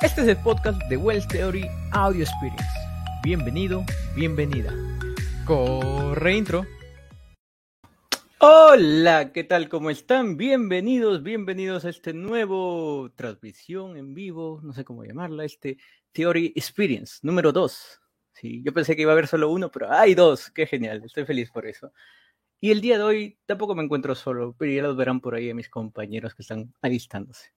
[0.00, 2.64] Este es el podcast de Wells Theory Audio Experience.
[3.24, 4.72] Bienvenido, bienvenida.
[5.44, 6.64] Corre intro.
[8.38, 9.68] Hola, ¿qué tal?
[9.68, 10.36] ¿Cómo están?
[10.36, 15.78] Bienvenidos, bienvenidos a este nuevo transmisión en vivo, no sé cómo llamarla, este
[16.12, 18.00] Theory Experience número 2.
[18.34, 20.52] Sí, yo pensé que iba a haber solo uno, pero hay dos.
[20.52, 21.92] Qué genial, estoy feliz por eso.
[22.60, 25.50] Y el día de hoy tampoco me encuentro solo, pero ya los verán por ahí
[25.50, 27.50] a mis compañeros que están alistándose.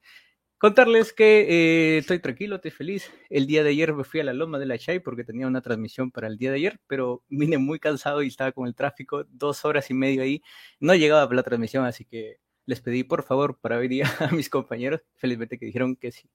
[0.62, 3.12] Contarles que eh, estoy tranquilo, estoy feliz.
[3.32, 5.62] El día de ayer me fui a la Loma de la Chay porque tenía una
[5.62, 9.24] transmisión para el día de ayer, pero vine muy cansado y estaba con el tráfico,
[9.28, 10.44] dos horas y medio ahí.
[10.80, 12.38] No llegaba para la transmisión, así que
[12.68, 16.30] les pedí por favor para hoy a mis compañeros, felizmente que dijeron que sí.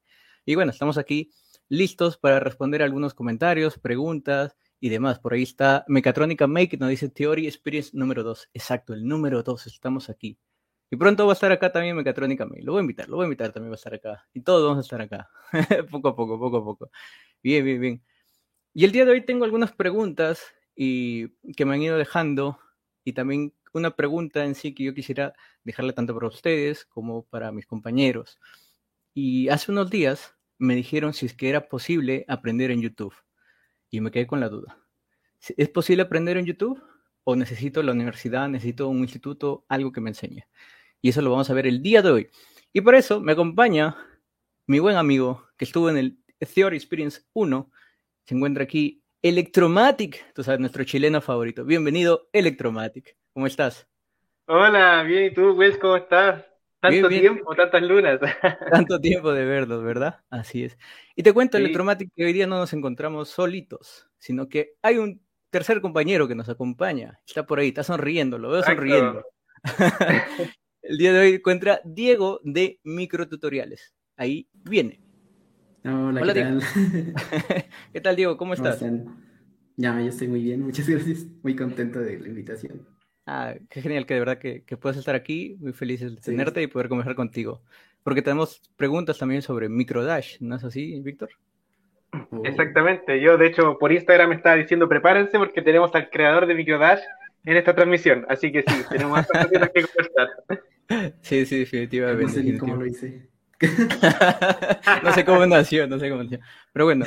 [0.45, 1.30] Y bueno, estamos aquí
[1.69, 5.20] listos para responder algunos comentarios, preguntas y demás.
[5.20, 8.48] Por ahí está Mecatrónica Make, nos dice Theory Experience número 2.
[8.55, 10.36] Exacto, el número 2, estamos aquí.
[10.90, 12.62] Y pronto va a estar acá también Mecatrónica May.
[12.62, 14.27] Lo voy a invitar, lo voy a invitar también va a estar acá.
[14.32, 15.30] Y todos vamos a estar acá.
[15.90, 16.91] poco a poco, poco a poco.
[17.42, 18.02] Bien, bien, bien.
[18.72, 20.42] Y el día de hoy tengo algunas preguntas
[20.77, 22.58] y que me han ido dejando
[23.05, 27.52] y también una pregunta en sí que yo quisiera dejarle tanto para ustedes como para
[27.52, 28.39] mis compañeros.
[29.14, 33.14] Y hace unos días me dijeron si es que era posible aprender en YouTube.
[33.91, 34.78] Y me quedé con la duda.
[35.56, 36.83] ¿Es posible aprender en YouTube?
[37.24, 40.44] ¿O necesito la universidad, necesito un instituto, algo que me enseñe?
[41.00, 42.30] Y eso lo vamos a ver el día de hoy.
[42.72, 43.97] Y por eso me acompaña
[44.66, 47.70] mi buen amigo que estuvo en el Theory Experience 1.
[48.25, 51.64] Se encuentra aquí Electromatic, tú sabes, nuestro chileno favorito.
[51.64, 53.17] Bienvenido, Electromatic.
[53.33, 53.89] ¿Cómo estás?
[54.47, 55.78] Hola, bien, ¿y tú, Wes?
[55.78, 56.44] ¿Cómo estás?
[56.80, 58.20] Tanto tiempo, tantas lunas.
[58.70, 60.20] Tanto tiempo de verlos, ¿verdad?
[60.30, 60.78] Así es.
[61.14, 65.20] Y te cuento, Electromatic, que hoy día no nos encontramos solitos, sino que hay un
[65.50, 67.20] tercer compañero que nos acompaña.
[67.27, 69.24] Está por ahí, está sonriendo, lo veo sonriendo.
[70.89, 73.92] El día de hoy encuentra Diego de Microtutoriales.
[74.17, 75.01] Ahí viene.
[75.84, 76.62] Hola, ¿qué tal?
[77.92, 78.37] ¿Qué tal, Diego?
[78.37, 78.84] ¿Cómo estás?
[79.77, 81.27] ya, yo estoy muy bien, muchas gracias.
[81.42, 82.86] Muy contento de la invitación.
[83.27, 85.57] Ah, qué genial que de verdad que, que puedas estar aquí.
[85.58, 87.63] Muy feliz de tenerte y poder conversar contigo.
[88.05, 91.30] Porque tenemos preguntas también sobre Microdash, ¿no es así, Víctor?
[92.30, 92.42] Oh.
[92.45, 93.20] Exactamente.
[93.20, 97.01] Yo, de hecho, por Instagram me estaba diciendo prepárense porque tenemos al creador de Microdash
[97.46, 98.27] en esta transmisión.
[98.29, 100.29] Así que sí, tenemos más cosas que conversar.
[101.20, 102.23] Sí, sí, definitivamente.
[102.23, 103.29] No sé ni cómo lo hice.
[105.02, 106.39] no sé cómo nació, no sé cómo nació.
[106.73, 107.05] Pero bueno,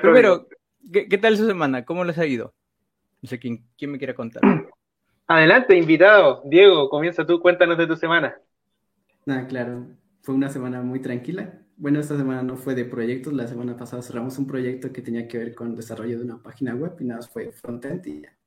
[0.00, 0.46] primero,
[0.92, 1.84] ¿qué, ¿qué, tal su semana?
[1.84, 2.54] ¿Cómo les ha ido?
[3.20, 4.42] No sé quién, quién me quiere contar.
[5.26, 6.42] Adelante, invitado.
[6.44, 8.36] Diego, comienza tú, cuéntanos de tu semana.
[9.26, 9.88] Ah, claro,
[10.22, 11.52] fue una semana muy tranquila.
[11.76, 15.26] Bueno, esta semana no fue de proyectos, la semana pasada cerramos un proyecto que tenía
[15.26, 18.22] que ver con el desarrollo de una página web y nada más fue frontend y
[18.22, 18.39] ya.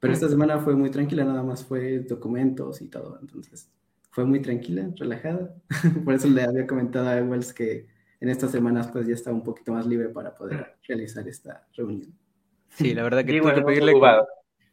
[0.00, 3.70] Pero esta semana fue muy tranquila, nada más fue documentos y todo, entonces
[4.10, 5.54] fue muy tranquila, relajada.
[6.04, 7.86] Por eso le había comentado a Wells que
[8.20, 12.12] en estas semanas pues ya estaba un poquito más libre para poder realizar esta reunión.
[12.68, 13.92] Sí, la verdad que tuve que pedirle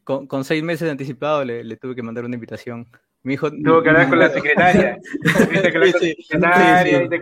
[0.03, 2.87] con, con, seis meses anticipado le, le, tuve que mandar una invitación.
[3.23, 4.97] Mi hijo tuvo que hablar con la secretaria.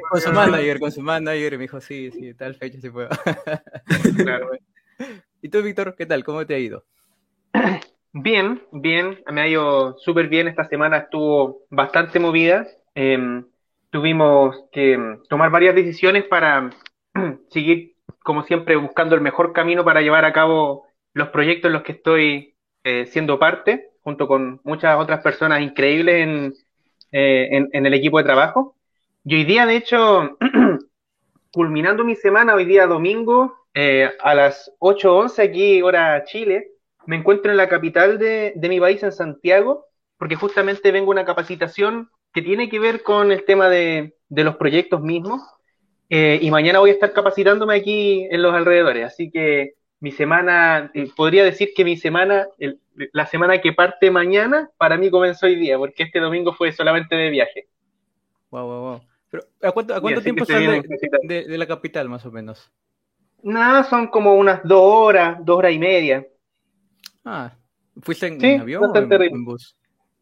[0.10, 3.10] con su manager, con su manager, y me dijo, sí, sí, tal fecha se puede.
[4.18, 4.52] claro.
[5.42, 6.24] ¿Y tú, Víctor, qué tal?
[6.24, 6.86] ¿Cómo te ha ido?
[8.14, 10.48] Bien, bien, me ha ido súper bien.
[10.48, 12.66] Esta semana estuvo bastante movida.
[12.96, 13.44] Eh,
[13.90, 16.70] tuvimos que tomar varias decisiones para
[17.50, 21.84] seguir, como siempre, buscando el mejor camino para llevar a cabo los proyectos en los
[21.84, 26.54] que estoy eh, siendo parte, junto con muchas otras personas increíbles en,
[27.12, 28.76] eh, en, en el equipo de trabajo.
[29.26, 30.38] Y hoy día, de hecho,
[31.52, 36.72] culminando mi semana, hoy día domingo, eh, a las 8.11 aquí, hora Chile,
[37.08, 39.86] me encuentro en la capital de, de, mi país, en Santiago,
[40.18, 44.44] porque justamente vengo a una capacitación que tiene que ver con el tema de, de
[44.44, 45.42] los proyectos mismos.
[46.10, 49.06] Eh, y mañana voy a estar capacitándome aquí en los alrededores.
[49.06, 52.80] Así que mi semana, eh, podría decir que mi semana, el,
[53.14, 57.16] la semana que parte mañana, para mí comenzó hoy día, porque este domingo fue solamente
[57.16, 57.68] de viaje.
[58.52, 59.02] Wow, wow, wow.
[59.30, 60.84] Pero, ¿A cuánto, a cuánto tiempo estás de,
[61.24, 62.72] de, de, la capital, más o menos?
[63.42, 66.26] Nada, son como unas dos horas, dos horas y media.
[67.26, 67.52] Ah,
[68.02, 69.76] ¿fuiste en, sí, en avión o en, en, bus?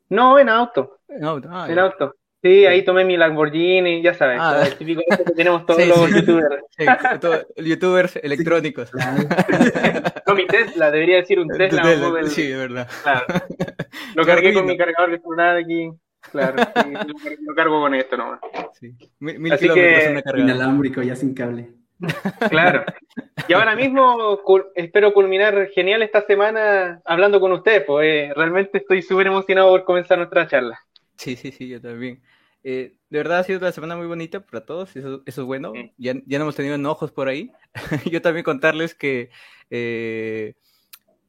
[0.09, 0.99] No, en auto.
[1.09, 2.15] En auto, ah, En auto.
[2.41, 5.97] Sí, ahí tomé mi Lamborghini, ya sabes, ah, el típico que tenemos todos sí, los
[6.09, 6.13] sí.
[6.15, 6.63] youtubers.
[6.75, 6.85] Sí,
[7.21, 8.91] todo, youtubers electrónicos.
[10.27, 11.83] no, mi Tesla, debería decir un Tesla.
[11.83, 12.29] Tesla del...
[12.29, 12.89] Sí, de verdad.
[13.03, 13.25] Claro.
[14.15, 15.89] Lo cargué con mi cargador de celular aquí.
[16.31, 16.93] Claro, sí,
[17.45, 18.39] lo, cargo con esto nomás.
[18.79, 18.95] Sí.
[19.19, 20.23] Mil, mil Así que...
[20.35, 21.82] Inalámbrico, ya sin cable.
[22.49, 22.83] Claro.
[23.47, 24.39] Y ahora mismo
[24.75, 29.83] espero culminar genial esta semana hablando con ustedes, pues eh, realmente estoy súper emocionado por
[29.83, 30.79] comenzar nuestra charla.
[31.17, 32.21] Sí, sí, sí, yo también.
[32.63, 35.73] Eh, de verdad ha sido una semana muy bonita para todos, eso, eso es bueno.
[35.97, 37.51] Ya, ya, no hemos tenido enojos por ahí.
[38.11, 39.29] Yo también contarles que
[39.69, 40.53] eh,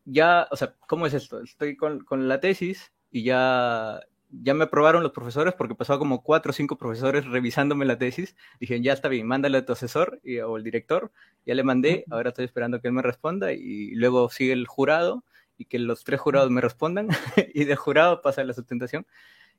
[0.05, 1.41] ya, o sea, ¿cómo es esto?
[1.43, 4.01] Estoy con, con, la tesis y ya,
[4.31, 8.37] ya me aprobaron los profesores porque pasó como cuatro o cinco profesores revisándome la tesis.
[8.61, 11.13] Dije, ya está bien, mándale a tu asesor y, o el director.
[11.47, 15.25] Ya le mandé, ahora estoy esperando que él me responda y luego sigue el jurado
[15.57, 17.09] y que los tres jurados me respondan
[17.55, 19.07] y del jurado pasa la sustentación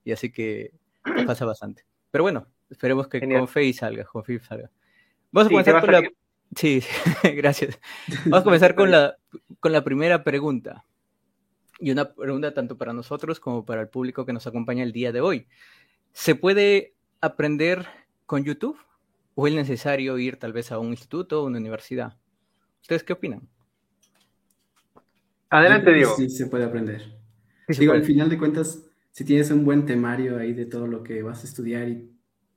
[0.03, 0.71] y así que
[1.25, 1.85] pasa bastante.
[2.11, 4.71] Pero bueno, esperemos que con fe salga, con fe salga.
[5.31, 6.09] Vamos a comenzar con la...
[6.55, 6.81] Sí,
[7.35, 7.79] gracias.
[8.25, 9.17] Vamos a comenzar con la,
[9.59, 10.85] con la primera pregunta.
[11.79, 15.11] Y una pregunta tanto para nosotros como para el público que nos acompaña el día
[15.11, 15.47] de hoy.
[16.13, 17.85] ¿Se puede aprender
[18.25, 18.77] con YouTube?
[19.35, 22.17] ¿O es necesario ir tal vez a un instituto o una universidad?
[22.81, 23.47] ¿Ustedes qué opinan?
[25.49, 26.15] Adelante, Diego.
[26.15, 27.01] Sí, se puede aprender.
[27.67, 31.23] Digo, al final de cuentas, si tienes un buen temario ahí de todo lo que
[31.23, 32.09] vas a estudiar y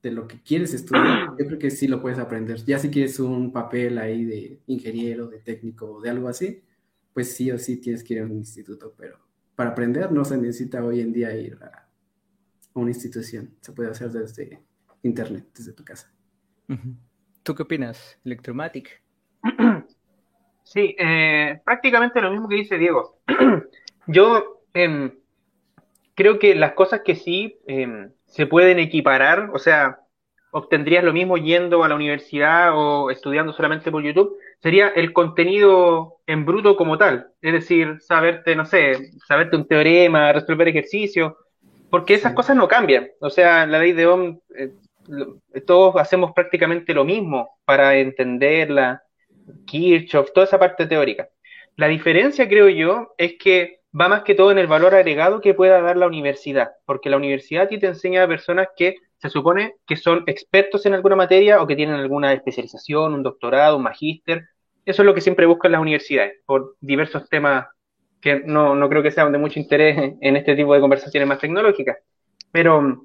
[0.02, 2.64] de lo que quieres estudiar, yo creo que sí lo puedes aprender.
[2.64, 6.62] Ya si quieres un papel ahí de ingeniero, de técnico o de algo así,
[7.18, 9.18] pues sí o sí tienes que ir a un instituto, pero
[9.56, 11.88] para aprender no se necesita hoy en día ir a
[12.74, 14.62] una institución, se puede hacer desde
[15.02, 16.12] internet, desde tu casa.
[17.42, 19.02] ¿Tú qué opinas, Electromatic?
[20.62, 23.18] Sí, eh, prácticamente lo mismo que dice Diego.
[24.06, 25.18] Yo em,
[26.14, 30.02] creo que las cosas que sí em, se pueden equiparar, o sea,
[30.52, 36.18] obtendrías lo mismo yendo a la universidad o estudiando solamente por YouTube, sería el contenido
[36.26, 37.28] en bruto como tal.
[37.40, 41.34] Es decir, saberte, no sé, saberte un teorema, resolver ejercicios,
[41.90, 43.08] porque esas cosas no cambian.
[43.20, 44.72] O sea, la ley de Ohm, eh,
[45.66, 49.02] todos hacemos prácticamente lo mismo para entenderla,
[49.66, 51.28] Kirchhoff, toda esa parte teórica.
[51.76, 55.54] La diferencia, creo yo, es que va más que todo en el valor agregado que
[55.54, 59.30] pueda dar la universidad, porque la universidad a ti te enseña a personas que se
[59.30, 63.82] supone que son expertos en alguna materia o que tienen alguna especialización, un doctorado, un
[63.82, 64.48] magíster.
[64.84, 67.66] Eso es lo que siempre buscan las universidades, por diversos temas
[68.20, 71.38] que no, no creo que sean de mucho interés en este tipo de conversaciones más
[71.38, 71.98] tecnológicas.
[72.50, 73.04] Pero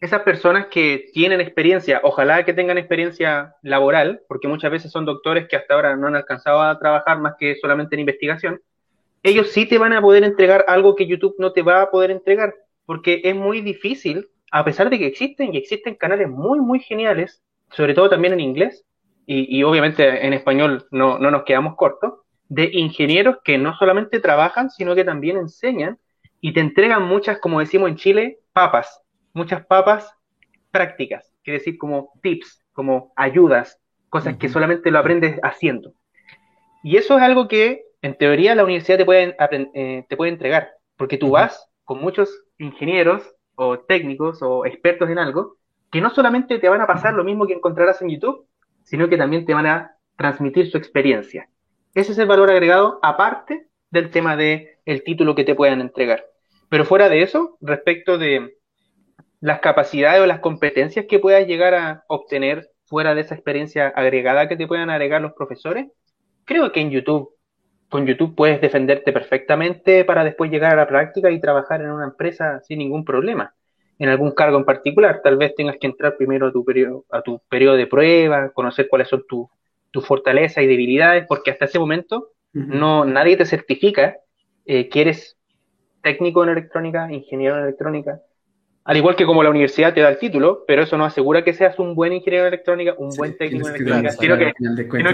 [0.00, 5.48] esas personas que tienen experiencia, ojalá que tengan experiencia laboral, porque muchas veces son doctores
[5.48, 8.60] que hasta ahora no han alcanzado a trabajar más que solamente en investigación,
[9.22, 12.10] ellos sí te van a poder entregar algo que YouTube no te va a poder
[12.10, 12.54] entregar,
[12.84, 17.42] porque es muy difícil, a pesar de que existen y existen canales muy, muy geniales,
[17.70, 18.84] sobre todo también en inglés,
[19.28, 22.14] y, obviamente en español no, no nos quedamos cortos,
[22.48, 25.98] de ingenieros que no solamente trabajan, sino que también enseñan
[26.40, 29.02] y te entregan muchas, como decimos en Chile, papas,
[29.32, 30.14] muchas papas
[30.70, 35.94] prácticas, quiere decir como tips, como ayudas, cosas que solamente lo aprendes haciendo.
[36.84, 39.36] Y eso es algo que en teoría la universidad te puede,
[39.74, 45.18] eh, te puede entregar, porque tú vas con muchos ingenieros o técnicos o expertos en
[45.18, 45.56] algo,
[45.90, 48.46] que no solamente te van a pasar lo mismo que encontrarás en YouTube,
[48.84, 51.48] sino que también te van a transmitir su experiencia.
[51.94, 56.26] Ese es el valor agregado aparte del tema de el título que te puedan entregar.
[56.68, 58.56] Pero fuera de eso, respecto de
[59.40, 64.48] las capacidades o las competencias que puedas llegar a obtener fuera de esa experiencia agregada
[64.48, 65.86] que te puedan agregar los profesores,
[66.44, 67.35] creo que en YouTube,
[67.88, 72.04] con YouTube puedes defenderte perfectamente para después llegar a la práctica y trabajar en una
[72.04, 73.54] empresa sin ningún problema.
[73.98, 77.22] En algún cargo en particular, tal vez tengas que entrar primero a tu periodo, a
[77.22, 82.32] tu periodo de prueba, conocer cuáles son tus fortalezas y debilidades, porque hasta ese momento
[82.52, 84.16] no nadie te certifica
[84.64, 85.36] eh, que eres
[86.02, 88.20] técnico en electrónica, ingeniero en electrónica,
[88.86, 91.52] al igual que como la universidad te da el título, pero eso no asegura que
[91.52, 94.52] seas un buen ingeniero de electrónica, un buen técnico en electrónica, sino, que,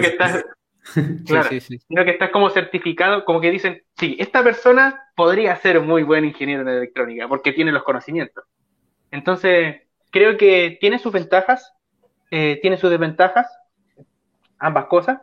[0.07, 0.45] estás,
[1.27, 6.03] claro, sino que estás como certificado, como que dicen, sí, esta persona podría ser muy
[6.03, 8.45] buen ingeniero en electrónica porque tiene los conocimientos.
[9.11, 11.73] Entonces, creo que tiene sus ventajas,
[12.31, 13.47] eh, tiene sus desventajas,
[14.59, 15.21] ambas cosas,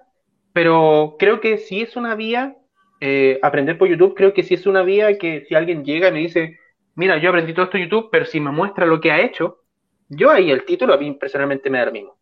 [0.54, 2.56] pero creo que si es una vía,
[3.02, 6.12] eh, aprender por YouTube, creo que si es una vía que si alguien llega y
[6.12, 6.60] me dice,
[6.96, 9.64] mira, yo aprendí todo esto en YouTube, pero si me muestra lo que ha hecho,
[10.10, 12.19] yo ahí el título a mí personalmente me da lo mismo.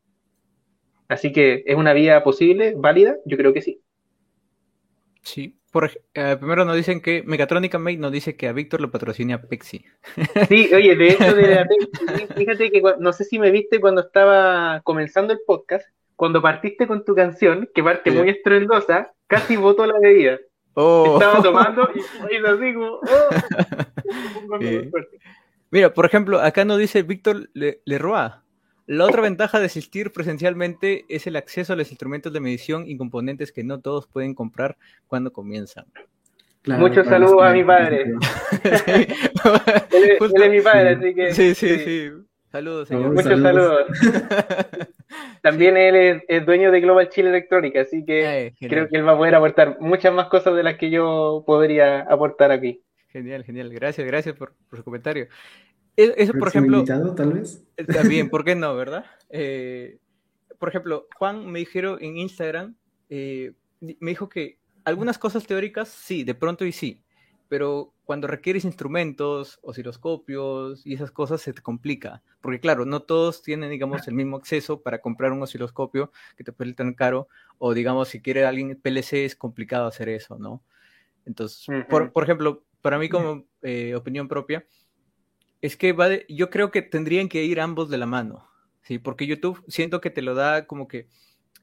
[1.07, 3.81] Así que es una vía posible, válida, yo creo que sí.
[5.21, 8.91] Sí, por, eh, primero nos dicen que Megatronica Mate nos dice que a Víctor lo
[8.91, 9.83] patrocina Pepsi.
[10.49, 14.01] Sí, oye, de hecho de la Pepsi, fíjate que no sé si me viste cuando
[14.01, 15.85] estaba comenzando el podcast,
[16.15, 20.39] cuando partiste con tu canción, que parte muy estruendosa, casi votó la bebida.
[20.73, 21.19] Oh.
[21.19, 21.89] Estaba tomando
[22.31, 23.01] y, lo digo.
[23.01, 24.57] Oh.
[25.71, 28.31] Mira, por ejemplo, acá nos dice Víctor Leroy.
[28.87, 32.95] La otra ventaja de asistir presencialmente es el acceso a los instrumentos de medición y
[32.95, 34.77] componentes que no todos pueden comprar
[35.07, 35.85] cuando comienzan.
[36.65, 38.03] Muchos saludos a mi padre.
[38.63, 41.33] él, es mi padre, así que.
[41.33, 42.09] Sí, sí, sí.
[42.49, 43.13] Saludos, señor.
[43.13, 43.87] Muchos saludos.
[45.41, 49.17] También él es, dueño de Global Chile Electrónica, así que creo que él va a
[49.17, 52.81] poder aportar muchas más cosas de las que yo podría aportar aquí.
[53.09, 53.69] Genial, genial.
[53.73, 55.27] Gracias, gracias por, su comentario.
[55.97, 56.77] Eso, por ejemplo.
[56.77, 57.63] Invitado, tal vez?
[57.91, 59.05] También, ¿por qué no, verdad?
[59.29, 59.97] Eh,
[60.59, 62.75] por ejemplo, Juan me dijeron en Instagram,
[63.09, 67.03] eh, me dijo que algunas cosas teóricas sí, de pronto y sí,
[67.49, 73.41] pero cuando requieres instrumentos, osciloscopios y esas cosas se te complica, porque claro, no todos
[73.41, 77.27] tienen, digamos, el mismo acceso para comprar un osciloscopio que te puede tan caro,
[77.57, 80.63] o digamos, si quiere alguien PLC es complicado hacer eso, ¿no?
[81.25, 84.65] Entonces, por, ejemplo, para mí como eh, opinión propia,
[85.61, 88.47] es que va yo creo que tendrían que ir ambos de la mano,
[88.81, 88.99] ¿sí?
[88.99, 91.07] Porque YouTube siento que te lo da como que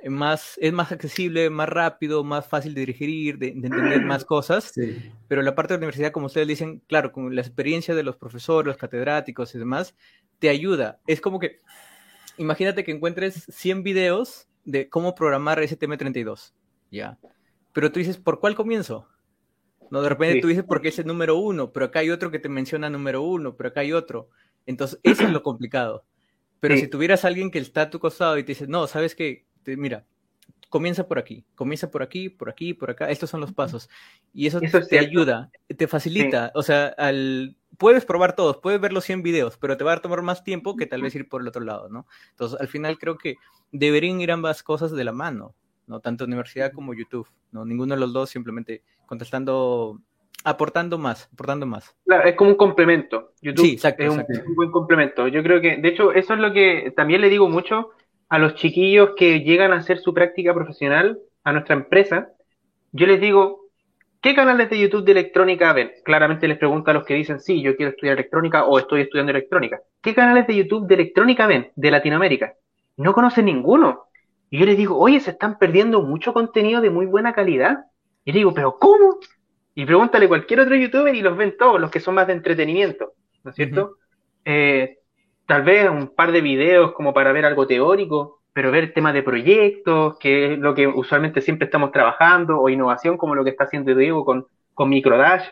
[0.09, 4.73] más, es más accesible, más rápido, más fácil de dirigir, de, entender más cosas.
[5.29, 8.17] Pero la parte de la universidad, como ustedes dicen, claro, con la experiencia de los
[8.17, 9.95] profesores, los catedráticos y demás,
[10.39, 11.01] te ayuda.
[11.07, 11.61] Es como que,
[12.37, 16.53] imagínate que encuentres 100 videos de cómo programar STM32,
[16.91, 17.19] ¿ya?
[17.73, 19.09] Pero tú dices, ¿por cuál comienzo?
[19.95, 22.41] No, de repente tú dices, porque es el número uno, pero acá hay otro que
[22.41, 24.29] te menciona número uno, pero acá hay otro.
[24.67, 26.05] Entonces, eso es lo complicado.
[26.59, 29.45] Pero si tuvieras alguien que está a tu costado y te dice, no, ¿sabes qué?
[29.67, 30.05] mira,
[30.69, 33.89] comienza por aquí, comienza por aquí, por aquí, por acá, estos son los pasos.
[34.33, 39.05] Y eso, te ayuda, te facilita, o sea, al, puedes probar todos, puedes ver los
[39.05, 41.47] 100 videos, pero te va a tomar más tiempo que tal vez ir por el
[41.47, 42.09] otro lado, ¿no?
[42.31, 43.37] Entonces, al final creo que
[43.71, 45.55] deberían ir ambas cosas de la mano,
[45.87, 46.01] ¿no?
[46.01, 47.65] Tanto universidad como YouTube, ¿no?
[47.65, 49.99] Ninguno de los dos simplemente contestando
[50.44, 51.96] aportando más, aportando más.
[52.04, 53.32] Claro, es como un complemento.
[53.40, 55.26] YouTube es un, buen complemento.
[55.26, 57.90] Yo creo que, de hecho, eso es lo que también le digo mucho
[58.28, 62.28] a los chiquillos que llegan a hacer su práctica profesional a nuestra empresa,
[62.92, 63.68] yo les digo,
[64.20, 65.92] ¿qué canales de YouTube de electrónica ven?
[66.04, 69.30] Claramente les pregunto a los que dicen, sí, yo quiero estudiar electrónica o estoy estudiando
[69.30, 69.80] electrónica.
[70.00, 72.54] ¿Qué canales de YouTube de electrónica ven de Latinoamérica?
[72.96, 74.04] No conocen ninguno.
[74.50, 77.87] Y yo les digo, oye, se están perdiendo mucho contenido de muy buena calidad.
[78.25, 79.19] Y les digo, ¿pero cómo?
[79.75, 82.35] Y pregúntale a cualquier otro youtuber y los ven todos, los que son más de
[82.35, 83.12] entretenimiento,
[83.43, 83.97] ¿no es cierto?
[84.45, 84.99] eh,
[85.47, 89.23] tal vez un par de videos como para ver algo teórico, pero ver temas de
[89.23, 93.64] proyectos, que es lo que usualmente siempre estamos trabajando, o innovación como lo que está
[93.64, 95.49] haciendo Diego con, con Microdash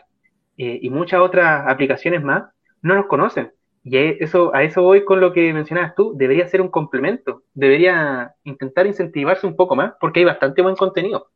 [0.57, 2.43] eh, y muchas otras aplicaciones más,
[2.81, 3.51] no nos conocen.
[3.83, 8.33] Y eso, a eso voy con lo que mencionabas tú, debería ser un complemento, debería
[8.45, 11.27] intentar incentivarse un poco más, porque hay bastante buen contenido.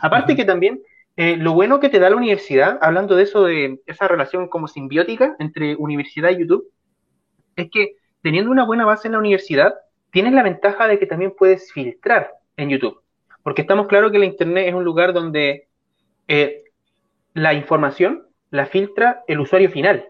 [0.00, 0.82] Aparte que también
[1.16, 4.68] eh, lo bueno que te da la universidad, hablando de eso, de esa relación como
[4.68, 6.70] simbiótica entre universidad y YouTube,
[7.56, 9.74] es que teniendo una buena base en la universidad,
[10.10, 13.00] tienes la ventaja de que también puedes filtrar en YouTube.
[13.42, 15.68] Porque estamos claros que la Internet es un lugar donde
[16.28, 16.64] eh,
[17.34, 20.06] la información la filtra el usuario final.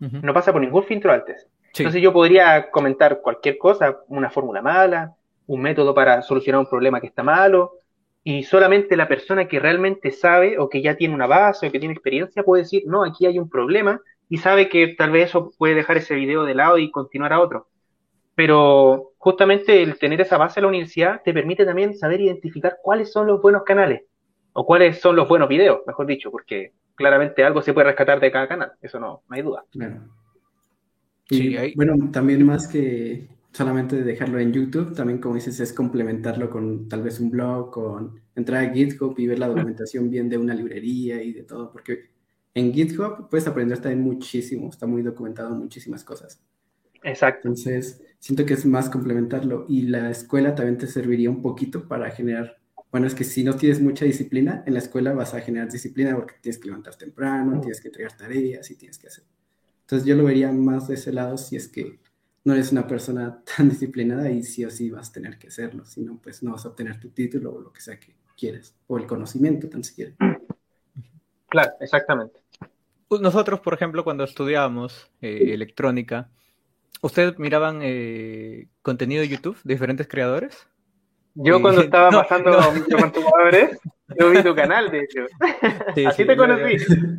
[0.00, 1.46] No pasa por ningún filtro antes.
[1.76, 5.14] Entonces yo podría comentar cualquier cosa, una fórmula mala,
[5.46, 7.74] un método para solucionar un problema que está malo,
[8.24, 11.78] y solamente la persona que realmente sabe o que ya tiene una base o que
[11.78, 15.52] tiene experiencia puede decir, no, aquí hay un problema y sabe que tal vez eso
[15.56, 17.68] puede dejar ese video de lado y continuar a otro.
[18.34, 23.10] Pero justamente el tener esa base en la universidad te permite también saber identificar cuáles
[23.10, 24.02] son los buenos canales
[24.52, 28.30] o cuáles son los buenos videos, mejor dicho, porque claramente algo se puede rescatar de
[28.30, 29.64] cada canal, eso no, hay duda.
[31.30, 36.88] Y bueno, también más que solamente dejarlo en YouTube, también como dices, es complementarlo con
[36.88, 40.54] tal vez un blog, con entrar a GitHub y ver la documentación bien de una
[40.54, 42.04] librería y de todo, porque
[42.54, 46.40] en GitHub puedes aprender también muchísimo, está muy documentado muchísimas cosas.
[47.02, 47.48] Exacto.
[47.48, 52.12] Entonces, siento que es más complementarlo y la escuela también te serviría un poquito para
[52.12, 52.60] generar,
[52.92, 56.14] bueno, es que si no tienes mucha disciplina, en la escuela vas a generar disciplina
[56.14, 59.24] porque tienes que levantar temprano, tienes que entregar tareas y tienes que hacer.
[59.80, 61.98] Entonces, yo lo vería más de ese lado si es que
[62.48, 65.84] no eres una persona tan disciplinada y sí o sí vas a tener que hacerlo,
[65.84, 68.74] si no, pues no vas a obtener tu título o lo que sea que quieres,
[68.86, 70.12] o el conocimiento tan siquiera.
[71.48, 72.40] Claro, exactamente.
[73.06, 76.30] Pues nosotros, por ejemplo, cuando estudiábamos eh, electrónica,
[77.02, 80.66] ¿ustedes miraban eh, contenido de YouTube de diferentes creadores?
[81.34, 82.74] Yo cuando estaba pasando no.
[84.18, 85.26] yo vi tu canal, de hecho.
[86.08, 86.78] Así te conocí.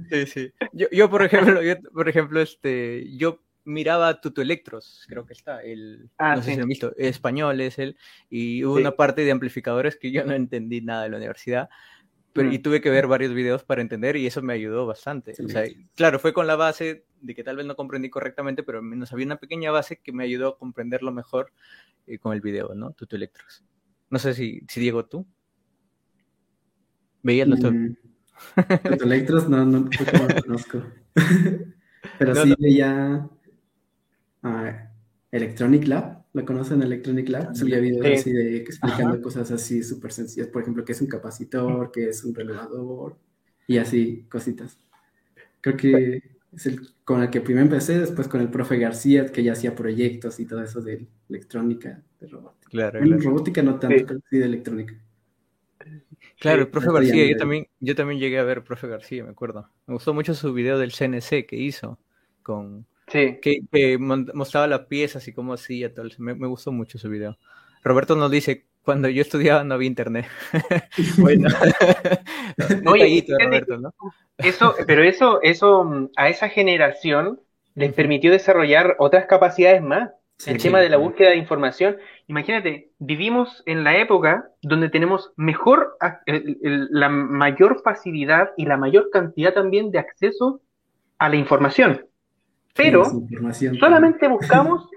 [0.09, 0.53] Sí, sí.
[0.74, 3.39] Yo, por ejemplo, yo, por ejemplo, este, yo
[3.70, 7.62] miraba Tuto Electros, creo que está, el, ah, no sé si lo han visto, español
[7.62, 7.98] es él,
[8.30, 11.70] y hubo una parte de amplificadores que yo no entendí nada de la universidad,
[12.34, 12.62] pero, y mm.
[12.62, 15.34] tuve que ver varios videos para entender y eso me ayudó bastante.
[15.44, 15.64] O sea,
[15.96, 19.12] claro, fue con la base de que tal vez no comprendí correctamente, pero al menos
[19.12, 21.52] había una pequeña base que me ayudó a comprenderlo mejor
[22.06, 22.92] eh, con el video, ¿no?
[22.92, 23.64] Tuto Electros.
[24.10, 25.26] No sé si, si Diego, tú.
[27.24, 27.96] ¿Veías los mm.
[28.84, 30.84] Tuto Electros no, no, no lo conozco.
[32.20, 33.28] pero sí veía...
[35.31, 37.55] Electronic Lab, ¿lo conocen Electronic Lab?
[37.55, 41.91] Subía videos así de explicando cosas así súper sencillas, por ejemplo, qué es un capacitor,
[41.91, 43.17] qué es un relevador
[43.67, 44.77] y así cositas.
[45.62, 49.43] Creo que es el con el que primero empecé, después con el profe García, que
[49.43, 52.69] ya hacía proyectos y todo eso de electrónica, de robótica.
[52.69, 54.96] Claro, robótica no tanto, pero sí de electrónica.
[56.39, 59.69] Claro, el profe García, yo también, yo también llegué a ver profe García, me acuerdo.
[59.88, 62.00] Me gustó mucho su video del CNC que hizo,
[62.43, 66.08] con que, mostraba las piezas y cómo hacía todo.
[66.18, 67.38] Me, me gustó mucho su video.
[67.84, 70.25] Roberto nos dice, cuando yo estudiaba no había internet.
[71.18, 71.50] bueno,
[72.88, 73.94] Oye, Roberto, ¿no?
[74.38, 77.39] Eso, pero eso, eso a esa generación
[77.75, 80.10] les permitió desarrollar otras capacidades más.
[80.46, 81.98] el tema de la búsqueda de información.
[82.28, 89.54] Imagínate, vivimos en la época donde tenemos mejor, la mayor facilidad y la mayor cantidad
[89.54, 90.62] también de acceso
[91.20, 92.09] a la información.
[92.79, 93.03] Pero
[93.77, 94.89] solamente buscamos,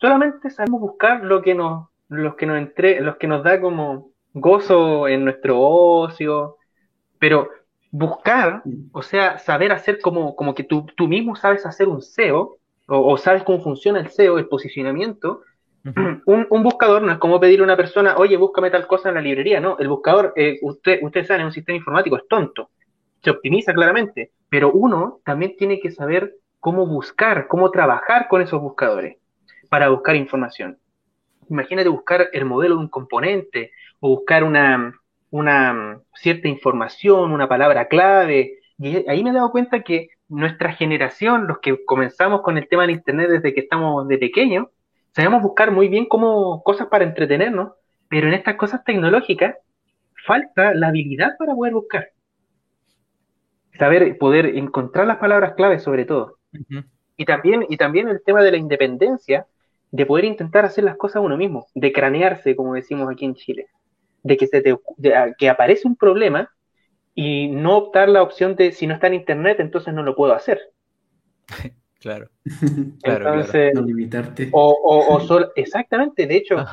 [0.00, 4.10] solamente sabemos buscar lo que nos, los que nos entre, los que nos da como
[4.34, 6.56] gozo en nuestro ocio,
[7.18, 7.48] pero
[7.90, 12.56] buscar, o sea, saber hacer como, como que tú, tú mismo sabes hacer un SEO,
[12.86, 15.42] o, sabes cómo funciona el SEO, el posicionamiento,
[16.26, 19.20] un, buscador no es como pedirle a una persona, oye, búscame tal cosa en la
[19.20, 22.70] librería, no, el buscador, eh, usted, ustedes saben, en un sistema informático es tonto,
[23.22, 28.60] se optimiza claramente, pero uno también tiene que saber cómo buscar, cómo trabajar con esos
[28.60, 29.16] buscadores
[29.68, 30.78] para buscar información.
[31.48, 34.92] Imagínate buscar el modelo de un componente o buscar una,
[35.30, 38.58] una cierta información, una palabra clave.
[38.78, 42.82] Y ahí me he dado cuenta que nuestra generación, los que comenzamos con el tema
[42.82, 44.68] del Internet desde que estamos de pequeños,
[45.12, 47.72] sabemos buscar muy bien cómo cosas para entretenernos,
[48.08, 49.56] pero en estas cosas tecnológicas
[50.26, 52.08] falta la habilidad para poder buscar.
[53.78, 56.37] Saber poder encontrar las palabras clave sobre todo.
[57.16, 59.46] Y también, y también el tema de la independencia,
[59.90, 63.68] de poder intentar hacer las cosas uno mismo, de cranearse, como decimos aquí en Chile
[64.22, 64.76] de que, se te,
[65.38, 66.50] que aparece un problema
[67.14, 70.34] y no optar la opción de si no está en internet, entonces no lo puedo
[70.34, 70.60] hacer.
[72.00, 72.28] claro.
[73.02, 74.50] entonces, No limitarte.
[74.52, 76.64] O, o, solo, exactamente, de hecho,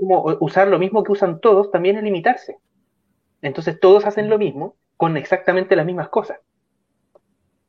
[0.00, 2.56] como usar lo mismo que usan todos, también es limitarse.
[3.42, 6.38] Entonces todos hacen lo mismo con exactamente las mismas cosas.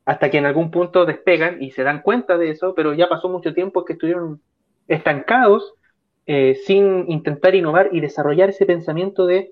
[0.07, 3.27] Hasta que en algún punto despegan y se dan cuenta de eso, pero ya pasó
[3.27, 4.39] mucho tiempo que estuvieron
[4.87, 5.73] estancados
[6.25, 9.51] eh, sin intentar innovar y desarrollar ese pensamiento de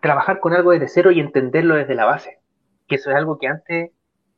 [0.00, 2.38] trabajar con algo desde cero y entenderlo desde la base.
[2.88, 3.90] Que eso es algo que antes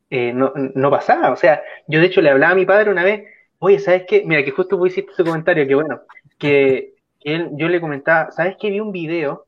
[0.09, 1.31] eh, no, pasaba.
[1.31, 3.23] O sea, yo de hecho le hablaba a mi padre una vez,
[3.59, 4.23] oye, ¿sabes qué?
[4.25, 6.01] Mira, que justo vos hiciste ese comentario, que bueno,
[6.37, 8.71] que él, yo le comentaba, ¿sabes qué?
[8.71, 9.45] Vi un video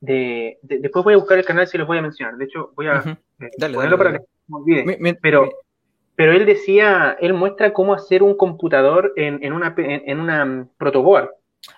[0.00, 2.36] de, Después voy a buscar el canal si los voy a mencionar.
[2.36, 5.18] De hecho, voy a eh, ponerlo para que no me olvide.
[5.20, 5.50] pero
[6.18, 11.30] pero él decía, él muestra cómo hacer un computador en, en una, en, una protoboard.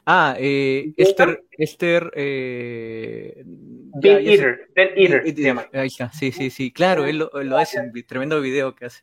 [0.06, 7.04] Ah, eh, Esther, Esther, eh, Ben Eater, Ben Eater Ahí está, sí, sí, sí, claro,
[7.04, 9.02] él lo, hace, un tremendo video que hace.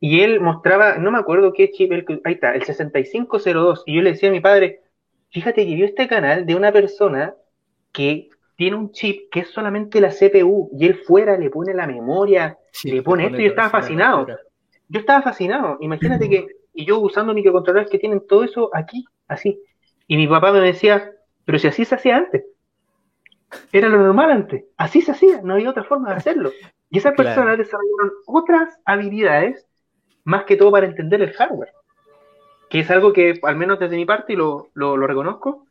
[0.00, 1.90] Y él mostraba, no me acuerdo qué chip,
[2.24, 4.82] ahí está, el 6502, y yo le decía a mi padre,
[5.30, 7.34] fíjate que vio este canal de una persona
[7.90, 11.86] que tiene un chip que es solamente la CPU, y él fuera le pone la
[11.86, 14.26] memoria, le pone esto, y yo estaba fascinado.
[14.88, 19.62] Yo estaba fascinado, imagínate que, y yo usando microcontroladores que tienen todo eso aquí, así.
[20.08, 21.12] Y mi papá me decía,
[21.44, 22.46] pero si así se hacía antes.
[23.70, 24.64] Era lo normal antes.
[24.76, 26.50] Así se hacía, no había otra forma de hacerlo.
[26.90, 29.68] Y esas personas desarrollaron otras habilidades,
[30.24, 31.72] más que todo para entender el hardware.
[32.68, 35.64] Que es algo que, al menos desde mi parte, y lo, lo, reconozco,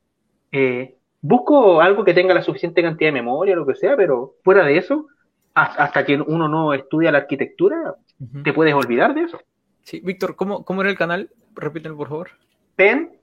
[0.54, 4.66] eh, busco algo que tenga la suficiente cantidad de memoria, lo que sea, pero fuera
[4.66, 5.08] de eso,
[5.54, 7.96] hasta que uno no estudia la arquitectura,
[8.44, 9.40] te puedes olvidar de eso.
[9.84, 11.30] Sí, Víctor, ¿cómo, ¿cómo era el canal?
[11.56, 12.30] Repítelo, por favor.
[12.76, 13.18] Pen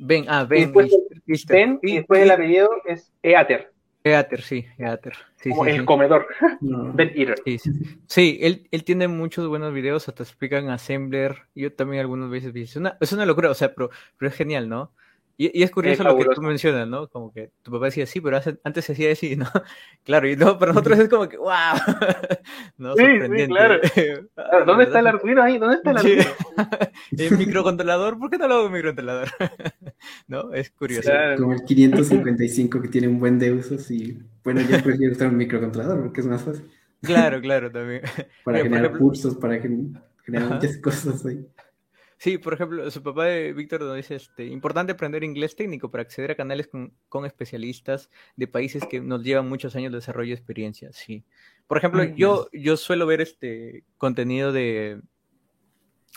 [0.00, 0.60] Ben, ah, Ben.
[0.60, 0.90] Y después,
[1.46, 3.70] ben, y después el apellido es Eater.
[4.02, 5.12] Eater, sí, Eater.
[5.36, 6.26] Sí, Como el comedor.
[6.60, 7.36] ben Eater.
[7.44, 7.58] Sí,
[8.06, 8.38] sí.
[8.40, 11.42] él, él, tiene muchos buenos videos, hasta explican Assembler.
[11.54, 12.62] Yo también algunas veces vi.
[12.62, 14.90] Es una, es una locura, o sea, pero, pero es genial, ¿no?
[15.40, 17.08] Y, es curioso lo que tú mencionas, ¿no?
[17.08, 19.46] Como que tu papá decía sí, pero antes se hacía así, ¿no?
[20.04, 21.48] Claro, y no, para nosotros es como que, ¡wow!
[22.76, 22.94] ¿no?
[22.94, 23.80] Sí, sí, claro.
[24.66, 25.56] ¿Dónde está el Arduino ahí?
[25.56, 26.24] ¿Dónde está el Arduino?
[27.16, 29.28] el microcontrolador, ¿por qué no lo hago en microcontrolador?
[30.28, 30.52] ¿No?
[30.52, 31.10] Es curioso.
[31.38, 35.38] Como el 555 que tiene un buen de usos y, bueno, yo prefiero usar un
[35.38, 36.70] microcontrolador porque es más fácil.
[37.00, 38.02] Claro, claro, también.
[38.44, 41.46] Para generar cursos, para generar muchas cosas ahí.
[42.20, 46.02] Sí, por ejemplo, su papá de Víctor nos dice, este, importante aprender inglés técnico para
[46.02, 50.34] acceder a canales con, especialistas de países que nos llevan muchos años de desarrollo y
[50.34, 51.24] experiencia, sí.
[51.66, 55.00] Por ejemplo, yo, yo suelo ver este contenido de,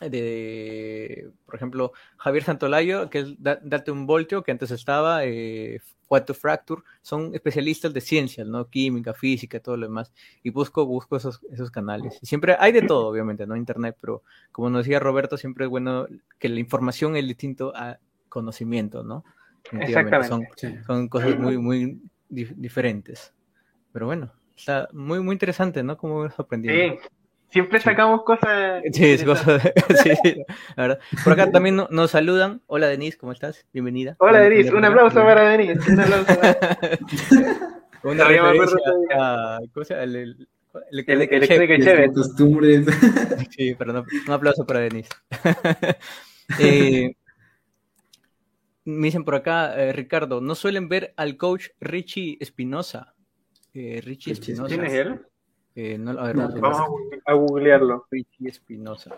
[0.01, 6.35] de, por ejemplo, Javier Santolayo, que es Date un Voltio, que antes estaba, eh, Quantum
[6.35, 8.69] Fracture, son especialistas de ciencias, ¿no?
[8.69, 10.11] Química, física, todo lo demás.
[10.41, 12.19] Y busco, busco esos, esos canales.
[12.21, 13.55] Y siempre hay de todo, obviamente, ¿no?
[13.55, 16.07] Internet, pero como nos decía Roberto, siempre es bueno
[16.39, 19.23] que la información es distinto a conocimiento, ¿no?
[19.71, 20.27] Exactamente.
[20.27, 23.33] Son, son cosas muy, muy diferentes.
[23.91, 25.97] Pero bueno, está muy, muy interesante, ¿no?
[25.97, 26.73] Como hemos aprendido.
[26.73, 26.99] Sí.
[27.53, 28.81] Siempre sacamos cosas.
[28.93, 29.61] Sí, cosas.
[30.03, 30.43] sí,
[30.75, 30.99] la verdad.
[31.23, 32.63] Por acá también nos saludan.
[32.65, 33.67] Hola Denise, ¿cómo estás?
[33.71, 34.15] Bienvenida.
[34.17, 35.91] Hola Denise, un aplauso para Denise.
[35.91, 36.57] Un aplauso para...
[38.03, 38.79] Una referencia
[39.15, 40.03] a, ¿cómo se llama?
[40.03, 40.47] El, el,
[40.91, 42.11] el, el, el chévere.
[42.13, 42.87] Costumbres.
[43.51, 45.09] Sí, pero no, un aplauso para Denise.
[46.57, 47.15] eh,
[48.83, 53.13] me dicen por acá, eh, Ricardo, ¿no suelen ver al coach Richie Espinosa?
[53.75, 54.67] Eh, Richie Espinosa.
[54.67, 55.21] ¿Quién es él?
[55.75, 56.91] Eh, no, a ver, no, vamos
[57.25, 58.05] a googlearlo.
[58.11, 59.17] Richie Espinosa.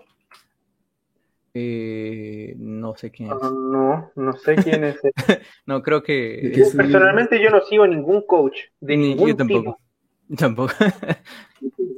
[1.53, 3.35] Eh, no sé quién es.
[3.35, 4.99] Uh, no, no sé quién es.
[5.65, 6.51] no, creo que.
[6.75, 9.61] Personalmente, yo no sigo ningún coach de ningún yo tampoco.
[9.61, 9.79] tipo.
[10.37, 10.73] Tampoco.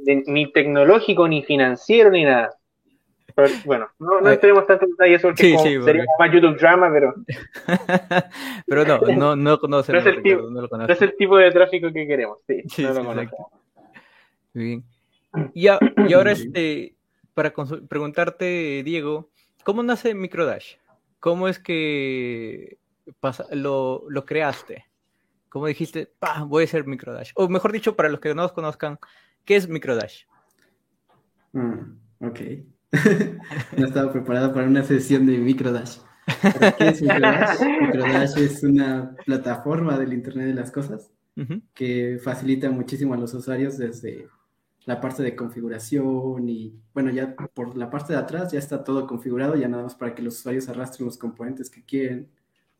[0.04, 2.50] de, ni tecnológico, ni financiero, ni nada.
[3.34, 6.58] Pero, bueno, no, no entremos tanto en detalles porque Sí, sí, sería porque- más YouTube
[6.60, 7.14] drama, pero
[8.68, 9.94] Pero no, no, no conoce.
[9.94, 10.92] No es el tipo- no lo no conozco.
[10.94, 12.40] es el tipo de tráfico que queremos.
[12.48, 13.52] Sí, Sí, no sí, lo conozco.
[14.58, 14.84] Muy bien.
[15.54, 16.96] Y, a- y ahora, este,
[17.36, 17.54] para
[17.88, 19.30] preguntarte, Diego,
[19.64, 20.78] ¿cómo nace Microdash?
[21.20, 22.80] ¿Cómo es que
[23.20, 24.86] pasa- lo, lo creaste?
[25.50, 27.34] ¿Cómo dijiste, pa, voy a hacer Microdash?
[27.36, 28.98] O mejor dicho, para los que no nos conozcan,
[29.46, 30.24] ¿qué es Microdash?
[31.54, 31.86] Ah,
[32.22, 32.40] ok.
[33.78, 36.00] no estaba preparado para una sesión de Microdash.
[36.42, 37.60] ¿Pero ¿Qué es Microdash?
[37.82, 41.12] Microdash es una plataforma del Internet de las Cosas
[41.76, 44.28] que facilita muchísimo a los usuarios desde
[44.88, 49.06] la parte de configuración y, bueno, ya por la parte de atrás ya está todo
[49.06, 52.30] configurado, ya nada más para que los usuarios arrastren los componentes que quieren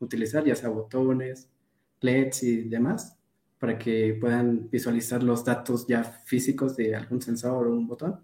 [0.00, 1.50] utilizar, ya sea botones,
[2.00, 3.16] LEDs y demás,
[3.60, 8.20] para que puedan visualizar los datos ya físicos de algún sensor o un botón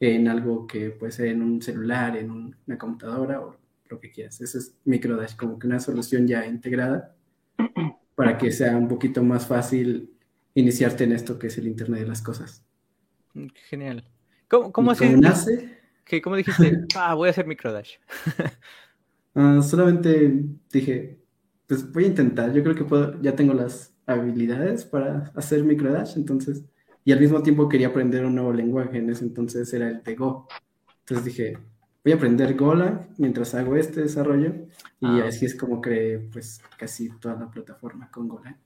[0.00, 3.56] en algo que puede ser en un celular, en un- una computadora o
[3.88, 4.40] lo que quieras.
[4.40, 7.14] Eso es Microdash, como que una solución ya integrada
[8.14, 10.10] para que sea un poquito más fácil
[10.54, 12.64] iniciarte en esto que es el Internet de las Cosas.
[13.68, 14.04] Genial.
[14.48, 15.06] ¿Cómo, cómo ¿Y así?
[15.06, 15.78] cómo nace?
[16.04, 17.94] que- ¿Cómo dijiste, pa, voy a hacer Microdash?
[19.32, 21.20] Ah, solamente dije,
[21.68, 22.52] pues voy a intentar.
[22.52, 26.64] Yo creo que puedo, ya tengo las habilidades para hacer Microdash, entonces,
[27.04, 30.14] y al mismo tiempo quería aprender un nuevo lenguaje, en ese entonces era el de
[30.16, 30.48] Go.
[31.00, 31.58] Entonces dije,
[32.04, 34.52] voy a aprender Golang mientras hago este desarrollo,
[35.00, 35.26] y Ah.
[35.28, 38.56] así es como creé, pues, casi toda la plataforma con Golang.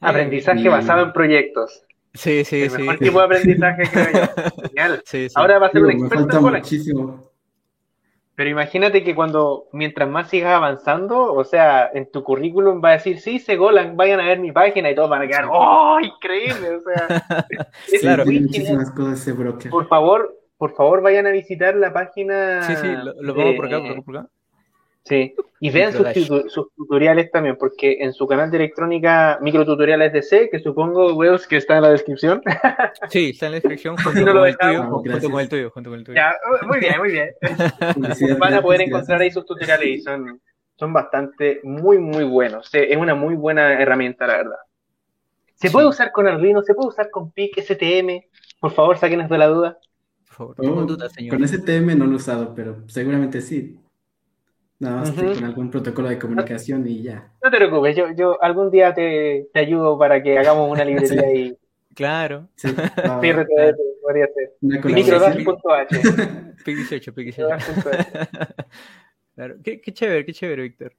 [0.00, 1.84] Aprendizaje Y- basado en proyectos.
[2.16, 2.78] Sí, sí, el sí.
[2.82, 4.42] mejor tipo de aprendizaje creo yo.
[4.68, 5.02] Genial.
[5.04, 5.34] Sí, sí.
[5.36, 6.62] Ahora va a ser un me experto falta en Golang.
[6.62, 7.30] muchísimo.
[8.34, 12.92] Pero imagínate que cuando, mientras más sigas avanzando, o sea, en tu currículum va a
[12.92, 15.98] decir, sí, sé Golang, vayan a ver mi página y todos van a quedar, ¡oh,
[16.00, 16.76] increíble!
[16.76, 17.24] O sea,
[17.92, 18.26] es Claro.
[18.26, 19.70] Muchísimas cosas ese broker.
[19.70, 22.62] Por favor, por favor, vayan a visitar la página.
[22.64, 24.28] Sí, sí, lo, lo pongo por acá, por acá, por acá.
[25.06, 26.28] Sí, y vean sus, Microdash.
[26.28, 31.14] tutu- sus tutoriales también, porque en su canal de electrónica, microtutoriales de C, que supongo,
[31.14, 32.42] Weos, que está en la descripción.
[33.10, 35.90] Sí, está en la descripción junto, no con, el tuyo, junto con el tuyo, junto
[35.90, 36.16] con el tuyo.
[36.16, 36.34] ya,
[36.66, 37.30] muy bien, muy bien.
[38.38, 40.40] Van a poder encontrar ahí sus tutoriales y son,
[40.76, 42.68] son bastante, muy, muy buenos.
[42.72, 44.56] Es una muy buena herramienta, la verdad.
[45.54, 45.72] Se Sí.
[45.72, 48.24] puede usar con Arduino, se puede usar con PIC, STM.
[48.60, 49.78] Por favor, sáquenos de la duda.
[50.26, 51.34] Por favor, Oh, tengo dudas, señor.
[51.36, 53.78] con ese TM no lo he usado, pero seguramente sí.
[54.78, 57.32] Nada más con algún protocolo de comunicación y ya.
[57.42, 61.32] No te preocupes, yo, yo algún día te, te ayudo para que hagamos una librería
[61.34, 61.56] y
[61.94, 62.48] Claro.
[62.56, 62.68] Sí,
[63.08, 63.20] va.
[63.20, 64.52] PRTF podría ser.
[64.60, 66.00] Microdash.h.
[66.64, 67.48] Pic 18, Pic 18.
[67.76, 68.28] Microdash.h.
[69.34, 69.56] Claro.
[69.64, 70.92] Qué, qué chévere, qué chévere, Víctor.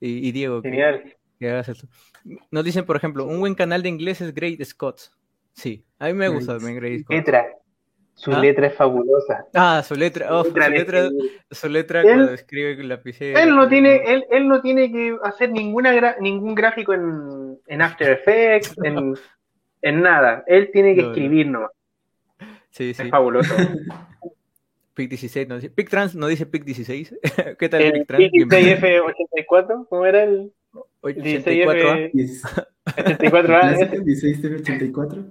[0.00, 1.02] Y, y Diego, Genial.
[1.40, 1.88] que hagas esto.
[2.52, 5.00] Nos dicen, por ejemplo, un buen canal de inglés es Great Scott.
[5.52, 7.16] Sí, a mí me gusta también Great Scott.
[7.16, 7.46] Letra.
[8.16, 8.38] Su ¿Ah?
[8.40, 9.44] letra es fabulosa.
[9.54, 11.08] Ah, su letra, oh, su Letra letra,
[11.50, 13.42] su letra Él- cuando escribe con lapicera.
[13.42, 17.82] Él no tiene, él, él no tiene que hacer ninguna gra- ningún gráfico en, en
[17.82, 19.14] After Effects, en,
[19.82, 20.44] en nada.
[20.46, 21.12] Él tiene que No, no.
[21.14, 21.70] escribir nomás.
[22.70, 23.02] Sí, sí.
[23.02, 23.54] Es fabuloso.
[24.94, 25.70] Pic 16 no dice.
[25.70, 27.14] Pic Trans no dice Pic 16.
[27.58, 28.30] ¿Qué tal El Pic Trans?
[28.30, 28.76] Bienvenido.
[28.78, 30.52] P16F84, ¿cómo era el
[31.00, 31.96] 84 ¿ah?
[32.14, 33.72] 16F84A?
[33.82, 34.00] ese?
[34.00, 35.24] 16 84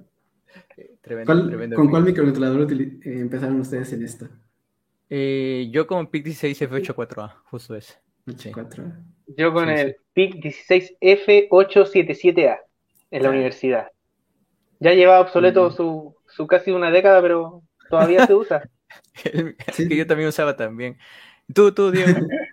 [1.04, 4.28] Tremendo, ¿Cuál- tremendo ¿Con cuál microcontrolador eh, empezaron ustedes en esto?
[5.10, 7.96] Eh, yo con Pic 16 F84A, justo ese.
[8.28, 8.86] 84.
[9.38, 12.58] Yo con Sí, el PIC 16F877A
[13.12, 13.88] en la universidad.
[14.80, 15.74] Ya lleva obsoleto Mm.
[15.74, 18.64] su, su casi una década, pero todavía se usa.
[19.78, 20.98] que yo también usaba también.
[21.54, 22.12] Tú, tú, Diego.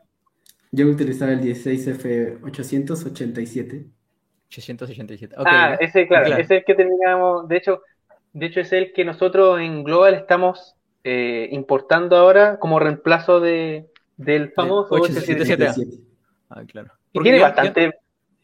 [0.72, 3.86] Yo utilizaba el 16F887.
[4.48, 5.34] 887.
[5.38, 7.48] ah, ese, claro, ese es el que teníamos.
[7.48, 7.82] De hecho,
[8.32, 13.90] de hecho, es el que nosotros en Global estamos eh, importando ahora como reemplazo de,
[14.16, 15.98] del famoso 877.
[16.48, 16.92] Ah, claro.
[17.12, 17.92] Y tiene bastante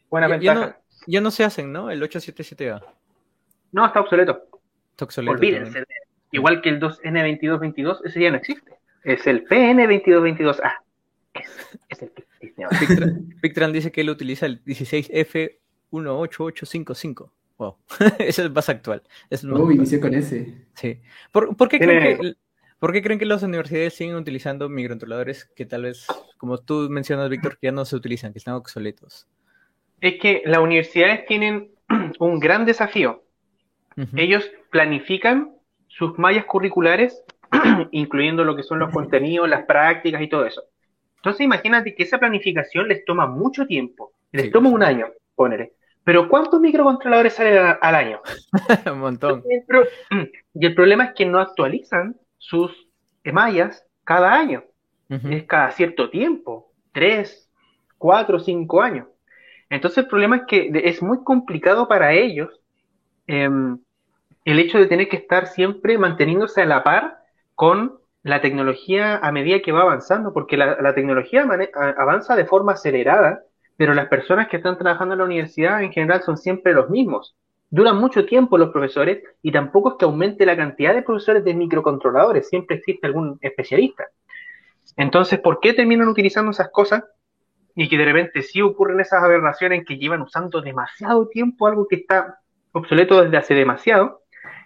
[0.09, 0.79] buena ventaja.
[1.05, 1.89] Ya no, se hacen, ¿no?
[1.89, 2.83] El 877A.
[3.71, 4.43] No, está obsoleto.
[4.91, 5.33] Está obsoleto.
[5.33, 5.83] Olvídense.
[6.31, 8.73] Igual que el 2N2222, ese ya no existe.
[9.03, 10.71] Es el PN2222A.
[11.33, 12.25] Es, es el que
[13.41, 17.31] Pictran dice que él utiliza el 16F18855.
[17.57, 17.75] Wow,
[18.19, 19.01] eso es más actual.
[19.29, 20.53] Es inició con ese.
[20.75, 21.01] Sí.
[21.31, 22.35] ¿Por, ¿por qué creen que,
[22.79, 26.05] ¿Por qué creen que las universidades siguen utilizando microcontroladores que tal vez,
[26.37, 29.27] como tú mencionas, Víctor, que ya no se utilizan, que están obsoletos?
[29.99, 31.71] Es que las universidades tienen
[32.19, 33.23] un gran desafío.
[34.15, 35.55] Ellos planifican
[35.87, 37.23] sus mallas curriculares,
[37.91, 40.61] incluyendo lo que son los contenidos, las prácticas y todo eso.
[41.15, 45.73] Entonces imagínate que esa planificación les toma mucho tiempo, les toma un año, ponele.
[46.07, 48.21] Pero ¿cuántos microcontroladores salen al año?
[48.93, 49.43] un montón.
[50.53, 52.71] Y el problema es que no actualizan sus
[53.25, 54.63] mallas cada año.
[55.09, 57.51] Es cada cierto tiempo, tres,
[57.97, 59.07] cuatro, cinco años.
[59.69, 62.57] Entonces el problema es que es muy complicado para ellos
[63.27, 63.77] em,
[64.45, 67.17] el hecho de tener que estar siempre manteniéndose a la par
[67.53, 71.45] con la tecnología a medida que va avanzando, porque la, tecnología
[71.97, 73.43] avanza de forma acelerada,
[73.77, 77.35] pero las personas que están trabajando en la universidad en general son siempre los mismos.
[77.69, 81.53] Duran mucho tiempo los profesores y tampoco es que aumente la cantidad de profesores de
[81.53, 84.05] microcontroladores, siempre existe algún especialista.
[84.95, 87.03] Entonces, ¿por qué terminan utilizando esas cosas?
[87.75, 91.97] Y que de repente sí ocurren esas aberraciones que llevan usando demasiado tiempo algo que
[91.97, 92.39] está
[92.71, 94.23] obsoleto desde hace demasiado,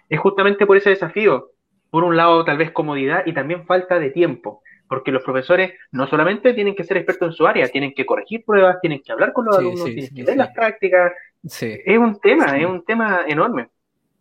[0.08, 1.50] es justamente por ese desafío.
[1.90, 6.06] Por un lado, tal vez comodidad y también falta de tiempo, porque los profesores no
[6.06, 9.32] solamente tienen que ser expertos en su área, tienen que corregir pruebas, tienen que hablar
[9.32, 11.12] con los alumnos, tienen que ver las prácticas.
[11.42, 13.68] Es un tema, es un tema enorme.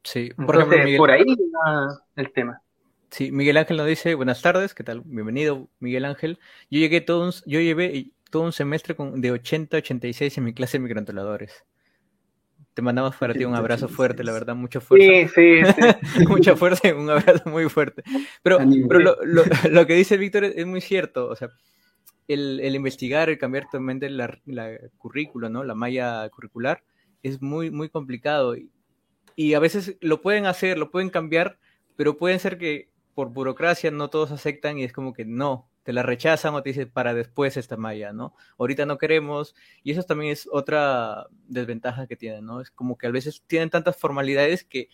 [0.03, 2.61] Sí, por, Entonces, por ahí va el tema.
[3.09, 5.01] Sí, Miguel Ángel nos dice, buenas tardes, ¿qué tal?
[5.05, 6.39] Bienvenido, Miguel Ángel.
[6.69, 10.53] Yo llegué todo yo llevé todo un semestre con, de 80 a 86 en mi
[10.53, 11.65] clase de microcontroladores.
[12.73, 15.05] Te mandamos para ti un abrazo fuerte, la verdad, mucha fuerza.
[15.05, 15.73] Sí, sí,
[16.15, 16.25] sí.
[16.27, 18.03] mucha fuerza y un abrazo muy fuerte.
[18.43, 21.49] Pero, pero lo, lo, que dice Víctor es, muy cierto, o sea,
[22.29, 25.65] el, el investigar, el cambiar totalmente la, la currícula, ¿no?
[25.65, 26.83] La malla curricular,
[27.23, 28.55] es muy, muy complicado.
[28.55, 28.69] Y,
[29.35, 31.57] y a veces lo pueden hacer, lo pueden cambiar,
[31.97, 35.93] pero pueden ser que por burocracia no todos aceptan y es como que no, te
[35.93, 38.35] la rechazan o te dicen para después esta malla, ¿no?
[38.57, 42.61] Ahorita no queremos, y eso también es otra desventaja que tienen, ¿no?
[42.61, 44.89] Es como que a veces tienen tantas formalidades que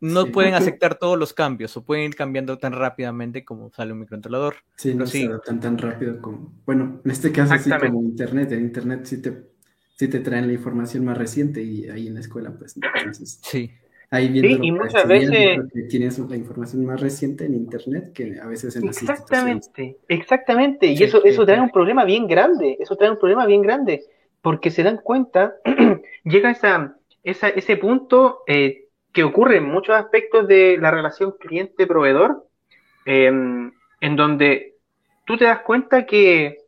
[0.00, 4.00] no pueden aceptar todos los cambios o pueden ir cambiando tan rápidamente como sale un
[4.00, 4.56] microcontrolador.
[4.76, 8.60] Sí, no se adaptan tan rápido como, bueno, en este caso sí como Internet, en
[8.60, 9.48] Internet sí te,
[9.96, 13.40] sí te traen la información más reciente y ahí en la escuela pues entonces...
[13.42, 13.72] Sí
[14.16, 18.86] sí, y muchas veces tienes la información más reciente en internet que a veces en
[18.86, 23.46] las Exactamente, exactamente, y eso eso trae un problema bien grande, eso trae un problema
[23.46, 24.04] bien grande,
[24.42, 25.56] porque se dan cuenta,
[26.24, 32.46] llega esa, esa, ese punto eh, que ocurre en muchos aspectos de la relación cliente-proveedor,
[33.06, 34.74] em, en donde
[35.24, 36.58] tú te das cuenta que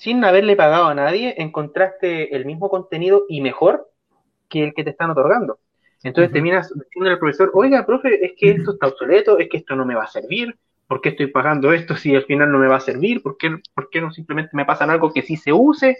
[0.00, 3.90] sin haberle pagado a nadie, encontraste el mismo contenido y mejor
[4.48, 5.58] que el que te están otorgando.
[6.02, 9.76] Entonces terminas diciendo al profesor, oiga, profe, es que esto está obsoleto, es que esto
[9.76, 10.56] no me va a servir,
[10.90, 13.22] ¿por qué estoy pagando esto si al final no me va a servir?
[13.22, 15.98] ¿Por qué, por qué no simplemente me pasan algo que sí se use?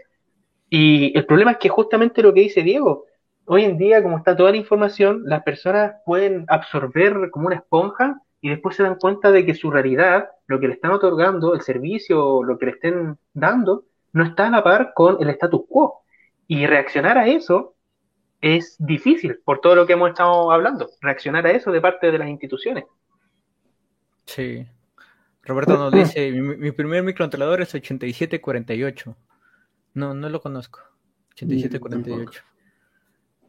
[0.68, 3.04] Y el problema es que justamente lo que dice Diego,
[3.44, 8.20] hoy en día, como está toda la información, las personas pueden absorber como una esponja
[8.40, 11.60] y después se dan cuenta de que su realidad, lo que le están otorgando, el
[11.60, 16.02] servicio, lo que le estén dando, no está a la par con el status quo.
[16.48, 17.74] Y reaccionar a eso
[18.40, 22.18] es difícil por todo lo que hemos estado hablando, reaccionar a eso de parte de
[22.18, 22.84] las instituciones.
[24.24, 24.66] Sí.
[25.42, 29.16] Roberto nos dice, mi, primer microcontrolador es 8748.
[29.94, 30.80] No, no lo conozco.
[31.32, 32.42] 8748.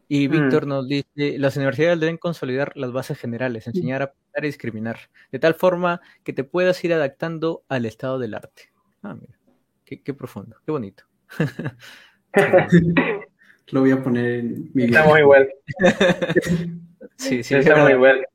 [0.10, 0.32] Y mm.
[0.32, 4.98] Víctor nos dice, las universidades deben consolidar las bases generales, enseñar a pensar y discriminar,
[5.32, 8.74] de tal forma que te puedas ir adaptando al estado del arte.
[9.04, 9.40] Ah, mira,
[9.86, 11.06] qué, qué profundo, qué bonito.
[13.69, 15.50] Lo voy a poner en mi Está muy igual.
[17.17, 17.56] sí, sí.
[17.56, 18.26] Está muy igual.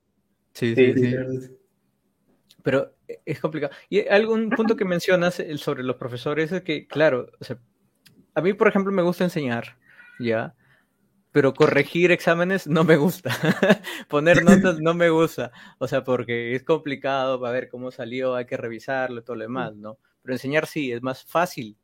[0.52, 1.14] Sí, sí, sí.
[2.62, 3.74] Pero es complicado.
[3.88, 7.58] Y algún punto que mencionas sobre los profesores es que, claro, o sea,
[8.34, 9.76] a mí, por ejemplo, me gusta enseñar,
[10.18, 10.54] ¿ya?
[11.36, 13.28] pero corregir exámenes no me gusta.
[14.08, 15.52] Poner notas no me gusta.
[15.76, 19.76] O sea, porque es complicado para ver cómo salió, hay que revisarlo, todo lo demás,
[19.76, 19.98] ¿no?
[20.22, 21.76] Pero enseñar sí, es más fácil,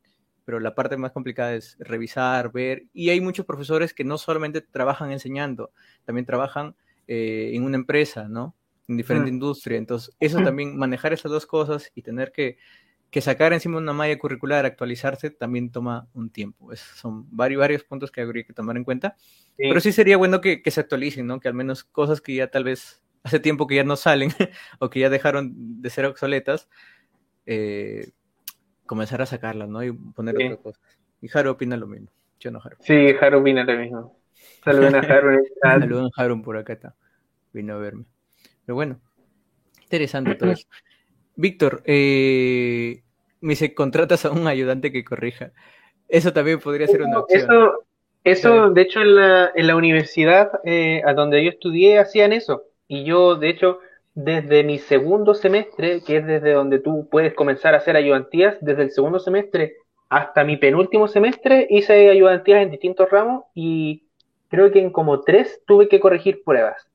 [0.45, 2.85] pero la parte más complicada es revisar, ver.
[2.93, 5.71] Y hay muchos profesores que no solamente trabajan enseñando,
[6.05, 6.75] también trabajan
[7.07, 8.55] eh, en una empresa, ¿no?
[8.87, 9.77] En diferente industria.
[9.77, 12.57] Entonces, eso también, manejar esas dos cosas y tener que
[13.13, 16.75] que sacar encima una malla curricular, actualizarse, también toma un tiempo.
[16.75, 19.15] son varios, varios puntos que habría que tomar en cuenta.
[19.55, 21.39] Pero sí sería bueno que, se actualicen, ¿no?
[21.39, 24.31] Que al menos cosas que ya tal vez hace tiempo que ya no salen
[24.79, 26.67] o que ya dejaron de ser obsoletas,
[27.45, 28.13] eh,
[28.85, 29.83] comenzar a sacarlas, ¿no?
[29.83, 30.81] Y poner otras cosas.
[31.21, 32.09] Y Haru opina lo mismo.
[32.39, 32.77] Yo no, Haru.
[32.79, 34.19] Sí, Haru opina lo mismo.
[34.63, 35.43] Saludos a Haru.
[35.61, 36.95] Saludos a Haru por acá está.
[37.53, 38.05] Vino a verme.
[38.65, 38.99] Pero bueno,
[39.83, 40.67] interesante todo eso.
[41.35, 43.01] Víctor, eh,
[43.41, 45.51] me dice, contratas a un ayudante que corrija.
[46.07, 47.41] Eso también podría ser una opción.
[47.41, 47.85] Eso,
[48.23, 52.63] eso de hecho, en la, en la universidad eh, a donde yo estudié hacían eso.
[52.87, 53.79] Y yo, de hecho,
[54.15, 58.83] desde mi segundo semestre, que es desde donde tú puedes comenzar a hacer ayudantías, desde
[58.83, 59.75] el segundo semestre
[60.09, 64.03] hasta mi penúltimo semestre hice ayudantías en distintos ramos y
[64.47, 66.87] creo que en como tres tuve que corregir pruebas.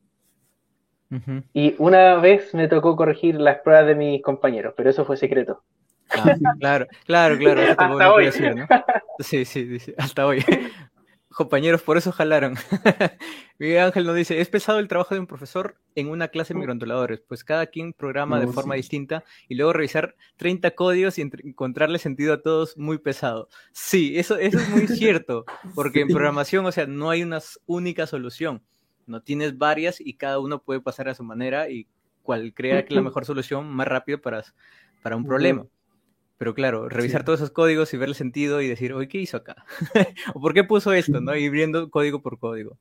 [1.55, 5.63] Y una vez me tocó corregir las pruebas de mis compañeros, pero eso fue secreto.
[6.11, 7.63] Ah, claro, claro, claro.
[7.63, 8.31] hasta hoy.
[9.21, 10.45] Sí, sí, hasta hoy.
[11.31, 12.55] Compañeros, por eso jalaron.
[13.59, 16.61] Miguel Ángel nos dice, es pesado el trabajo de un profesor en una clase de
[16.61, 21.99] microcontroladores, pues cada quien programa de forma distinta y luego revisar 30 códigos y encontrarle
[21.99, 23.49] sentido a todos muy pesado.
[23.73, 28.07] Sí, eso, eso es muy cierto, porque en programación, o sea, no hay una única
[28.07, 28.63] solución,
[29.07, 31.87] no tienes varias y cada uno puede pasar a su manera y
[32.23, 34.45] cual crea que la mejor solución más rápido para,
[35.03, 35.67] para un problema.
[36.39, 39.37] Pero claro, revisar todos esos códigos y ver el sentido y decir, oye, ¿qué hizo
[39.37, 39.65] acá?
[40.35, 41.21] ¿O por qué puso esto?
[41.21, 41.35] ¿no?
[41.35, 42.79] Y viendo código por código.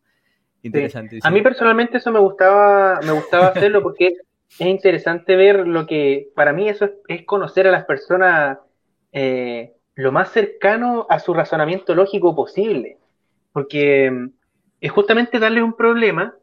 [0.61, 1.19] Interesante.
[1.23, 4.13] A mí personalmente eso me gustaba, me gustaba hacerlo porque
[4.59, 8.59] es interesante ver lo que, para mí eso es, conocer a las personas
[9.11, 12.97] eh, lo más cercano a su razonamiento lógico posible.
[13.53, 14.29] Porque mm,
[14.81, 16.35] es justamente darle un problema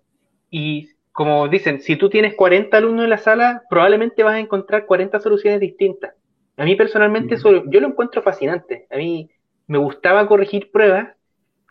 [0.51, 4.85] y como dicen, si tú tienes 40 alumnos en la sala, probablemente vas a encontrar
[4.85, 6.13] 40 soluciones distintas.
[6.57, 8.87] A mí personalmente eso, yo lo encuentro fascinante.
[8.91, 9.31] A mí
[9.67, 11.09] me gustaba corregir pruebas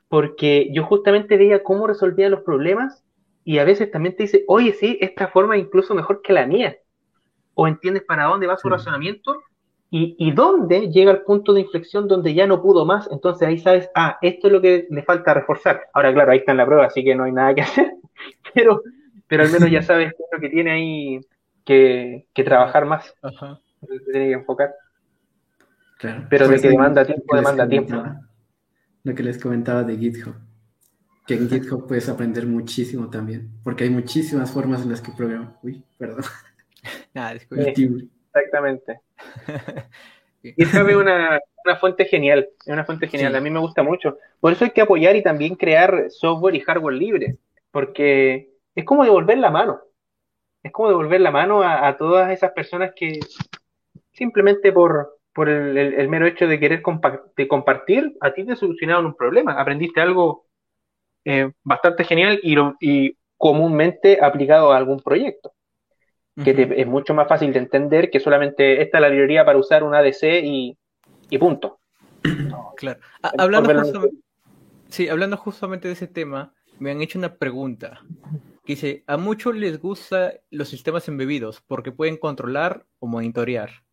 [0.10, 3.04] porque yo justamente veía cómo resolvía los problemas
[3.46, 6.46] y a veces también te dice, oye, sí, esta forma es incluso mejor que la
[6.46, 6.78] mía.
[7.56, 9.42] O entiendes para dónde va su razonamiento
[9.90, 13.10] y, y dónde llega el punto de inflexión donde ya no pudo más.
[13.12, 15.84] Entonces ahí sabes, ah, esto es lo que le falta reforzar.
[15.94, 17.94] Ahora, claro, ahí está en la prueba, así que no hay nada que hacer.
[18.54, 18.82] Pero,
[19.28, 21.20] pero al menos ya sabes lo que tiene ahí
[21.64, 23.16] que, que trabajar más.
[23.22, 24.74] Ajá tiene que enfocar.
[26.30, 28.04] Pero de que demanda tiempo, demanda tiempo.
[29.04, 30.36] Lo que les comentaba de GitHub.
[31.26, 33.50] Que en GitHub puedes aprender muchísimo también.
[33.64, 35.58] Porque hay muchísimas formas en las que programar.
[35.62, 36.24] Uy, perdón.
[37.14, 39.00] Nada, exactamente.
[40.44, 42.50] GitHub es una, una, fuente genial.
[42.66, 43.36] Es una fuente genial.
[43.36, 44.18] A mí me gusta mucho.
[44.40, 47.38] Por eso hay que apoyar y también crear software y hardware libre.
[47.72, 49.82] Porque es como devolver la mano.
[50.62, 53.20] Es como devolver la mano a todas esas personas que
[54.14, 59.60] simplemente por, por el, mero hecho de querer compartir, a ti te solucionaron un problema,
[59.60, 60.46] aprendiste algo
[61.26, 65.54] eh, bastante genial y, y comúnmente aplicado a algún proyecto,
[66.44, 69.84] que es mucho más fácil de entender que solamente esta es la librería para usar
[69.84, 70.78] un ADC y,
[71.30, 71.80] y punto.
[72.76, 73.00] Claro.
[73.38, 74.18] hablando, justamente,
[74.90, 78.02] sí, hablando justamente de ese tema, me han hecho una pregunta.
[78.66, 83.84] Que dice, a muchos les gustan los sistemas embebidos porque pueden controlar o monitorear.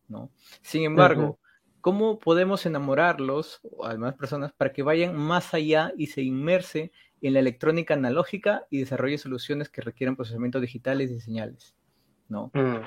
[0.61, 1.39] Sin embargo,
[1.81, 6.91] ¿cómo podemos enamorarlos, o a demás personas, para que vayan más allá y se inmerse
[7.21, 11.75] en la electrónica analógica y desarrolle soluciones que requieran procesamientos digitales y señales?
[12.29, 12.51] ¿No?
[12.53, 12.77] Mm.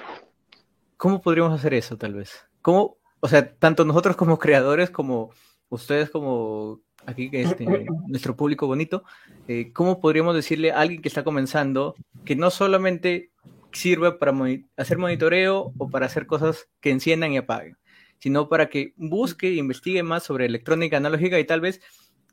[0.96, 2.46] ¿Cómo podríamos hacer eso, tal vez?
[2.62, 5.30] ¿Cómo, o sea, tanto nosotros como creadores, como
[5.68, 7.66] ustedes como aquí este,
[8.06, 9.04] nuestro público bonito,
[9.48, 13.30] eh, ¿cómo podríamos decirle a alguien que está comenzando que no solamente
[13.74, 14.32] sirve para
[14.76, 17.76] hacer monitoreo o para hacer cosas que enciendan y apaguen,
[18.18, 21.80] sino para que busque e investigue más sobre electrónica analógica y tal vez,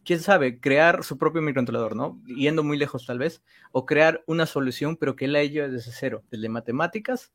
[0.06, 2.22] quién sabe, crear su propio microcontrolador, ¿no?
[2.26, 5.92] Yendo muy lejos tal vez, o crear una solución, pero que él la hecho desde
[5.92, 7.32] cero, desde matemáticas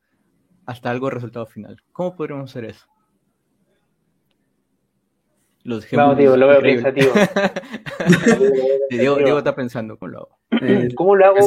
[0.67, 1.83] hasta algo resultado final.
[1.93, 2.87] ¿Cómo podríamos hacer eso?
[5.63, 7.13] Los Vamos, Diego, lo veo pensativo.
[8.91, 10.39] Diego, Diego, está pensando con lo hago.
[10.95, 11.39] ¿Cómo lo hago?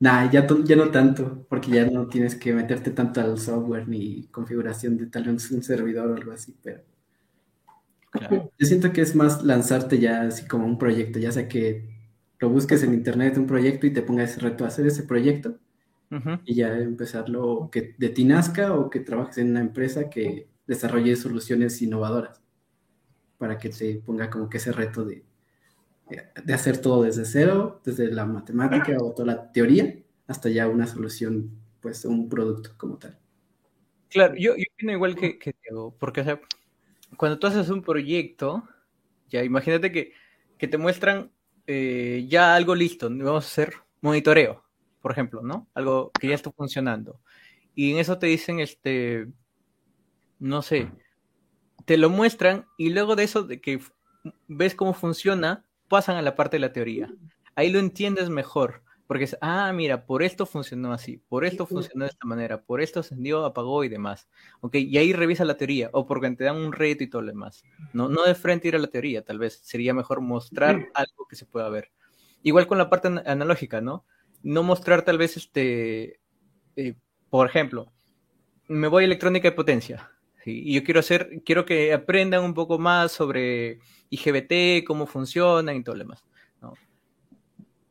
[0.00, 4.26] Nah, ya, ya no tanto, porque ya no tienes que meterte tanto al software ni
[4.28, 6.82] configuración de tal vez un servidor o algo así, pero...
[8.58, 11.88] Yo siento que es más lanzarte ya así como un proyecto, ya sea que
[12.40, 15.58] lo busques en internet un proyecto y te pongas ese reto a hacer ese proyecto
[16.44, 21.16] y ya empezarlo que de ti nazca o que trabajes en una empresa que desarrolle
[21.16, 22.40] soluciones innovadoras
[23.38, 25.24] para que te ponga como que ese reto de,
[26.44, 29.96] de hacer todo desde cero, desde la matemática o toda la teoría,
[30.26, 31.50] hasta ya una solución,
[31.80, 33.18] pues un producto como tal.
[34.08, 36.40] Claro, yo, yo opino igual que, que Diego, porque o sea,
[37.16, 38.64] cuando tú haces un proyecto,
[39.28, 40.12] ya imagínate que,
[40.58, 41.30] que te muestran
[41.66, 44.64] eh, ya algo listo, vamos a hacer monitoreo,
[45.00, 45.68] por ejemplo, ¿no?
[45.74, 47.20] Algo que ya está funcionando.
[47.74, 49.28] Y en eso te dicen, este,
[50.38, 50.90] no sé,
[51.84, 53.80] te lo muestran y luego de eso, de que
[54.48, 57.12] ves cómo funciona, pasan a la parte de la teoría.
[57.54, 62.06] Ahí lo entiendes mejor, porque es, ah, mira, por esto funcionó así, por esto funcionó
[62.06, 64.26] de esta manera, por esto ascendió, apagó y demás.
[64.62, 67.28] Ok, y ahí revisa la teoría, o porque te dan un reto y todo lo
[67.28, 67.62] demás.
[67.92, 71.36] No, no de frente ir a la teoría, tal vez sería mejor mostrar algo que
[71.36, 71.90] se pueda ver.
[72.42, 74.06] Igual con la parte analógica, ¿no?
[74.42, 76.20] no mostrar tal vez este,
[76.76, 76.94] eh,
[77.28, 77.92] por ejemplo,
[78.68, 80.10] me voy a electrónica de potencia.
[80.44, 83.78] Y yo quiero hacer, quiero que aprendan un poco más sobre
[84.10, 86.24] IGBT, cómo funciona y todo lo demás.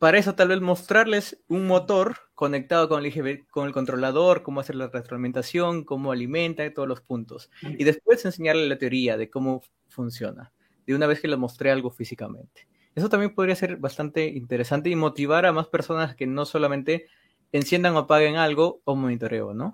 [0.00, 4.60] Para eso tal vez mostrarles un motor conectado con el, IGBT, con el controlador, cómo
[4.60, 7.50] hacer la retroalimentación, cómo alimenta todos los puntos.
[7.62, 10.54] Y después enseñarle la teoría de cómo funciona,
[10.86, 12.66] de una vez que les mostré algo físicamente.
[12.94, 17.04] Eso también podría ser bastante interesante y motivar a más personas que no solamente
[17.52, 19.72] enciendan o apaguen algo o monitoreo, ¿no?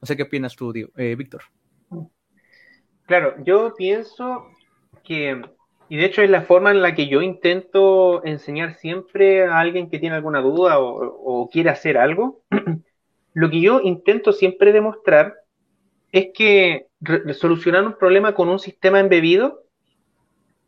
[0.00, 1.42] No sé qué opinas tú, eh, Víctor.
[3.06, 4.46] Claro, yo pienso
[5.04, 5.42] que,
[5.88, 9.90] y de hecho es la forma en la que yo intento enseñar siempre a alguien
[9.90, 12.42] que tiene alguna duda o quiere hacer algo,
[13.34, 15.34] lo que yo intento siempre demostrar
[16.12, 16.86] es que
[17.34, 19.64] solucionar un problema con un sistema embebido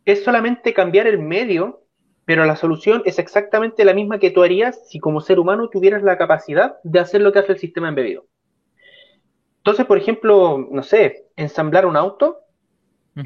[0.05, 1.82] es solamente cambiar el medio,
[2.24, 6.03] pero la solución es exactamente la misma que tú harías si como ser humano tuvieras
[6.03, 8.26] la capacidad de hacer lo que hace el sistema embebido.
[9.66, 12.38] Entonces, por ejemplo, no sé, ensamblar un auto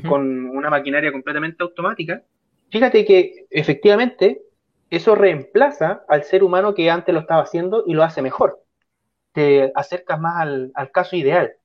[0.09, 2.23] con una maquinaria completamente automática,
[2.71, 4.41] fíjate que efectivamente
[4.89, 8.65] eso reemplaza al ser humano que antes lo estaba haciendo y lo hace mejor.
[9.33, 11.57] Te acercas más al, al caso ideal.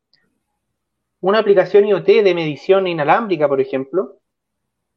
[1.21, 4.19] Una aplicación IoT de medición inalámbrica, por ejemplo,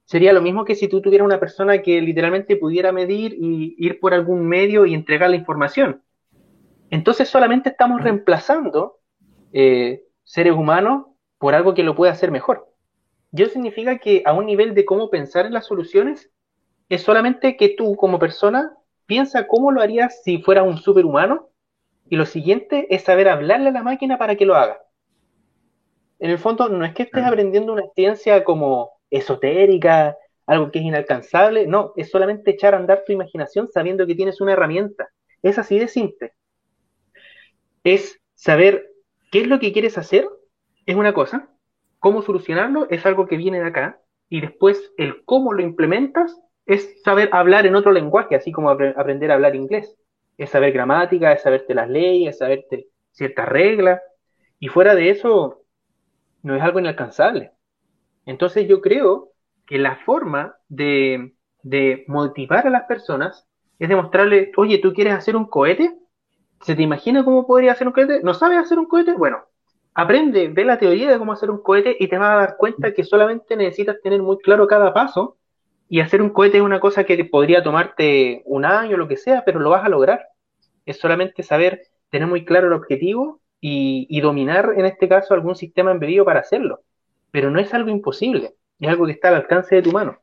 [0.06, 4.00] sería lo mismo que si tú tuvieras una persona que literalmente pudiera medir y ir
[4.00, 6.02] por algún medio y entregar la información.
[6.90, 8.97] Entonces solamente estamos reemplazando
[9.52, 11.06] eh, seres humanos
[11.38, 12.68] por algo que lo puede hacer mejor.
[13.32, 16.30] Y eso significa que a un nivel de cómo pensar en las soluciones,
[16.88, 18.74] es solamente que tú como persona
[19.06, 21.48] piensa cómo lo harías si fuera un superhumano
[22.08, 24.80] y lo siguiente es saber hablarle a la máquina para que lo haga.
[26.18, 30.84] En el fondo no es que estés aprendiendo una ciencia como esotérica, algo que es
[30.84, 31.66] inalcanzable.
[31.66, 35.08] No, es solamente echar a andar tu imaginación sabiendo que tienes una herramienta.
[35.42, 36.32] Es así de simple.
[37.84, 38.90] Es saber
[39.30, 40.28] qué es lo que quieres hacer,
[40.86, 41.50] es una cosa.
[41.98, 44.00] Cómo solucionarlo es algo que viene de acá.
[44.28, 49.30] Y después el cómo lo implementas es saber hablar en otro lenguaje, así como aprender
[49.30, 49.96] a hablar inglés.
[50.36, 54.00] Es saber gramática, es saberte las leyes, es saberte ciertas reglas.
[54.58, 55.62] Y fuera de eso,
[56.42, 57.52] no es algo inalcanzable.
[58.26, 59.32] Entonces yo creo
[59.66, 61.34] que la forma de,
[62.06, 63.46] motivar a las personas
[63.78, 65.96] es demostrarle, oye, ¿tú quieres hacer un cohete?
[66.62, 68.20] ¿Se te imagina cómo podría hacer un cohete?
[68.22, 69.14] ¿No sabes hacer un cohete?
[69.14, 69.44] Bueno,
[69.94, 72.92] aprende, ve la teoría de cómo hacer un cohete y te vas a dar cuenta
[72.92, 75.36] que solamente necesitas tener muy claro cada paso
[75.88, 79.44] y hacer un cohete es una cosa que podría tomarte un año lo que sea,
[79.44, 80.28] pero lo vas a lograr.
[80.86, 85.56] Es solamente saber tener muy claro el objetivo y, y dominar, en este caso, algún
[85.56, 86.82] sistema embebido para hacerlo
[87.30, 90.18] pero no es algo imposible, es algo que está al alcance de tu mano.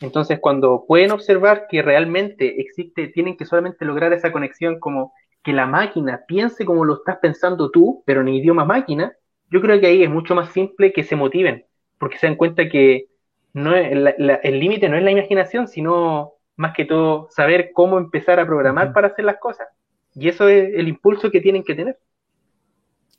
[0.00, 5.12] Entonces, cuando pueden observar que realmente existe, tienen que solamente lograr esa conexión como
[5.42, 9.12] que la máquina piense como lo estás pensando tú, pero en idioma máquina,
[9.50, 11.66] yo creo que ahí es mucho más simple que se motiven,
[11.98, 13.08] porque se dan cuenta que
[13.54, 18.46] no el límite no es la imaginación, sino más que todo saber cómo empezar a
[18.46, 19.68] programar para hacer las cosas.
[20.14, 21.98] Y eso es el impulso que tienen que tener.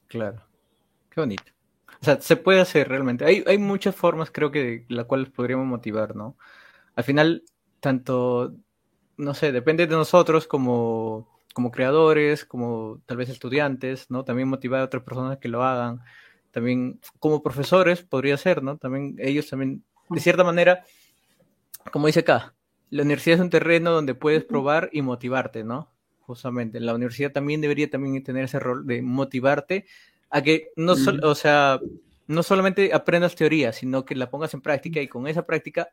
[0.08, 0.42] Claro.
[1.10, 1.44] Qué bonito.
[2.02, 3.26] O sea, se puede hacer realmente.
[3.26, 6.36] Hay, hay muchas formas, creo que, de las cuales podríamos motivar, ¿no?
[6.96, 7.44] Al final,
[7.80, 8.54] tanto,
[9.18, 14.26] no sé, depende de nosotros como, como creadores, como tal vez estudiantes, ¿no?
[14.26, 16.02] También motivar a otras personas que lo hagan.
[16.52, 18.78] También como profesores podría ser, ¿no?
[18.78, 20.84] También ellos también, de cierta manera,
[21.92, 22.54] como dice acá,
[22.90, 25.90] la universidad es un terreno donde puedes probar y motivarte, ¿no?
[26.22, 29.86] Justamente, la universidad también debería también tener ese rol de motivarte
[30.30, 31.80] a que no o sea,
[32.28, 35.90] no solamente aprendas teoría, sino que la pongas en práctica y con esa práctica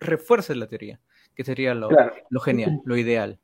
[0.00, 1.00] refuerces la teoría,
[1.34, 1.88] que sería lo,
[2.30, 3.38] lo genial, lo ideal.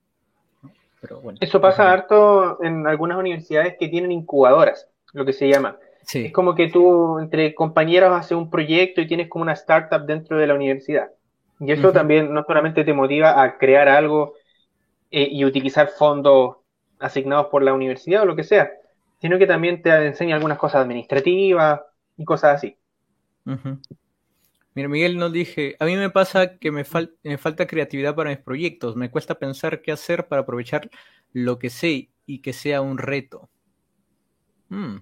[1.00, 1.38] Pero bueno.
[1.40, 5.76] Eso pasa harto en algunas universidades que tienen incubadoras, lo que se llama.
[6.12, 10.38] Es como que tú entre compañeros haces un proyecto y tienes como una startup dentro
[10.38, 11.10] de la universidad.
[11.60, 14.34] Y eso también no solamente te motiva a crear algo
[15.10, 16.56] eh, y utilizar fondos
[17.00, 18.70] asignados por la universidad o lo que sea,
[19.20, 21.80] sino que también te enseña algunas cosas administrativas
[22.16, 22.76] y cosas así.
[24.78, 26.84] Mira, Miguel nos dije, a mí me pasa que me,
[27.24, 30.88] me, falta creatividad para mis proyectos, me cuesta pensar qué hacer para aprovechar
[31.32, 33.50] lo que sé y que sea un reto.
[34.68, 34.98] Hmm.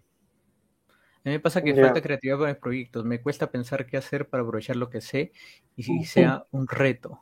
[0.87, 3.05] A mí me pasa que falta creatividad para mis proyectos.
[3.05, 5.33] Me cuesta pensar qué hacer para aprovechar lo que sé
[5.77, 7.21] y si sea un reto.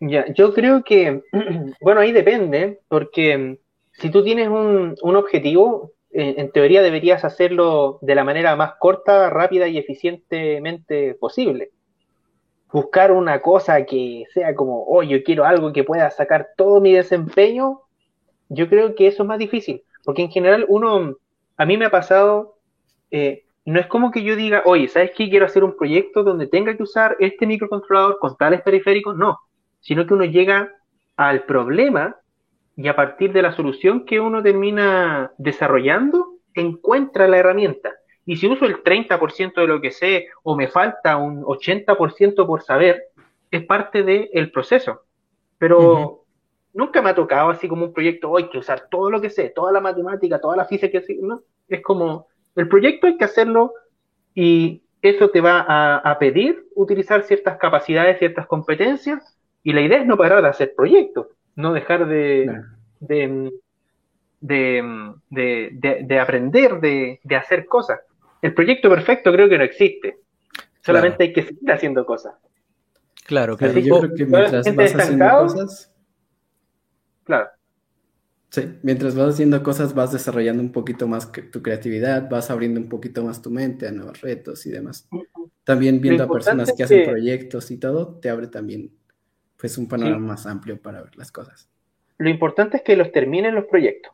[0.00, 1.22] Ya, yo creo que,
[1.82, 3.60] bueno, ahí depende, porque
[3.92, 9.68] si tú tienes un, objetivo, en, teoría deberías hacerlo de la manera más corta, rápida
[9.68, 11.70] y eficientemente posible.
[12.72, 16.92] Buscar una cosa que sea como, oh, yo quiero algo que pueda sacar todo mi
[16.92, 17.80] desempeño,
[18.48, 21.16] yo creo que eso es más difícil, porque en general uno,
[21.56, 22.56] a mí me ha pasado
[23.10, 25.28] eh, no es como que yo diga, oye, ¿sabes qué?
[25.28, 29.16] Quiero hacer un proyecto donde tenga que usar este microcontrolador con tales periféricos.
[29.16, 29.38] No,
[29.80, 30.72] sino que uno llega
[31.16, 32.16] al problema
[32.76, 37.92] y a partir de la solución que uno termina desarrollando, encuentra la herramienta.
[38.24, 42.62] Y si uso el 30% de lo que sé o me falta un 80% por
[42.62, 43.04] saber,
[43.50, 45.02] es parte del proceso.
[45.58, 46.24] Pero
[46.72, 49.50] nunca me ha tocado así como un proyecto, hoy que usar todo lo que sé,
[49.50, 53.24] toda la matemática, toda la física, que sé, no, es como el proyecto hay que
[53.24, 53.74] hacerlo
[54.34, 55.64] y eso te va
[55.98, 60.74] a, pedir utilizar ciertas capacidades, ciertas competencias, y la idea es no parar de hacer
[60.76, 61.26] proyectos,
[61.56, 62.62] no dejar de,
[63.00, 63.50] de,
[65.30, 68.00] de, aprender, de, hacer cosas.
[68.42, 70.18] El proyecto perfecto creo que no existe,
[70.80, 72.34] solamente hay que seguir haciendo cosas.
[73.26, 73.78] Claro, claro.
[73.78, 75.92] Yo creo que mientras vas haciendo cosas...
[77.24, 77.48] Claro
[78.50, 82.88] Sí, mientras vas haciendo cosas vas desarrollando un poquito más tu creatividad, vas abriendo un
[82.88, 85.08] poquito más tu mente a nuevos retos y demás.
[85.62, 88.90] También viendo a personas que hacen proyectos y todo, te abre también
[89.60, 91.68] pues un panorama más amplio para ver las cosas.
[92.18, 94.12] Lo importante es que los terminen los proyectos,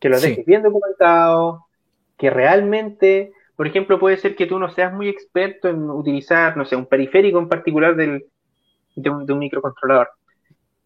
[0.00, 1.60] que los dejes bien documentados,
[2.16, 6.64] que realmente, por ejemplo, puede ser que tú no seas muy experto en utilizar, no
[6.64, 8.26] sé, un periférico en particular del,
[8.94, 10.08] de un microcontrolador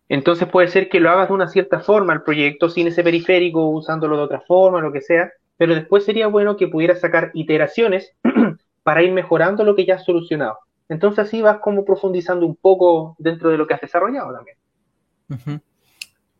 [0.09, 3.69] entonces puede ser que lo hagas de una cierta forma el proyecto, sin ese periférico,
[3.69, 8.15] usándolo de otra forma, lo que sea, pero después sería bueno que pudieras sacar iteraciones
[8.83, 10.59] para ir mejorando lo que ya has solucionado.
[10.89, 15.63] Entonces así vas como profundizando un poco dentro de lo que has desarrollado también.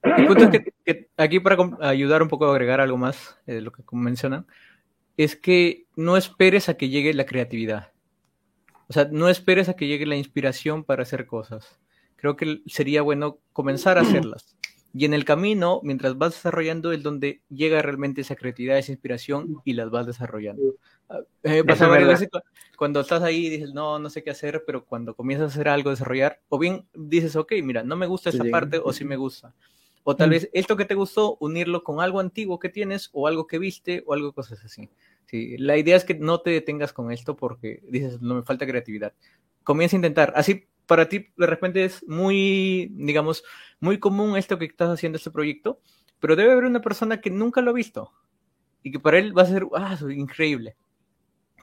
[0.03, 3.73] El punto es que, aquí para ayudar un poco a agregar algo más de lo
[3.73, 4.47] que mencionan,
[5.17, 7.93] es que no esperes a que llegue la creatividad.
[8.89, 11.79] O sea, no esperes a que llegue la inspiración para hacer cosas
[12.19, 14.57] creo que sería bueno comenzar a hacerlas.
[14.95, 19.61] Y en el camino, mientras vas desarrollando, es donde llega realmente esa creatividad, esa inspiración
[19.65, 20.75] y las vas desarrollando.
[21.43, 22.29] Eh, pasa varias veces
[22.77, 25.69] cuando estás ahí y dices, no, no sé qué hacer, pero cuando comienzas a hacer
[25.69, 29.17] algo, desarrollar, o bien dices, ok, mira, no me gusta esa parte o sí me
[29.17, 29.55] gusta.
[30.05, 33.47] O tal vez esto que te gustó, unirlo con algo antiguo que tienes o algo
[33.47, 34.89] que viste o algo cosas así.
[35.27, 38.67] Sí, la idea es que no te detengas con esto porque dices, no me falta
[38.67, 39.13] creatividad.
[39.65, 40.33] Comienza a intentar.
[40.35, 43.45] Así para ti de repente es muy, digamos,
[43.79, 45.81] muy común esto que estás haciendo, este proyecto,
[46.19, 48.13] pero debe haber una persona que nunca lo ha visto
[48.83, 50.77] y que para él va a ser, ah, increíble.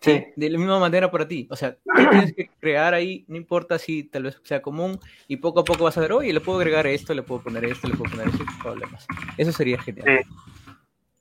[0.01, 0.23] Sí.
[0.35, 1.47] De la misma manera para ti.
[1.49, 1.75] O sea,
[2.11, 5.85] tienes que crear ahí, no importa si tal vez sea común, y poco a poco
[5.85, 8.27] vas a ver, oye, le puedo agregar esto, le puedo poner esto, le puedo poner
[8.27, 9.07] esto, problemas.
[9.37, 10.23] Eso sería genial.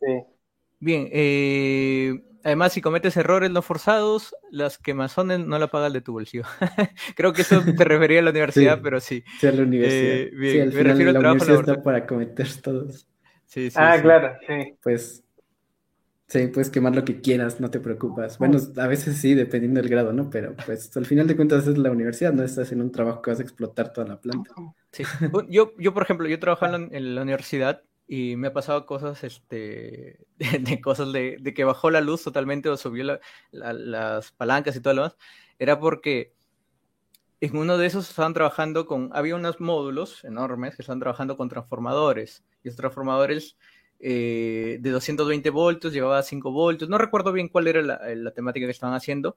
[0.00, 0.22] Sí.
[0.78, 6.02] Bien, eh, Además, si cometes errores no forzados, las quemazones no la paga el de
[6.02, 6.44] tu bolsillo.
[7.16, 9.24] Creo que eso te refería a la universidad, pero sí.
[9.40, 10.16] Sí, a la universidad.
[10.16, 13.08] Eh, sí, al me refiero al trabajo universidad está para cometer todos.
[13.46, 14.76] Sí, sí, ah, claro, sí.
[14.82, 15.24] Pues,
[16.26, 18.36] sí, puedes quemar lo que quieras, no te preocupas.
[18.38, 20.28] Bueno, a veces sí, dependiendo del grado, ¿no?
[20.28, 23.30] Pero, pues, al final de cuentas es la universidad, no estás en un trabajo que
[23.30, 24.50] vas a explotar toda la planta.
[24.92, 25.02] Sí.
[25.48, 30.26] Yo, yo por ejemplo, yo trabajaba en la universidad y me ha pasado cosas, este,
[30.38, 33.18] de, cosas de, que bajó la luz totalmente o subió
[33.50, 35.16] las palancas y todo lo demás,
[35.58, 36.34] era porque
[37.40, 41.48] en uno de esos estaban trabajando con, había unos módulos enormes que estaban trabajando con
[41.48, 43.56] transformadores, y esos transformadores
[44.00, 48.70] eh, de 220 voltios llevaba 5 voltios, no recuerdo bien cuál era la, temática que
[48.70, 49.36] estaban haciendo,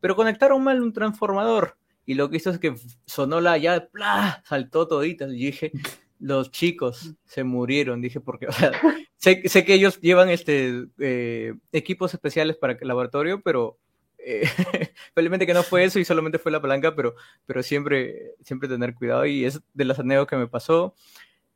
[0.00, 2.74] pero conectaron mal un transformador, y lo que hizo es que
[3.06, 4.42] sonó la llave, ¡plá!
[4.46, 5.72] saltó todita, y dije,
[6.18, 8.72] los chicos se murieron, dije, porque, o sea,
[9.16, 13.78] sé, sé, que ellos llevan este eh, equipos especiales para el laboratorio, pero
[14.18, 14.42] eh,
[15.14, 17.14] felizmente que no fue eso y solamente fue la palanca, pero,
[17.46, 20.94] pero siempre, siempre tener cuidado y es de las anécdotas que me pasó.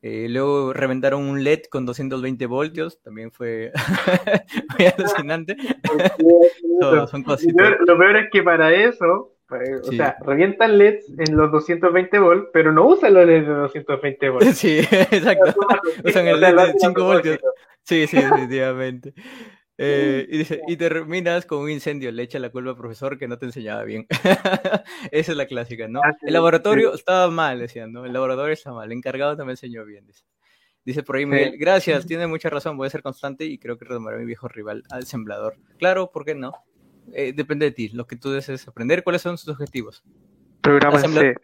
[0.04, 3.70] Eh, luego reventaron un LED con 220 voltios, también fue
[4.78, 5.56] muy alucinante.
[7.08, 7.24] son
[7.86, 9.31] Lo peor es que para eso,
[9.82, 14.28] o sea, revientan LEDs en los 220 volts, pero no usan los LEDs de 220
[14.30, 14.58] volts.
[14.58, 15.54] Sí, exacto.
[16.04, 17.38] Usan el LED de 5 voltios.
[17.82, 19.14] Sí, sí, definitivamente.
[19.84, 23.26] Eh, y, dice, y terminas con un incendio, le echa la culpa al profesor que
[23.26, 24.06] no te enseñaba bien.
[25.10, 26.00] Esa es la clásica, ¿no?
[26.20, 28.04] El laboratorio estaba mal, decían, ¿no?
[28.04, 30.22] El laboratorio está mal, el encargado también enseñó bien, dice.
[30.84, 33.84] Dice por ahí Miguel, gracias, tiene mucha razón, voy a ser constante y creo que
[33.84, 35.56] retomaré a mi viejo rival, al semblador.
[35.78, 36.52] Claro, ¿por qué no?
[37.12, 40.02] Eh, depende de ti, lo que tú desees aprender, ¿cuáles son sus objetivos?
[40.60, 41.34] Programa en C.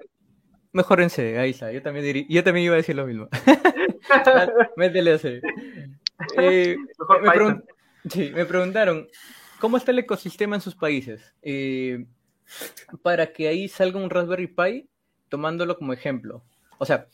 [0.73, 3.29] Mejor en C, ahí está, yo también, diría, yo también iba a decir lo mismo.
[4.77, 5.41] Métele a C.
[6.37, 6.77] Eh,
[7.23, 7.31] me,
[8.11, 9.09] Sí, me preguntaron,
[9.61, 11.35] ¿cómo está el ecosistema en sus países?
[11.43, 12.07] Eh,
[13.03, 14.89] para que ahí salga un Raspberry Pi,
[15.29, 16.43] tomándolo como ejemplo.
[16.79, 17.09] O sea,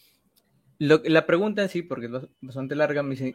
[0.79, 3.35] la pregunta en sí, porque es bastante larga, me dice,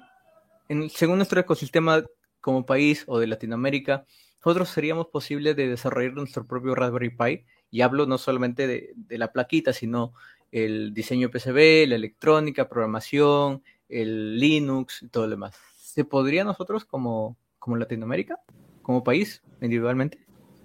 [0.70, 2.04] en, según nuestro ecosistema
[2.40, 4.06] como país o de Latinoamérica,
[4.44, 7.46] nosotros seríamos posibles de desarrollar nuestro propio Raspberry Pi.
[7.72, 10.14] Y hablo no solamente de, la plaquita, sino
[10.52, 15.56] el diseño PCB, la electrónica, programación, el Linux y todo lo demás.
[15.76, 18.40] ¿Se podría nosotros como, como Latinoamérica,
[18.82, 20.20] como país, individualmente?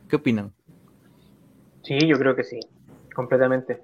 [0.09, 0.53] ¿Qué opinan?
[1.83, 2.61] Sí, yo creo que sí,
[3.15, 3.83] completamente.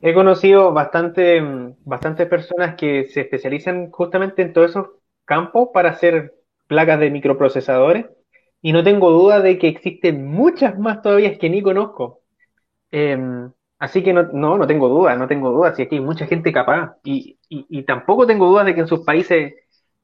[0.00, 1.40] He conocido bastante,
[1.84, 4.86] bastantes personas que se especializan justamente en todos esos
[5.24, 6.34] campos para hacer
[6.66, 8.06] placas de microprocesadores
[8.62, 12.20] y no tengo duda de que existen muchas más todavía que ni conozco.
[12.90, 16.26] Em, así que no, no, no, tengo duda, no tengo duda si aquí hay mucha
[16.26, 19.54] gente capaz y, y, y tampoco tengo dudas de que en sus países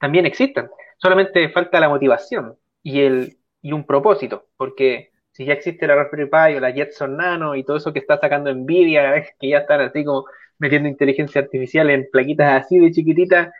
[0.01, 0.71] también existan.
[0.99, 6.27] Solamente falta la motivación y, el, y un propósito, porque si ya existe la Raspberry
[6.27, 9.81] Pi o la Jetson Nano y todo eso que está sacando Nvidia, que ya están
[9.83, 10.25] así como
[10.59, 13.53] metiendo inteligencia artificial en plaquitas así de chiquititas,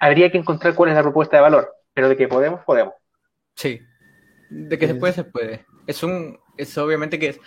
[0.00, 1.74] habría que encontrar cuál es la propuesta de valor.
[1.94, 2.94] Pero de que podemos, podemos.
[3.56, 3.80] Sí,
[4.50, 5.66] de que se puede, se puede.
[5.86, 7.40] Es un, es obviamente que es,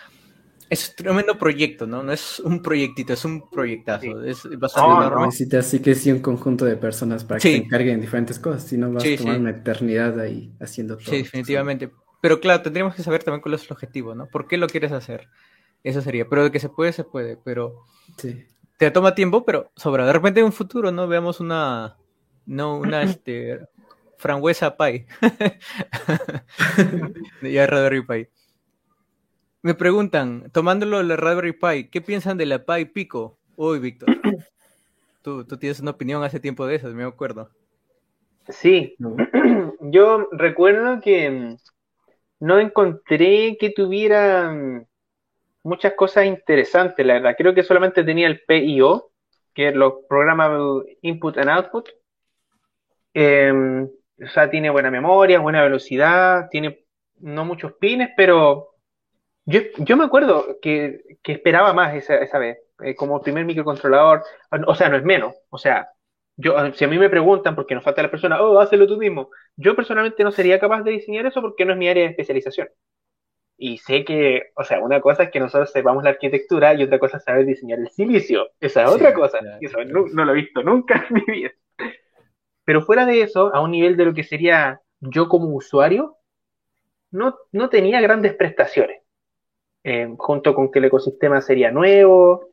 [0.70, 2.02] es un tremendo proyecto, ¿no?
[2.02, 4.24] No es un proyectito, es un proyectazo.
[4.24, 5.26] Es bastante enorme.
[5.26, 8.78] Necesitas sí que sí un conjunto de personas para que se encarguen diferentes cosas, si
[8.78, 11.12] no vas a tomar una eternidad ahí haciendo todo.
[11.12, 11.92] Sí, definitivamente.
[12.22, 14.28] Pero claro, tendríamos que saber también cuál es el objetivo, ¿no?
[14.28, 15.28] ¿Por qué lo quieres hacer?
[15.84, 16.30] Eso sería.
[16.30, 17.38] Pero de que se puede, se puede.
[17.44, 17.84] Pero
[18.18, 18.46] sí.
[18.78, 20.06] te toma tiempo, pero sobra.
[20.06, 21.08] De repente en un futuro, ¿no?
[21.08, 21.98] Veamos una,
[22.46, 23.60] no, una, este,
[24.22, 25.08] frambuesa pie.
[27.42, 28.28] ya Raspberry Pi.
[29.64, 33.38] Me preguntan, tomándolo la Raspberry Pi, ¿qué piensan de la Pi Pico?
[33.56, 34.10] Uy, Víctor.
[35.24, 37.52] Tú, tú tienes una opinión hace tiempo de esas, me acuerdo.
[38.50, 38.96] Sí,
[39.82, 41.58] yo recuerdo que mm,
[42.40, 44.88] no encontré que tuviera mm,
[45.62, 47.36] muchas cosas interesantes, la verdad.
[47.38, 49.12] Creo que solamente tenía el PIO,
[49.54, 51.90] que es los Programmable Input and Output.
[53.14, 53.88] Em,
[54.24, 56.86] o sea, tiene buena memoria, buena velocidad, tiene
[57.20, 58.70] no muchos pines, pero
[59.46, 64.24] yo, yo me acuerdo que, que esperaba más esa, esa vez, eh, como primer microcontrolador,
[64.68, 65.90] o sea, no es menos, o sea,
[66.38, 69.30] yo, si a mí me preguntan, porque nos falta la persona, oh, hazlo tú mismo,
[69.56, 72.70] yo personalmente no sería capaz de diseñar eso porque no es mi área de especialización.
[73.58, 76.98] Y sé que, o sea, una cosa es que nosotros sepamos la arquitectura y otra
[76.98, 78.50] cosa es saber diseñar el silicio.
[78.60, 79.38] Esa es otra cosa.
[79.62, 81.52] eso no, no, lo he visto nunca en mi vida.
[82.64, 86.18] Pero fuera de eso, a un nivel de lo que sería yo como usuario,
[87.12, 89.02] no, no tenía grandes prestaciones.
[89.84, 92.50] Eh, junto con que el ecosistema sería nuevo.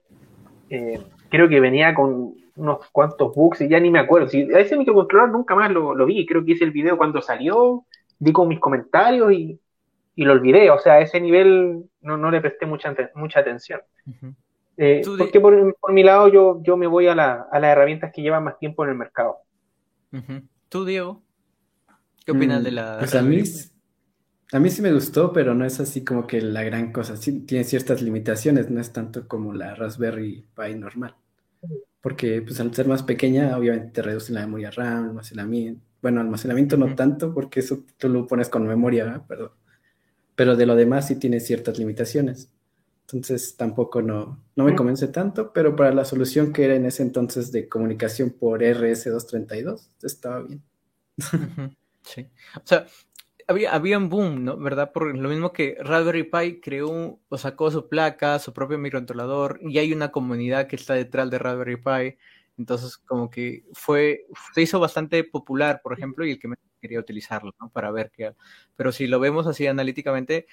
[0.70, 0.98] Eh,
[1.28, 4.28] creo que venía con unos cuantos bugs y ya ni me acuerdo.
[4.28, 6.26] Si, a ese microcontrolador nunca más lo, vi.
[6.26, 7.84] Creo que hice el video cuando salió,
[8.18, 9.60] di con mis comentarios y,
[10.16, 10.70] lo olvidé.
[10.70, 13.80] O sea, a ese nivel no, no le presté mucha, mucha atención.
[14.76, 18.22] Eh, porque por, mi lado yo, yo me voy a, la, a, las herramientas que
[18.22, 19.38] llevan más tiempo en el mercado.
[20.68, 21.22] ¿Tú, Diego?
[22.24, 22.96] ¿Qué opinas mm, de la...
[22.98, 23.14] Pues
[24.50, 27.16] a mí sí me gustó, pero no es así como que la gran cosa.
[27.18, 31.14] Sí, tiene ciertas limitaciones, no es tanto como la Raspberry Pi normal.
[32.00, 35.82] Porque pues al ser más pequeña, obviamente te reduce la memoria RAM, almacenamiento.
[36.00, 39.50] Bueno, almacenamiento no tanto, porque eso tú lo pones con memoria, perdón.
[40.34, 42.50] Pero de lo demás sí tiene ciertas limitaciones.
[43.10, 47.02] Entonces tampoco no, no me convence tanto, pero para la solución que era en ese
[47.02, 50.62] entonces de comunicación por RS232, estaba bien.
[52.02, 52.26] Sí.
[52.56, 52.86] O sea,
[53.46, 54.56] había, había un boom, ¿no?
[54.58, 54.92] ¿Verdad?
[54.92, 59.78] Por lo mismo que Raspberry Pi creó o sacó su placa, su propio microcontrolador, y
[59.78, 62.18] hay una comunidad que está detrás de Raspberry Pi.
[62.58, 67.00] Entonces, como que fue, se hizo bastante popular, por ejemplo, y el que me quería
[67.00, 67.70] utilizarlo, ¿no?
[67.70, 68.34] Para ver qué.
[68.76, 70.46] Pero si lo vemos así analíticamente,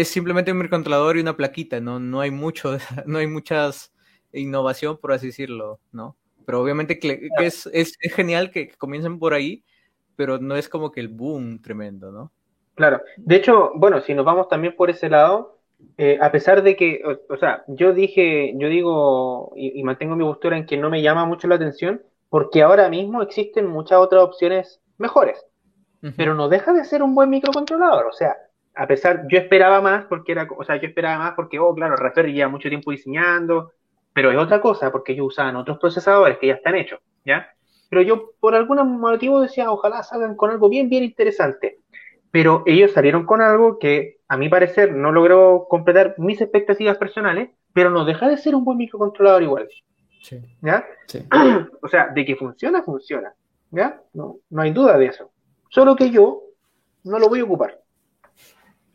[0.00, 1.98] es simplemente un microcontrolador y una plaquita, ¿no?
[1.98, 2.76] No hay mucho,
[3.06, 3.94] no hay muchas
[4.32, 6.16] innovación, por así decirlo, ¿no?
[6.44, 9.64] Pero obviamente que es, es, genial que, comiencen por ahí,
[10.14, 12.30] pero no es como que el boom tremendo, ¿no?
[12.74, 13.00] Claro.
[13.16, 15.58] De hecho, bueno, si nos vamos también por ese lado,
[15.96, 20.58] eh, a pesar de que, o, sea, yo dije, yo digo y, mantengo mi postura
[20.58, 24.82] en que no me llama mucho la atención, porque ahora mismo existen muchas otras opciones
[24.98, 25.42] mejores,
[26.16, 28.36] pero no deja de ser un buen microcontrolador, o sea,
[28.76, 31.96] a pesar, yo esperaba más porque era, o sea, yo esperaba más porque, oh, claro,
[31.96, 33.72] Raspberry lleva mucho tiempo diseñando,
[34.12, 37.48] pero es otra cosa porque ellos usaban otros procesadores que ya están hechos, ¿ya?
[37.88, 41.78] Pero yo por algún motivo decía, ojalá salgan con algo bien, bien interesante.
[42.30, 47.50] Pero ellos salieron con algo que, a mi parecer, no logró completar mis expectativas personales,
[47.72, 49.68] pero no deja de ser un buen microcontrolador igual.
[50.22, 50.42] Sí.
[50.60, 50.84] ¿Ya?
[51.06, 51.26] Sí.
[51.82, 53.32] o sea, de que funciona, funciona.
[53.70, 54.02] ¿Ya?
[54.12, 55.30] No, no hay duda de eso.
[55.70, 56.42] Solo que yo
[57.04, 57.80] no lo voy a ocupar.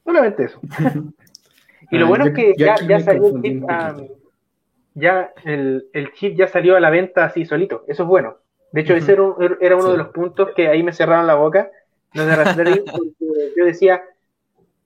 [0.04, 0.60] Solamente eso.
[1.92, 3.64] y lo ah, bueno es que ya, ya salió el chip,
[4.94, 7.86] ya el, el, chip ya salió a la venta así solito.
[7.88, 8.38] Eso es bueno.
[8.72, 11.70] De hecho, ese era, uno de los puntos que ahí me cerraron la boca.
[12.14, 12.84] Los de Raspberry,
[13.58, 14.02] yo decía,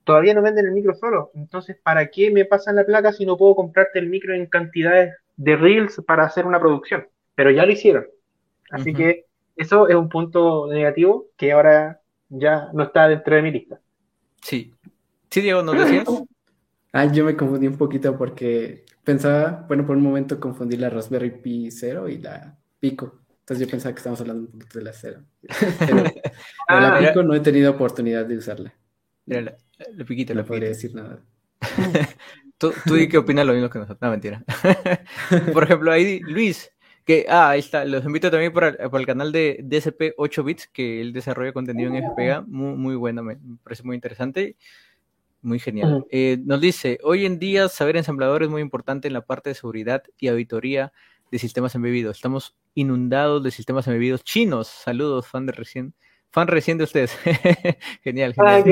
[0.03, 1.32] todavía no venden el micro solo.
[1.36, 5.16] Entonces, ¿para qué me pasan la placa si no puedo comprarte el micro en cantidades
[5.38, 7.07] de reels para hacer una producción?
[7.36, 8.07] Pero ya lo hicieron.
[8.72, 13.51] Así que eso es un punto negativo que ahora ya no está dentro de mi
[13.51, 13.80] lista.
[14.41, 14.74] Sí,
[15.30, 16.07] Sí, Diego, ¿nos decías?
[16.93, 21.41] Ah, yo me confundí un poquito porque pensaba, bueno, por un momento confundí la Raspberry
[21.41, 23.19] Pi 0 y la Pico.
[23.39, 25.21] Entonces yo pensaba que estábamos hablando un poquito de la 0.
[25.80, 25.95] Pero,
[26.69, 26.99] la ah.
[26.99, 28.73] Pico no he tenido oportunidad de usarla.
[29.26, 31.19] la, la, Piquita, no podría decir nada.
[32.57, 34.01] tú, tú qué opinas lo mismo que nosotros.
[34.01, 34.43] No, mentira.
[35.53, 36.71] por ejemplo, ahí Luis,
[37.05, 41.01] que, ah, ahí está, los invito también por, el canal de DSP 8 bits, que
[41.01, 44.55] él desarrolla contenido en FPGA, muy, muy bueno, me parece muy interesante.
[45.46, 46.08] Muy genial.
[46.10, 49.54] Eh, nos dice, hoy en día saber ensamblador es muy importante en la parte de
[49.54, 50.91] seguridad y auditoría
[51.32, 52.16] de sistemas embebidos.
[52.16, 54.68] Estamos inundados de sistemas embebidos chinos.
[54.68, 55.93] Saludos, fan de recién.
[56.32, 57.16] Fan recién de ustedes.
[58.04, 58.64] genial, genial.
[58.64, 58.72] qué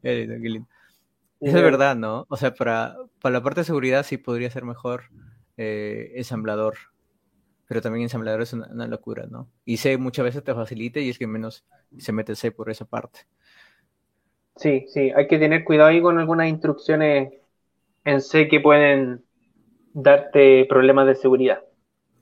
[0.02, 0.62] qué
[1.40, 2.24] Es verdad, ¿no?
[2.28, 5.06] O sea, para, para la parte de seguridad sí podría ser mejor
[5.56, 6.76] eh, ensamblador.
[7.66, 9.50] Pero también ensamblador es una, una, locura, ¿no?
[9.64, 11.64] Y C muchas veces te facilita y es que menos
[11.98, 13.26] se mete C por esa parte.
[14.60, 17.32] Sí, sí, hay que tener cuidado ahí con algunas instrucciones
[18.04, 19.24] en C que pueden
[19.94, 21.62] darte problemas de seguridad.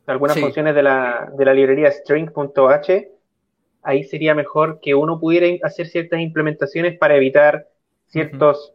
[0.07, 3.11] Algunas funciones de la, de la librería string.h,
[3.83, 7.67] ahí sería mejor que uno pudiera hacer ciertas implementaciones para evitar
[8.07, 8.73] ciertos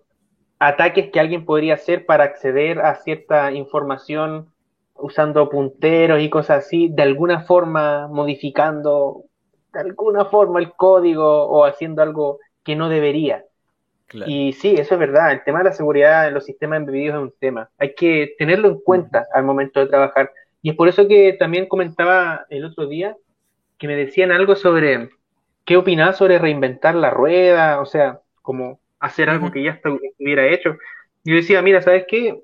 [0.59, 4.53] ataques que alguien podría hacer para acceder a cierta información
[4.95, 9.24] usando punteros y cosas así, de alguna forma modificando
[9.72, 13.45] de alguna forma el código o haciendo algo que no debería.
[14.26, 15.32] Y sí, eso es verdad.
[15.32, 17.70] El tema de la seguridad en los sistemas embebidos es un tema.
[17.78, 20.32] Hay que tenerlo en cuenta al momento de trabajar.
[20.61, 23.16] Y es por eso que también comentaba el otro día
[23.78, 25.09] que me decían algo sobre
[25.66, 30.78] qué opinaba sobre reinventar la rueda, o sea, como hacer algo que ya estuviera hecho.
[31.24, 32.39] Yo decía, mira, ¿sabes qué?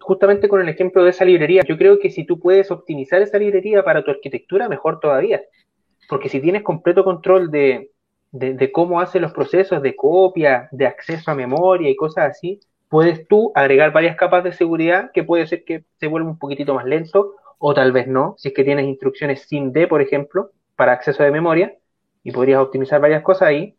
[0.00, 3.38] Justamente con el ejemplo de esa librería, yo creo que si tú puedes optimizar esa
[3.38, 5.42] librería para tu arquitectura, mejor todavía.
[6.08, 7.90] Porque si tienes completo control de,
[8.32, 13.26] de, cómo hace los procesos de copia, de acceso a memoria y cosas así, puedes
[13.26, 16.84] tú agregar varias capas de seguridad que puede ser que se vuelva un poquitito más
[16.84, 21.22] lento o tal vez no, si es que tienes instrucciones SIMD, por ejemplo, para acceso
[21.22, 21.74] de memoria
[22.22, 23.74] y podrías optimizar varias cosas ahí.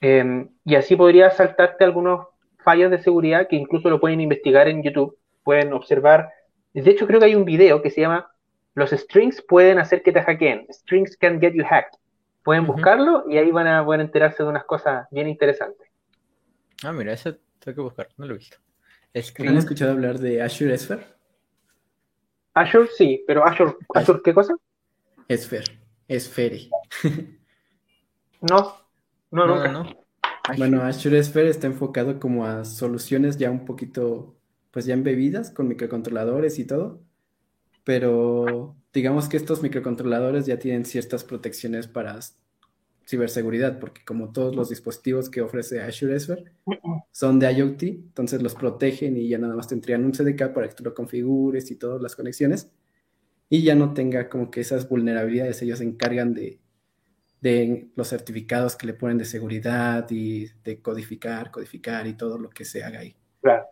[0.00, 2.28] Em, y así podrías saltarte algunos
[2.58, 6.30] fallos de seguridad que incluso lo pueden investigar en YouTube, pueden observar.
[6.72, 8.30] De hecho, creo que hay un video que se llama
[8.74, 10.66] Los strings pueden hacer que te hackeen.
[10.70, 11.98] Strings can get you hacked.
[12.48, 15.86] Pueden buscarlo y ahí van a poder enterarse de unas cosas bien interesantes.
[16.82, 18.56] Ah, mira, eso tengo que buscar, no lo he visto.
[19.40, 21.04] ¿Han escuchado hablar de Azure Sphere?
[22.54, 24.54] Azure sí, pero Azure, Azure ¿qué cosa?
[25.30, 25.66] Sphere,
[26.10, 26.70] Sphere.
[28.40, 28.76] no,
[29.30, 29.70] no, nunca.
[29.70, 29.84] No,
[30.56, 34.38] Bueno, Azure Sphere está enfocado como a soluciones ya un poquito,
[34.70, 37.02] pues ya embebidas con microcontroladores y todo,
[37.84, 42.18] pero digamos que estos microcontroladores ya tienen ciertas protecciones para
[43.06, 46.46] ciberseguridad, porque como todos los dispositivos que ofrece Azure Sphere
[47.12, 50.68] son de IoT, entonces los protegen y ya nada más te entregan un CDK para
[50.68, 52.72] que tú lo configures y todas las conexiones,
[53.48, 56.58] y ya no tenga como que esas vulnerabilidades, ellos se encargan de,
[57.40, 62.50] de los certificados que le ponen de seguridad y de codificar, codificar y todo lo
[62.50, 63.14] que se haga ahí.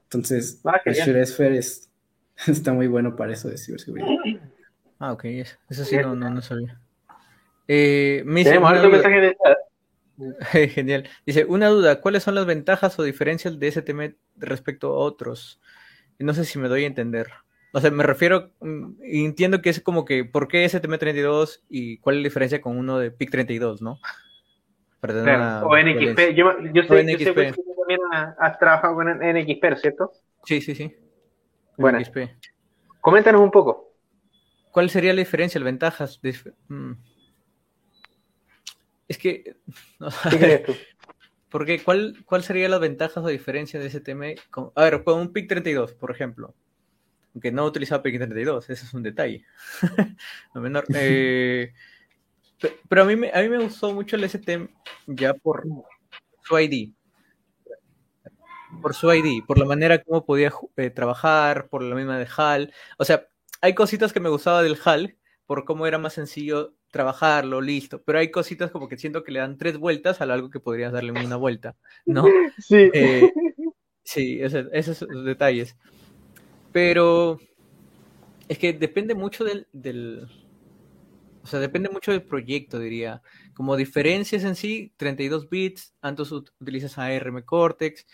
[0.05, 1.59] Entonces, ah, Azure Sphere
[2.47, 4.07] está muy bueno para eso de ciberseguridad.
[4.99, 6.81] Ah, ok, eso, eso sí no, no, no sabía.
[7.69, 9.59] Eh, me dice, Tenemos mensaje de chat.
[10.75, 11.09] Genial.
[11.27, 15.61] Dice, una duda, ¿cuáles son las ventajas o diferencias de STM respecto a otros?
[16.19, 17.29] No sé si me doy a entender.
[17.73, 22.17] O sea, me refiero, mm, entiendo que es como que, ¿por qué STM32 y cuál
[22.17, 23.99] es la diferencia con uno de PIC32, no?
[25.01, 26.35] Para tener Claro, una o NXP.
[26.35, 27.35] Yo, yo sé, O yo sé NXP.
[27.35, 30.11] que tú también has has trabajado con NXP, ¿cierto?
[30.45, 30.97] Sí, sí, sí.
[31.77, 32.03] Bueno.
[32.03, 32.31] XP.
[33.03, 33.86] Coméntanos un poco.
[34.77, 36.21] ¿Cuál sería la diferencia, las ventajas?
[36.21, 36.37] de-
[36.69, 36.93] mm.
[39.09, 39.57] Es que,
[39.99, 40.77] no ¿Qué crees tú?
[41.49, 44.35] Porque, ¿cuál, ¿cuál sería las ventajas o diferencias de STM?
[44.51, 46.55] Con, a ver, con un PIC 32, por ejemplo.
[47.33, 49.47] Aunque no utilizaba PIC 32, ese es un detalle.
[50.55, 50.85] Lo menor.
[50.95, 51.73] Eh,
[52.61, 54.69] pe- pero a mí, me, a mí me gustó mucho el STM
[55.07, 55.65] ya por
[56.43, 56.93] su ID.
[58.83, 62.75] Por su ID, por la manera como podía eh, trabajar, por la misma de HAL.
[62.99, 63.27] O sea,
[63.61, 68.03] hay cositas que me gustaba del HAL, por cómo era más sencillo trabajarlo, listo.
[68.03, 70.93] Pero hay cositas como que siento que le dan tres vueltas a algo que podrías
[70.93, 72.25] darle una vuelta, ¿no?
[72.59, 72.91] Sí.
[72.93, 73.31] Eh,
[74.05, 75.77] sí, ese- esos son los detalles.
[76.73, 77.39] Pero
[78.49, 80.27] es que depende mucho del, del-
[81.43, 83.23] o sea, depende mucho del proyecto, diría.
[83.55, 88.07] Como diferencias en sí, 32 bits, antes ut- utilizas ARM Cortex,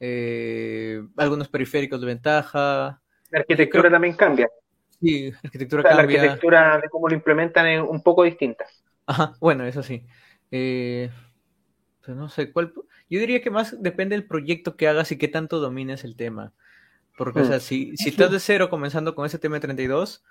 [0.00, 4.48] eh, algunos periféricos de ventaja, La arquitectura creo- también cambia.
[5.00, 6.42] Sí, arquitectura O sea, la cambia.
[6.42, 8.66] arquitectura de cómo lo implementan es un poco distinta.
[9.06, 10.06] Ajá, bueno, eso sí.
[10.50, 11.10] Eh,
[12.04, 12.72] pues no sé, ¿cuál?
[13.10, 16.54] Yo diría que más depende del proyecto que hagas y qué tanto domines el tema.
[17.16, 17.44] Porque, o Mm.
[17.44, 20.24] sea, si, si estás de cero comenzando con ese tema 32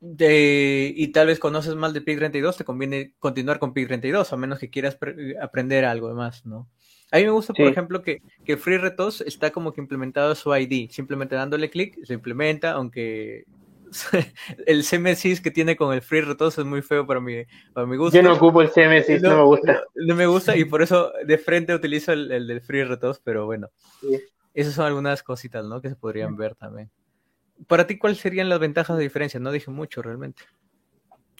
[0.00, 4.32] de, y tal vez conoces más de PIC 32, te conviene continuar con PIC 32,
[4.32, 6.68] a menos que quieras pre- aprender algo más, ¿no?
[7.10, 10.90] A mí me gusta, por ejemplo, que, que FreeRTOS está como que implementado su ID.
[10.90, 13.44] Simplemente dándole clic, se implementa, aunque
[14.66, 18.16] el CMSIS que tiene con el FreeRTOS es muy feo para mi, para mi gusto.
[18.16, 19.72] Yo no ocupo el CMSIS, no, me gusta.
[19.94, 23.46] No, no me gusta y por eso de frente utilizo el, el del FreeRTOS, pero
[23.46, 23.68] bueno.
[24.00, 24.20] Sí.
[24.54, 25.80] Esas son algunas cositas, ¿no?
[25.80, 26.90] Que se podrían ver también.
[27.66, 29.40] Para ti, ¿cuáles serían las ventajas de diferencia?
[29.40, 30.42] No dije mucho realmente.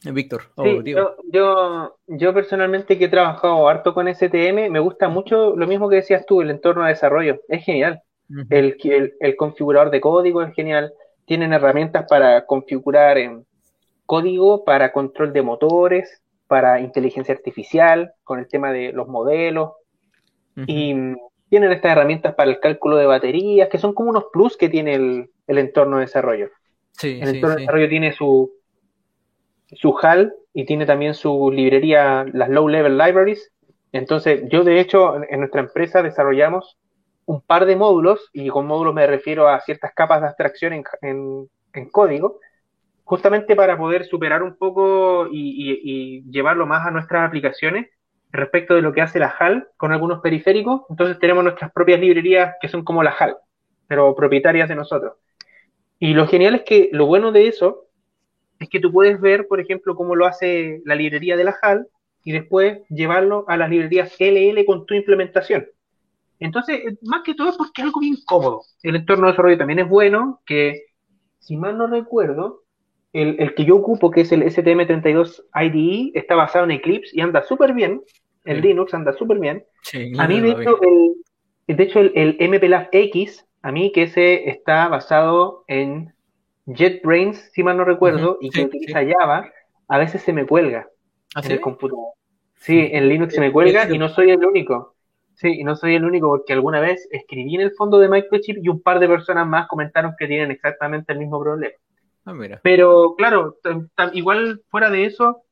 [0.05, 5.57] Víctor, Sí, yo, yo, yo personalmente que he trabajado harto con STM, me gusta mucho
[5.57, 7.41] lo mismo que decías tú, el entorno de desarrollo.
[7.49, 8.03] Es genial.
[8.51, 10.93] El, el, el configurador de código es genial.
[11.25, 13.45] Tienen herramientas para configurar en
[14.07, 19.73] código, para control de motores, para inteligencia artificial, con el tema de los modelos.
[20.67, 21.17] Y mm,
[21.51, 24.95] tienen estas herramientas para el cálculo de baterías, que son como unos plus que tiene
[24.95, 26.51] el, el entorno de desarrollo.
[26.93, 28.53] Sí, El sí, entorno de desarrollo tiene su,
[29.73, 33.53] su HAL y tiene también su librería, las low level libraries.
[33.93, 36.79] Entonces, yo de hecho en, nuestra empresa desarrollamos
[37.27, 40.85] un par de módulos, y con módulos me refiero a ciertas capas de abstracción en,
[41.03, 41.49] en-
[41.93, 42.41] código,
[43.05, 47.89] justamente para poder superar un poco y- y llevarlo más a nuestras aplicaciones
[48.33, 50.83] respecto de lo que hace la HAL con algunos periféricos.
[50.91, 53.37] Entonces tenemos nuestras propias librerías que son como la HAL,
[53.87, 55.15] pero propietarias de nosotros.
[55.99, 57.88] Y lo genial es que lo bueno de eso
[58.59, 61.87] es que tú puedes ver, por ejemplo, cómo lo hace la librería de la HAL
[62.25, 65.67] y después llevarlo a las librerías LL con tu implementación.
[66.41, 68.63] Entonces, eh, más que todo es porque es algo bien cómodo.
[68.83, 70.83] El entorno de desarrollo también es bueno, que
[71.39, 72.63] si mal no recuerdo,
[73.13, 77.21] el, el que yo ocupo, que es el STM32 IDE, está basado en Eclipse y
[77.21, 78.03] anda súper bien.
[78.45, 78.63] En Sí.
[78.63, 79.65] Linux anda súper bien.
[79.83, 80.79] Sí, A mí, de hecho,
[81.67, 86.13] el, de hecho, el, el MPLAB X, a mí que ese está basado en
[86.75, 89.51] JetBrains, si mal no recuerdo, y que sí, utiliza Java,
[89.89, 90.89] a veces se me cuelga
[91.35, 91.53] ¿Ah, en sí?
[91.55, 92.13] el computador.
[92.57, 94.95] Sí, en Linux se me cuelga y no soy el único.
[95.35, 98.59] Sí, y no soy el único porque alguna vez escribí en el fondo de Microchip
[98.61, 101.75] y un par de personas más comentaron que tienen exactamente el mismo problema.
[102.25, 102.61] Ah, mira.
[102.63, 103.57] Pero claro,
[104.13, 105.45] igual fuera de eso,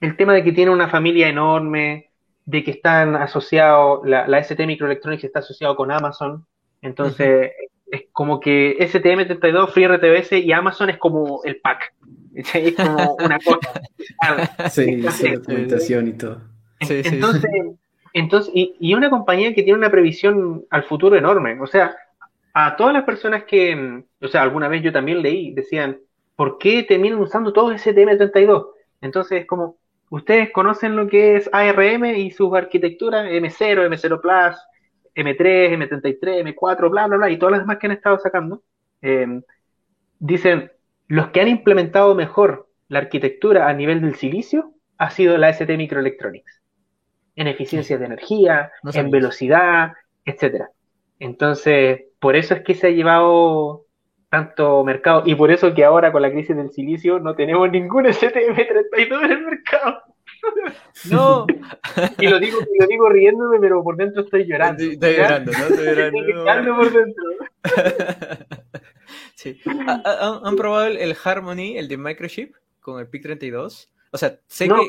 [0.00, 2.10] el tema de que tiene una familia enorme,
[2.44, 6.46] de que están asociados, la, la ST Microelectronics está asociado con Amazon,
[6.80, 7.50] entonces
[7.94, 11.94] es como que STM32, FreeRTBS y Amazon es como el pack.
[12.34, 13.80] Es como una cosa.
[14.70, 16.40] Sí, Entonces, sí, documentación y todo.
[16.80, 17.50] Sí, sí, entonces,
[18.12, 21.60] entonces y, y una compañía que tiene una previsión al futuro enorme.
[21.60, 21.94] O sea,
[22.52, 26.00] a todas las personas que, o sea, alguna vez yo también leí, decían,
[26.34, 28.66] ¿por qué terminan usando todo STM32?
[29.00, 29.76] Entonces, es como,
[30.10, 34.56] ustedes conocen lo que es ARM y sus arquitecturas, M0, M0 Plus,
[35.14, 38.62] M3, M33, M4, bla, bla, bla, y todas las demás que han estado sacando.
[39.02, 39.40] eh,
[40.18, 40.70] dicen,
[41.08, 45.76] los que han implementado mejor la arquitectura a nivel del silicio ha sido la ST
[45.76, 46.62] Microelectronics.
[47.36, 49.92] En eficiencia de energía, No en velocidad,
[50.24, 50.70] etcétera.
[51.18, 53.86] Entonces, por eso es que se ha llevado
[54.30, 55.22] tanto mercado.
[55.26, 59.32] Y por eso que ahora con la crisis del silicio no tenemos ningún STM32 en
[59.32, 60.02] el mercado.
[61.10, 61.46] No.
[62.18, 64.82] y lo digo, lo digo riéndome, pero por dentro estoy llorando.
[64.82, 65.58] Estoy llorando, ¿no?
[65.58, 66.18] Estoy llorando.
[66.20, 67.24] Estoy llorando por dentro.
[69.34, 69.60] sí.
[69.66, 70.02] ¿Han,
[70.46, 73.90] ¿Han, probado el Harmony, el de Microchip, con el PIC 32?
[74.12, 74.76] O sea, sé No.
[74.76, 74.88] que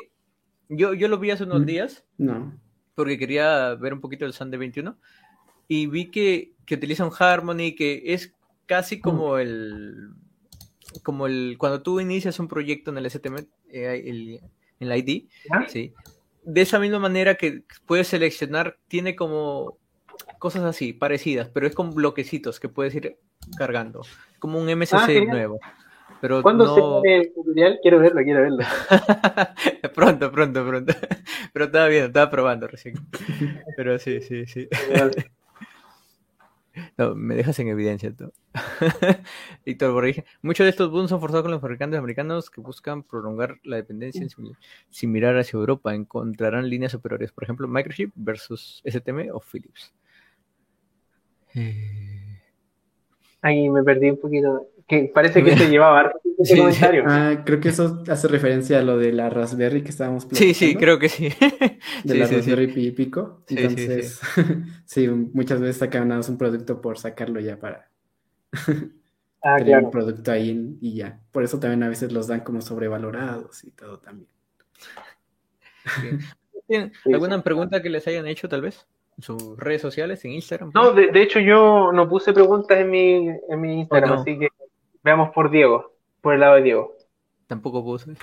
[0.70, 1.66] yo, yo lo vi hace unos Mm.
[1.66, 2.54] días No.
[2.96, 4.98] porque quería ver un poquito el Sun de 21
[5.68, 8.34] y vi que, que utiliza un Harmony que es
[8.66, 10.10] casi como el
[11.04, 14.40] como el cuando tú inicias un proyecto en el STM eh, el-
[14.80, 15.26] en la ID
[15.68, 15.94] sí.
[16.44, 19.78] De esa misma manera que puedes seleccionar tiene como
[20.40, 23.18] cosas así parecidas pero es con bloquecitos que puedes ir
[23.58, 24.02] cargando.
[24.40, 25.60] Como un MSC Ah, nuevo
[26.22, 26.76] pero ¿Cuándo no...
[26.76, 27.80] se pone el tutorial?
[27.82, 28.64] Quiero verlo, quiero verlo.
[29.94, 30.94] pronto pronto pronto.
[31.54, 32.96] Pero estaba viendo estaba probando recién.
[33.78, 34.68] Pero sí sí sí
[36.98, 38.32] No, me dejas en evidencia tú.
[39.66, 40.24] Víctor Borges.
[40.42, 44.28] Muchos de estos booms son forzados con los fabricantes americanos que buscan prolongar la dependencia
[44.90, 45.94] sin mirar hacia Europa.
[45.94, 49.94] Encontrarán líneas superiores, por ejemplo, Microchip versus STM o Philips.
[51.54, 52.42] Eh,
[53.46, 54.68] Ahí me perdí un poquito.
[54.88, 56.58] Que parece que se llevaba harto Sí, sí.
[56.58, 57.04] comentario.
[57.08, 60.76] Ah, creo que eso hace referencia a lo de la Raspberry que estábamos Sí, sí,
[60.76, 61.30] platicando, creo que sí.
[62.04, 62.36] De Sí, la sí, sí.
[62.36, 63.42] Raspberry Pi Pico.
[63.48, 64.22] Sí, sí, Entonces,
[64.86, 67.90] sí, muchas veces más un producto por sacarlo ya para
[69.42, 69.86] Ah, tener claro.
[69.86, 71.20] un producto ahí y ya.
[71.32, 74.30] Por eso también a veces los dan como sobrevalorados y todo también.
[76.68, 78.88] ¿Tienen Sí, ¿Alguna pregunta que les hayan hecho, tal vez?
[79.18, 80.72] En sus redes sociales, en Instagram.
[80.74, 84.22] No, de, de hecho yo no puse preguntas en mi, en mi Instagram, Oh, no.
[84.22, 84.48] así que
[85.06, 86.96] veamos por Diego, por el lado de Diego.
[87.48, 88.14] Tampoco puse.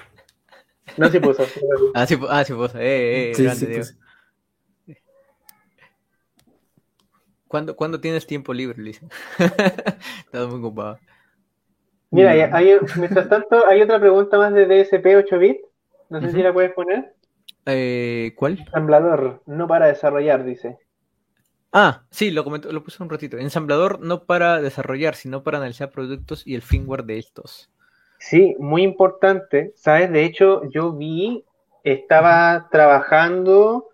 [0.97, 1.45] No se puso.
[1.95, 2.79] Ah, sí, ah, sí puse.
[2.79, 3.85] Eh, eh, Sí, grande, sí, Diego.
[4.87, 4.99] pues,
[7.47, 9.07] ¿Cuándo, ¿Cuándo tienes tiempo libre, Lisa?
[9.39, 10.99] Estás muy ocupado.
[12.11, 15.59] Mira, hay- hay- mientras tanto, hay otra pregunta más de DSP 8 bit.
[16.09, 17.15] No sé si la puedes poner.
[17.67, 18.59] Eh, ¿Cuál?
[18.59, 20.79] Ensamblador, no para desarrollar, dice.
[21.73, 23.39] Ah, sí, lo comentó, lo puse un ratito.
[23.39, 27.71] Ensamblador no para desarrollar, sino para analizar productos y el firmware de estos.
[28.19, 29.73] Sí, muy importante.
[29.75, 30.13] ¿Sabes?
[30.13, 31.45] De hecho, yo vi,
[31.83, 33.89] estaba trabajando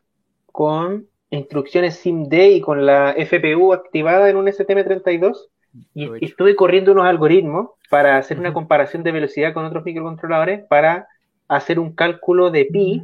[0.47, 5.49] con instrucciones SIMD y con la FPU activada en un STM32
[5.95, 6.27] y Aprovecho.
[6.27, 11.07] estuve corriendo unos algoritmos para hacer una comparación de velocidad con otros microcontroladores para
[11.47, 13.03] hacer un cálculo de pi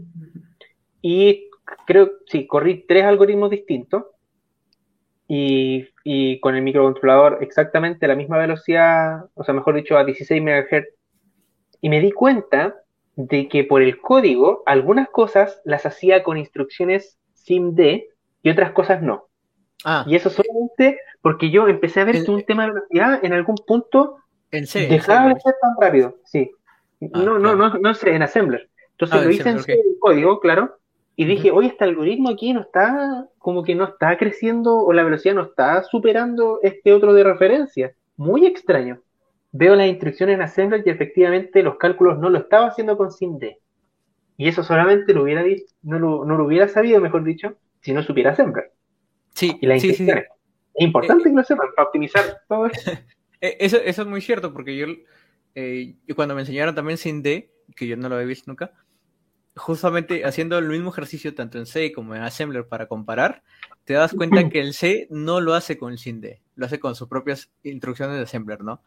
[1.02, 1.48] y
[1.86, 4.04] creo, sí, corrí tres algoritmos distintos
[5.28, 10.40] y, y con el microcontrolador exactamente la misma velocidad, o sea, mejor dicho, a 16
[10.42, 10.84] MHz.
[11.80, 12.76] Y me di cuenta
[13.16, 18.04] de que por el código algunas cosas las hacía con instrucciones SIMD
[18.42, 19.28] y otras cosas no.
[19.84, 23.24] Ah, Y eso solamente porque yo empecé a ver El- que un tema de velocidad
[23.24, 24.18] en algún punto
[24.50, 24.80] en C.
[24.84, 25.40] en dejaba C, de ¿no?
[25.40, 26.16] ser tan rápido.
[26.24, 26.50] Sí.
[27.12, 27.56] Ah, No, no, claro.
[27.56, 28.70] no, no sé, en Assembler.
[28.92, 30.78] Entonces Ah, lo en hice en Assembler, C, el código, claro,
[31.16, 35.04] y dije, oye, este algoritmo aquí no está, como que no está creciendo, o la
[35.04, 37.94] velocidad no está superando este otro de referencia.
[38.16, 39.00] Muy extraño.
[39.52, 43.44] Veo las instrucciones en Assembler y efectivamente los cálculos no lo estaba haciendo con SIMD.
[44.36, 45.44] Y eso solamente lo hubiera
[45.82, 48.72] no lo, no lo hubiera sabido, mejor dicho, si no supiera Assembler.
[49.34, 50.02] Sí, Y las sí, sí, sí.
[50.02, 50.34] instrucciones.
[50.74, 52.90] Es importante que lo sepan para optimizar todo esto.
[53.40, 54.86] Eh, Eso, eso es muy cierto, porque yo,
[55.54, 58.72] eh, yo cuando me enseñaron también sin D, que yo no lo había visto nunca,
[59.56, 63.42] justamente haciendo el mismo ejercicio tanto en C como en Assembler para comparar,
[63.84, 66.80] te das cuenta que el C no lo hace con el sin D, lo hace
[66.80, 68.80] con sus propias instrucciones de Assembler, ¿no?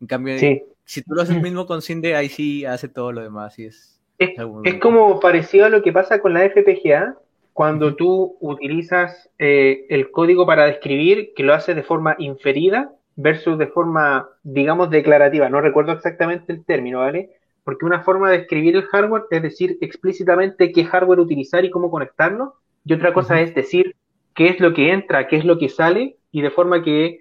[0.00, 0.62] En cambio, Sí.
[0.84, 3.66] si tú lo haces mismo con sin D, ahí sí hace todo lo demás y
[3.66, 4.00] es...
[4.18, 4.30] Es,
[4.62, 7.16] es como parecido a lo que pasa con la FPGA,
[7.52, 13.58] cuando tú utilizas eh, el código para describir, que lo haces de forma inferida versus
[13.58, 15.48] de forma, digamos, declarativa.
[15.48, 17.33] No recuerdo exactamente el término, ¿vale?
[17.64, 21.90] Porque una forma de escribir el hardware es decir explícitamente qué hardware utilizar y cómo
[21.90, 23.96] conectarlo, y otra cosa es decir
[24.34, 27.20] qué es lo que entra, qué es lo que sale, y de forma que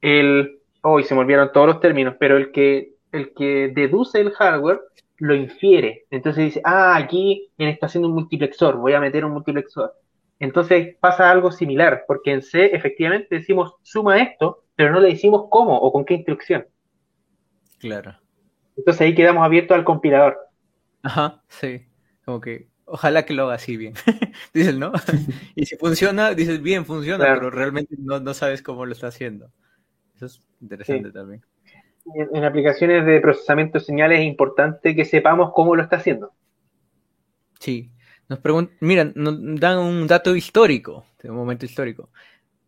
[0.00, 4.30] el, hoy se me olvidaron todos los términos, pero el que, el que deduce el
[4.32, 4.80] hardware
[5.18, 6.06] lo infiere.
[6.10, 9.94] Entonces dice, ah, aquí él está haciendo un multiplexor, voy a meter un multiplexor.
[10.38, 15.46] Entonces pasa algo similar, porque en C efectivamente decimos suma esto, pero no le decimos
[15.50, 16.66] cómo o con qué instrucción.
[17.78, 18.14] Claro.
[18.76, 20.38] Entonces ahí quedamos abiertos al compilador.
[21.02, 21.86] Ajá, sí.
[22.24, 23.94] Como que ojalá que lo haga así bien.
[24.54, 24.92] Dices, ¿no?
[25.54, 27.40] y si funciona, dices, bien, funciona, Claro.
[27.40, 29.50] pero realmente no, no sabes cómo lo está haciendo.
[30.16, 31.14] Eso es interesante Sí.
[31.14, 31.42] también.
[32.14, 36.32] En, en aplicaciones de procesamiento de señales es importante que sepamos cómo lo está haciendo.
[37.58, 37.90] Sí.
[38.28, 42.10] Nos preguntan, mira, nos dan un dato histórico, de un momento histórico.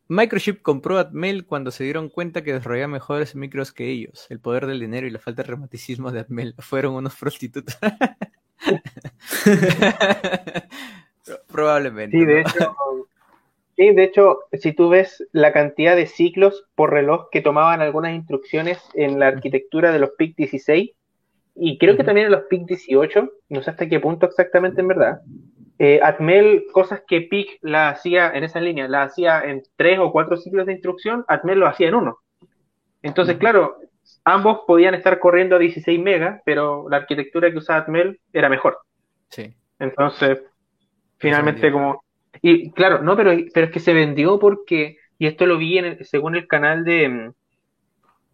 [0.08, 4.26] Microchip compró Atmel cuando se dieron cuenta que desarrollaba mejores micros que ellos.
[4.30, 7.78] El poder del dinero y la falta de reumaticismo de Atmel fueron unos prostitutos.
[11.46, 12.18] Probablemente.
[12.18, 12.76] Sí, de hecho,
[13.76, 18.14] sí, de hecho, si tú ves la cantidad de ciclos por reloj que tomaban algunas
[18.14, 20.90] instrucciones en la arquitectura de los PIC 16,
[21.54, 24.88] y creo que también en los PIC 18, no sé hasta qué punto exactamente en
[24.88, 25.20] verdad,
[25.84, 30.12] eh, Atmel, cosas que PIC la hacía en esa línea, la hacía en tres o
[30.12, 32.18] cuatro ciclos de instrucción, Atmel lo hacía en uno.
[33.02, 33.78] Entonces, claro,
[34.22, 38.78] ambos podían estar corriendo a 16 megas, pero la arquitectura que usaba Atmel era mejor.
[39.28, 39.56] Sí.
[39.80, 40.44] Entonces,
[41.18, 42.04] finalmente como...
[42.40, 46.04] Y claro, no, pero, pero es que se vendió porque, y esto lo vi en
[46.04, 47.08] según el canal de...
[47.08, 47.34] Mm,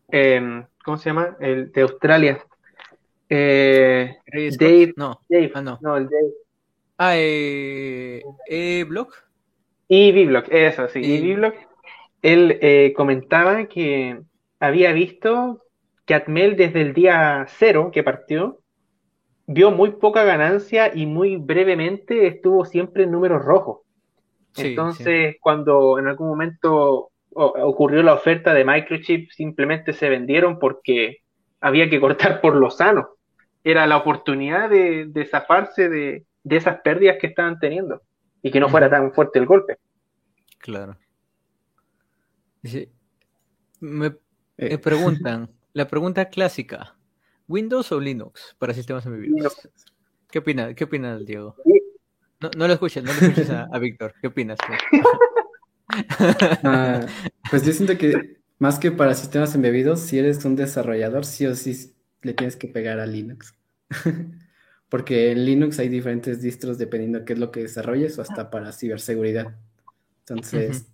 [0.09, 1.35] em, ¿Cómo se llama?
[1.41, 2.45] El de Australia.
[3.31, 4.19] Eh,
[4.59, 5.79] Dave, no, Dave, ah, no.
[5.81, 6.48] no, el Dave.
[6.99, 9.15] Ah, eh, eh, Block.
[9.89, 11.01] Y Biblock, eso, sí.
[11.01, 11.55] Y- Biblock,
[12.23, 14.21] él eh, comentaba que
[14.61, 15.63] había visto
[16.05, 18.59] que Atmel desde el día cero que partió,
[19.47, 23.81] vio muy poca ganancia y muy brevemente estuvo siempre en números rojos.
[24.55, 31.19] Sí, Entonces, cuando en algún momento ocurrió la oferta de Microchip, simplemente se vendieron porque
[31.61, 33.11] había que cortar por lo sano.
[33.65, 38.03] Era la oportunidad de, de zafarse de, de esas pérdidas que estaban teniendo
[38.43, 39.79] y que no fuera tan fuerte el golpe.
[40.59, 40.97] Claro.
[42.63, 42.91] Dice,
[43.81, 44.07] me,
[44.57, 46.97] Eh, me preguntan, la pregunta clásica,
[47.47, 49.69] ¿Windows o Linux para sistemas embebidos?
[50.31, 51.55] ¿Qué opinas, qué opinas, Diego?
[52.41, 54.15] No, no lo escuches, no lo escuches a, a Víctor.
[54.21, 54.73] ¿Qué opinas tú?
[56.65, 57.07] Ah,
[57.51, 61.55] pues yo siento que más que para sistemas embebidos, si eres un desarrollador, sí o
[61.55, 63.55] sí le tienes que pegar a Linux.
[64.89, 68.73] Porque en Linux hay diferentes distros dependiendo qué es lo que desarrolles o hasta para
[68.73, 69.57] ciberseguridad.
[70.21, 70.87] Entonces,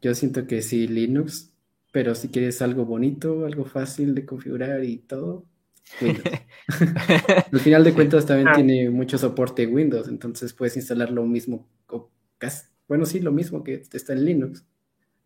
[0.00, 1.52] yo siento que sí, Linux,
[1.92, 5.44] pero si quieres algo bonito, algo fácil de configurar y todo,
[6.00, 6.24] Windows.
[7.52, 8.52] Al final de cuentas también Ah.
[8.54, 13.62] tiene mucho soporte Windows, entonces puedes instalar lo mismo, o casi, bueno, sí, lo mismo
[13.62, 14.64] que está en Linux.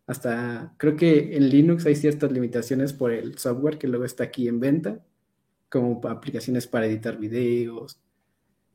[0.07, 4.47] Hasta creo que en Linux hay ciertas limitaciones por el software que luego está aquí
[4.47, 4.99] en venta,
[5.71, 7.97] como aplicaciones para editar videos,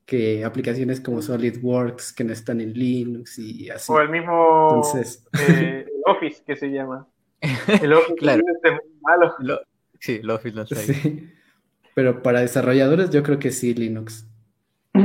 [0.06, 3.92] que aplicaciones como SolidWorks que no están en Linux y así.
[3.92, 7.06] O el mismo Entonces, eh, el Office que se llama.
[7.82, 8.42] El Office Claro.
[8.62, 9.34] es muy malo.
[9.40, 9.60] Lo-
[10.00, 10.86] sí, lo Office no está ahí.
[10.86, 11.30] sí.
[11.94, 14.26] Pero para desarrolladores yo creo que sí, Linux.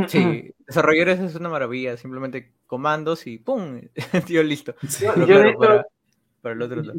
[0.08, 3.82] Sí, desarrolladores es una maravilla, simplemente comandos y ¡pum!
[4.28, 4.74] Tío, listo.
[4.88, 5.06] Sí.
[5.14, 5.86] Pero Yo, de hecho, para,
[6.42, 6.84] para el otro.
[6.84, 6.94] Yo,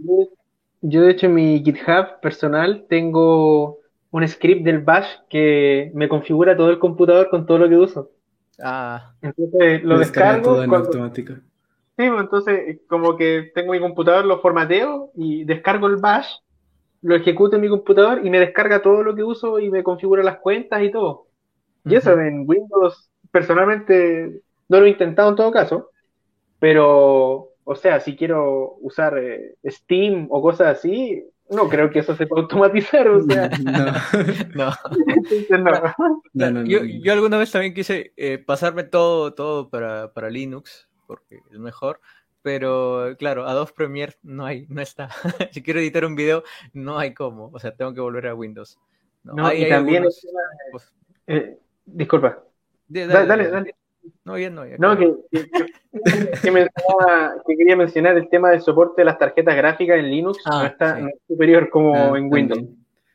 [0.83, 3.79] yo, de hecho, en mi GitHub personal tengo
[4.13, 8.11] un script del Bash que me configura todo el computador con todo lo que uso.
[8.63, 10.43] Ah, Entonces lo descargo.
[10.43, 11.35] todo en cuando- automático.
[11.35, 16.29] Sí, pues, entonces como que tengo mi computador, lo formateo y descargo el Bash,
[17.03, 20.23] lo ejecuto en mi computador y me descarga todo lo que uso y me configura
[20.23, 21.27] las cuentas y todo.
[21.85, 25.91] Y eso en Windows, personalmente, no lo he intentado en todo caso,
[26.61, 32.17] pero, o sea, si quiero usar eh, Steam o cosas así, no creo que eso
[32.17, 33.49] se pueda automatizar, o sea,
[34.55, 34.71] No,
[35.51, 35.59] no.
[35.59, 35.95] no.
[36.35, 36.87] no, no, Yo, no.
[36.87, 42.01] yo alguna vez también quise eh, pasarme todo, todo para, para Linux, porque es mejor,
[42.43, 45.09] pero claro, Adobe Premiere no hay, no está.
[45.53, 46.43] Si quiero editar un video,
[46.73, 48.79] no hay cómo, o sea, tengo que volver a Windows.
[49.25, 52.43] No, No, hay- y hay también el algunos- tema Eh, disculpa,
[52.89, 53.75] de- dale, dale.
[54.25, 54.77] No, ya no, ya.
[54.79, 55.51] No, que, que,
[56.43, 60.39] que mencionaba- que quería mencionar el tema del soporte de las tarjetas gráficas en Linux,
[60.45, 61.03] Ah, no está sí.
[61.03, 62.65] no es superior como Ah, en Windows.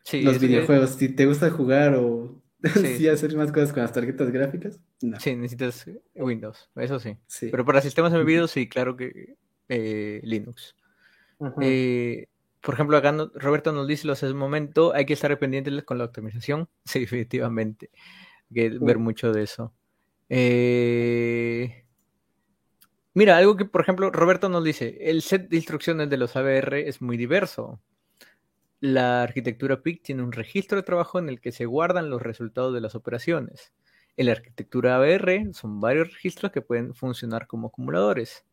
[0.04, 2.42] Sí, Los es- videojuegos, si te gusta jugar o
[3.04, 3.08] Sí.
[3.08, 5.20] hacer más cosas con las tarjetas gráficas, no.
[5.20, 5.86] Sí, necesitas
[6.16, 7.16] Windows, eso sí.
[7.28, 7.50] Sí.
[7.52, 9.36] Pero para sistemas embebidos, sí, claro que
[9.70, 10.76] eh, Linux.
[11.62, 12.28] Eh,
[12.62, 15.98] por ejemplo, acá no- Roberto nos dice hace un momento, hay que estar pendientes con
[15.98, 16.68] la optimización.
[16.86, 17.90] Sí, definitivamente.
[18.50, 19.74] Hay que ver mucho de eso.
[20.30, 21.86] Eh,
[23.14, 26.88] mira, algo que, por ejemplo, Roberto nos dice, el set de instrucciones de los ABR
[26.88, 27.80] es muy diverso.
[28.80, 32.74] La arquitectura PIC tiene un registro de trabajo en el que se guardan los resultados
[32.74, 33.74] de las operaciones.
[34.18, 38.46] En la arquitectura ABR son varios registros que pueden funcionar como acumuladores.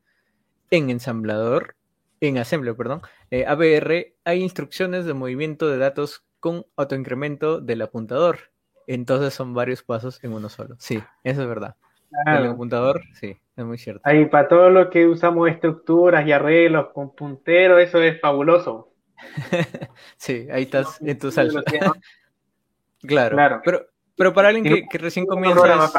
[0.70, 1.76] En ensamblador,
[2.20, 8.53] en assembler, perdón, eh, ABR hay instrucciones de movimiento de datos con autoincremento del apuntador.
[8.86, 10.76] Entonces son varios pasos en uno solo.
[10.78, 11.76] Sí, eso es verdad.
[12.10, 12.50] El Claro.
[12.52, 14.00] apuntador, sí, es muy cierto.
[14.04, 18.92] Ahí para todo lo que usamos estructuras y arreglos con punteros, eso es fabuloso.
[20.16, 21.62] Sí, ahí estás en tu Sí, salsa.
[21.62, 21.80] que-
[23.06, 23.60] Claro, Claro.
[23.64, 23.86] Pero,
[24.16, 25.92] pero para alguien que, que recién comienza, es-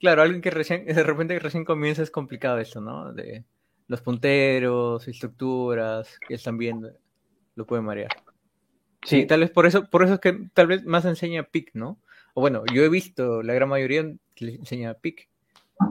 [0.00, 3.12] claro, alguien que recién, de repente recién comienza es complicado esto, ¿no?
[3.12, 3.44] De,
[3.86, 6.90] los punteros, estructuras que están viendo,
[7.54, 8.10] lo puede marear.
[9.02, 11.98] Sí, tal vez por eso, por eso es que tal vez más enseña PIC, ¿no?
[12.34, 14.04] O bueno, yo he visto la gran mayoría
[14.34, 15.28] que enseña PIC,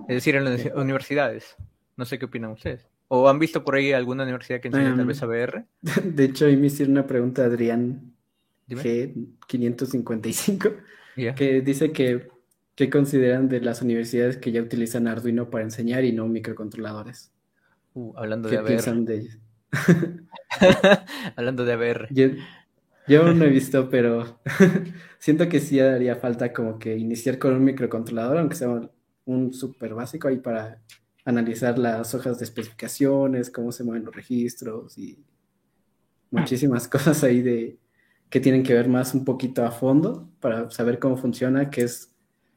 [0.07, 1.55] es decir, en las universidades.
[1.97, 2.85] No sé qué opinan ustedes.
[3.07, 5.65] ¿O han visto por ahí alguna universidad que enseña tal vez Em, ABR?
[6.03, 8.13] De hecho, ahí me hicieron una pregunta Adrián
[8.65, 8.81] Dime.
[9.47, 10.75] G555,
[11.17, 11.35] Ya.
[11.35, 12.27] que dice que
[12.75, 17.31] ¿qué consideran de las universidades que ya utilizan Arduino para enseñar y no microcontroladores?
[17.93, 18.67] Uh, hablando de ¿Qué ABR.
[18.67, 19.37] piensan de ellos?
[21.35, 22.07] hablando de ABR.
[22.11, 22.27] Yo,
[23.05, 24.39] yo no he visto, pero
[25.19, 28.89] siento que sí haría falta como que iniciar con un microcontrolador, aunque sea
[29.25, 30.81] un súper básico ahí para
[31.25, 35.23] analizar las hojas de especificaciones, cómo se mueven los registros y
[36.31, 37.79] muchísimas cosas ahí de
[38.29, 42.15] que tienen que ver más un poquito a fondo para saber cómo funciona, que es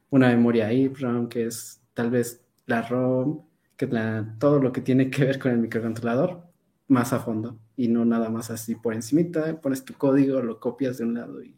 [0.09, 3.45] una memoria EEPROM, que es tal vez la ROM,
[3.75, 6.46] que la- todo lo que tiene que ver con el microcontrolador
[6.87, 10.97] más a fondo y no nada más así por encimita, pones tu código, lo copias
[10.97, 11.55] de un lado y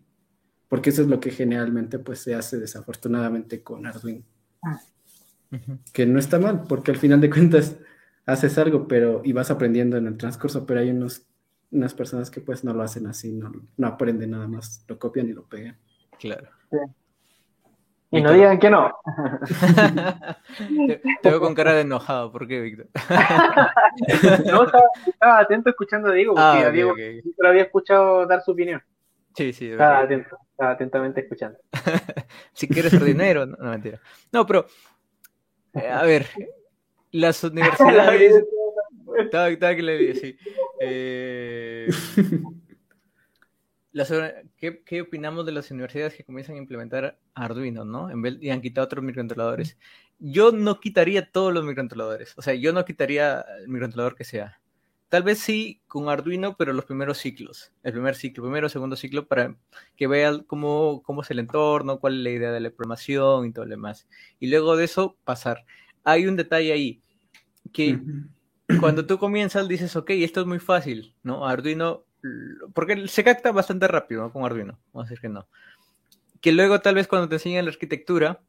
[0.67, 4.23] porque eso es lo que generalmente pues se hace desafortunadamente con Arduino,
[5.51, 5.79] Ujú.
[5.93, 7.77] que no está mal, porque al final de cuentas
[8.25, 11.25] haces algo, pero y vas aprendiendo en el transcurso, pero hay unos
[11.71, 15.29] unas personas que pues no lo hacen así, no, no aprenden nada más, lo copian
[15.29, 15.77] y lo pegan.
[16.19, 16.49] Claro.
[18.11, 18.91] Y no digan que no.
[20.87, 22.31] te, te veo con cara de enojado.
[22.31, 22.87] ¿Por qué, Víctor?
[24.45, 26.97] No, estaba, estaba atento escuchando a Diego, porque Ah, a Diego ok.
[26.97, 28.81] sí lo había escuchado dar su opinión.
[29.35, 31.59] Sí, sí, de Estaba atento, estaba atentamente escuchando.
[32.53, 33.99] Si quieres ser dinero, no, no, mentira.
[34.31, 34.65] No, pero,
[35.73, 36.25] eh, a ver,
[37.11, 38.43] las universidades.
[39.17, 40.37] Estaba, estaba que le vi, sí.
[40.79, 41.87] Eh,
[43.99, 48.09] las- ¿qué, qué opinamos de las universidades que comienzan a implementar Arduino, ¿no?
[48.09, 49.77] En vez, y han quitado otros microcontroladores.
[50.19, 52.33] Yo no quitaría todos los microcontroladores.
[52.37, 54.59] O sea, yo no quitaría el microcontrolador que sea.
[55.09, 57.71] Tal vez sí con Arduino, pero los primeros ciclos.
[57.83, 59.55] El primer ciclo, primero, segundo ciclo, para
[59.95, 63.51] que vean cómo, cómo es el entorno, cuál es la idea de la programación y
[63.51, 64.07] todo lo demás.
[64.39, 65.65] Y luego de eso, pasar.
[66.03, 67.01] Hay un detalle ahí,
[67.73, 67.99] que
[68.79, 71.47] cuando tú comienzas dices, ok, esto es muy fácil, ¿no?
[71.47, 72.05] Arduino,
[72.73, 74.31] porque se capta bastante rápido, ¿no?
[74.33, 75.47] Con Arduino, vamos a decir que no.
[76.41, 78.41] Que luego tal vez cuando te enseñan la arquitectura,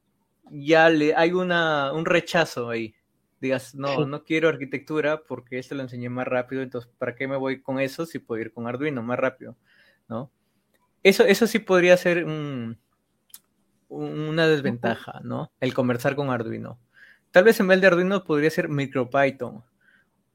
[0.49, 2.95] ya le hay una, un rechazo ahí.
[3.39, 7.37] Digas, no, no quiero arquitectura porque esto lo enseñé más rápido, entonces, ¿para qué me
[7.37, 9.55] voy con eso si puedo ir con Arduino más rápido?
[10.07, 10.29] ¿No?
[11.03, 12.77] Eso, eso sí podría ser un-
[13.89, 15.51] una desventaja, ¿no?
[15.59, 16.79] El conversar con Arduino.
[17.31, 19.63] Tal vez en vez de Arduino podría ser MicroPython.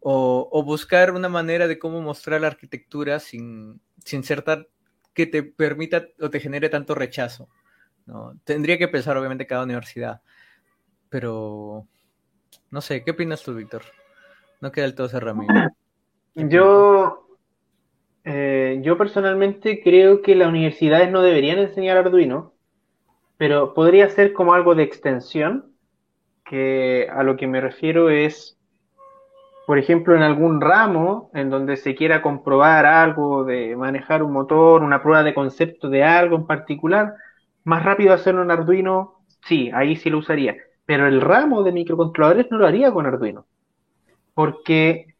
[0.08, 4.68] O, buscar una manera de cómo mostrar la arquitectura sin, sin ser tan
[5.14, 7.48] que te permita o te genere tanto rechazo.
[8.04, 8.38] ¿no?
[8.44, 10.20] Tendría que pensar, obviamente, cada universidad.
[11.08, 11.88] Pero
[12.70, 13.82] no sé, ¿qué opinas tú, Víctor?
[14.60, 15.40] No queda del todo cerrado.
[16.34, 17.26] Yo,
[18.24, 22.52] eh, yo personalmente creo que las universidades no deberían enseñar Arduino,
[23.38, 25.74] pero podría ser como algo de extensión,
[26.44, 28.55] que a lo que me refiero es,
[29.66, 34.82] por ejemplo, en algún ramo en donde se quiera comprobar algo de manejar un motor,
[34.82, 37.14] una prueba de concepto de algo en particular,
[37.64, 42.46] más rápido hacerlo en Arduino, sí, ahí sí lo usaría, pero el ramo de microcontroladores
[42.48, 43.46] no lo haría con Arduino,
[44.34, 45.16] porque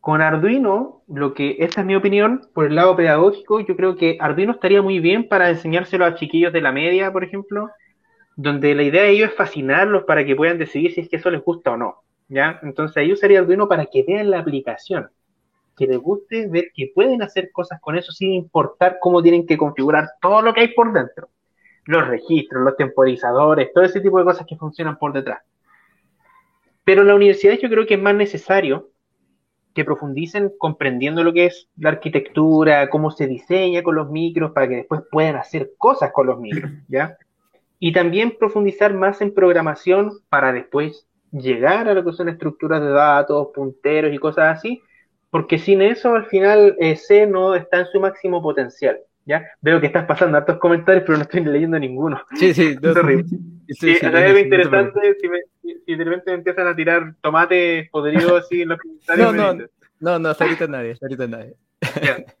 [0.00, 4.16] con Arduino, lo que, esta es mi opinión, por el lado pedagógico, yo creo que
[4.18, 7.68] Arduino estaría muy bien para enseñárselo a chiquillos de la media, por ejemplo,
[8.34, 11.30] donde la idea de ellos es fascinarlos para que puedan decidir si es que eso
[11.30, 11.96] les gusta o no,
[12.30, 12.60] ¿ya?
[12.62, 15.10] Entonces ahí usaría Arduino para que vean la aplicación,
[15.76, 19.58] que les guste ver que pueden hacer cosas con eso sin importar cómo tienen que
[19.58, 21.28] configurar todo lo que hay por dentro,
[21.84, 25.40] los registros, los temporizadores, todo ese tipo de cosas que funcionan por detrás.
[26.84, 28.90] Pero en la universidad yo creo que es más necesario
[29.74, 34.68] que profundicen comprendiendo lo que es la arquitectura, cómo se diseña con los micros, para
[34.68, 37.16] que después puedan hacer cosas con los micros, ¿ya?
[37.78, 42.90] Y también profundizar más en programación para después llegar a lo que son estructuras de
[42.90, 44.82] datos, punteros y cosas así,
[45.30, 49.46] porque sin eso al final eh, C no está en su máximo potencial, ¿ya?
[49.60, 52.20] Veo que estás pasando hartos comentarios, pero no estoy leyendo ninguno.
[52.36, 53.24] Sí, sí, Es estoy-
[53.68, 55.42] Sí, sí, te interesante si, me-
[55.86, 59.32] si- de repente me empiezan a tirar tomates podridos así en los comentarios.
[59.34, 59.64] No, no.
[60.00, 61.54] No, no, hasta ahorita nadie, hasta ahorita nadie.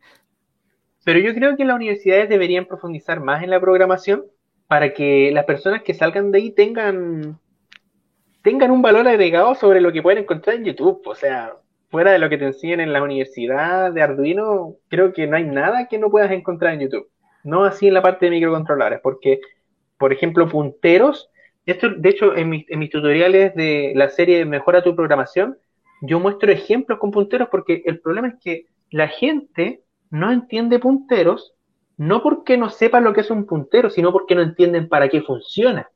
[1.04, 4.24] Pero yo creo que las universidades deberían profundizar más en la programación
[4.66, 7.38] para que las personas que salgan de ahí tengan,
[8.42, 11.02] tengan un valor agregado sobre lo que pueden encontrar en YouTube.
[11.06, 11.54] O sea,
[11.90, 15.44] fuera de lo que te enseñan en la universidad de Arduino, creo que no hay
[15.44, 17.08] nada que no puedas encontrar en YouTube.
[17.42, 19.40] No así en la parte de microcontroladores, porque,
[19.98, 21.30] por ejemplo, punteros,
[21.66, 25.56] esto, de hecho, en mis, en mis tutoriales de la serie Mejora tu programación,
[26.02, 31.54] yo muestro ejemplos con punteros porque el problema es que la gente no entiende punteros,
[31.96, 35.20] no porque no sepa lo que es un puntero, sino porque no entienden para qué
[35.22, 35.90] funciona.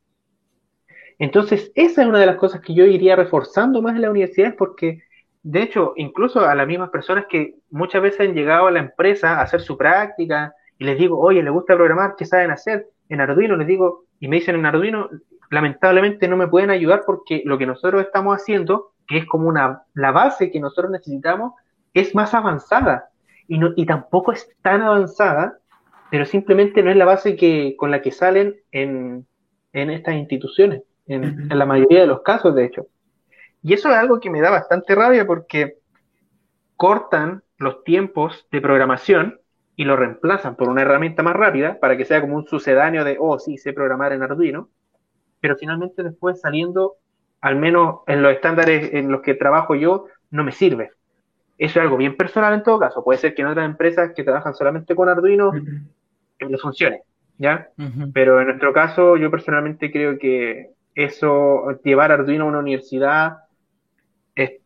[1.18, 4.54] Entonces, esa es una de las cosas que yo iría reforzando más en la universidad,
[4.56, 5.02] porque,
[5.42, 9.38] de hecho, incluso a las mismas personas que muchas veces han llegado a la empresa
[9.38, 12.16] a hacer su práctica y les digo, oye, ¿les gusta programar?
[12.16, 12.88] ¿Qué saben hacer?
[13.08, 15.08] En Arduino les digo, y me dicen en Arduino,
[15.50, 19.82] lamentablemente no me pueden ayudar porque lo que nosotros estamos haciendo, que es como una,
[19.94, 21.52] la base que nosotros necesitamos,
[21.92, 23.10] es más avanzada.
[23.46, 25.58] Y, no, y tampoco es tan avanzada,
[26.10, 29.26] pero simplemente no es la base que, con la que salen en,
[29.72, 32.86] en estas instituciones en, la mayoría de los casos, de hecho.
[33.62, 35.78] Y eso es algo que me da bastante rabia porque
[36.76, 39.40] cortan los tiempos de programación
[39.76, 43.16] y lo reemplazan por una herramienta más rápida para que sea como un sucedáneo de,
[43.18, 44.68] oh, sí, sé programar en Arduino,
[45.40, 46.96] pero finalmente después saliendo,
[47.40, 50.90] al menos en los estándares en los que trabajo yo, no me sirve.
[51.56, 53.04] Eso es algo bien personal en todo caso.
[53.04, 55.52] Puede ser que en otras empresas que trabajan solamente con Arduino
[56.38, 57.02] les funcione,
[57.38, 57.68] ¿ya?
[58.12, 63.38] Pero en nuestro caso, yo personalmente creo que eso, llevar Arduino a una universidad,
[64.34, 64.60] es,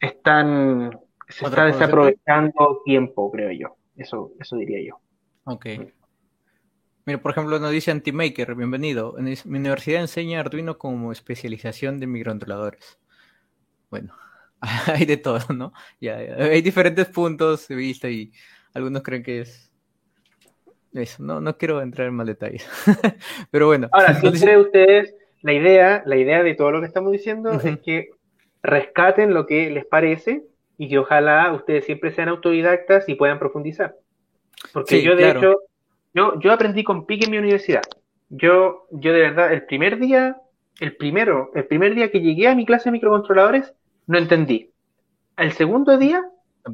[0.00, 0.98] están,
[1.28, 3.76] se está desaprovechando tiempo, creo yo.
[3.96, 5.00] Eso, eso diría yo.
[5.44, 5.66] Ok.
[7.04, 9.18] Mira, por ejemplo, nos dice Antimaker, bienvenido.
[9.18, 13.00] En mi universidad enseña Arduino como especialización de microcontroladores.
[13.90, 14.14] Bueno,
[14.86, 15.72] hay de todo, ¿no?
[16.00, 18.32] Ya, hay diferentes puntos de vista y
[18.72, 19.72] algunos creen que es
[20.92, 21.22] eso.
[21.22, 22.66] No, no quiero entrar en más detalles.
[23.50, 23.88] Pero bueno.
[23.92, 27.78] Ahora, si creen ustedes la idea, la idea de todo lo que estamos diciendo es
[27.80, 28.10] que
[28.62, 30.44] rescaten lo que les parece
[30.78, 33.96] y que ojalá ustedes siempre sean autodidactas y puedan profundizar.
[34.72, 35.56] Porque yo, de hecho,
[36.14, 37.82] yo, yo aprendí con PIC en mi universidad.
[38.28, 40.36] Yo, yo de verdad, el primer día,
[40.80, 43.74] el primero, el primer día que llegué a mi clase de microcontroladores,
[44.06, 44.70] no entendí.
[45.36, 46.24] El segundo día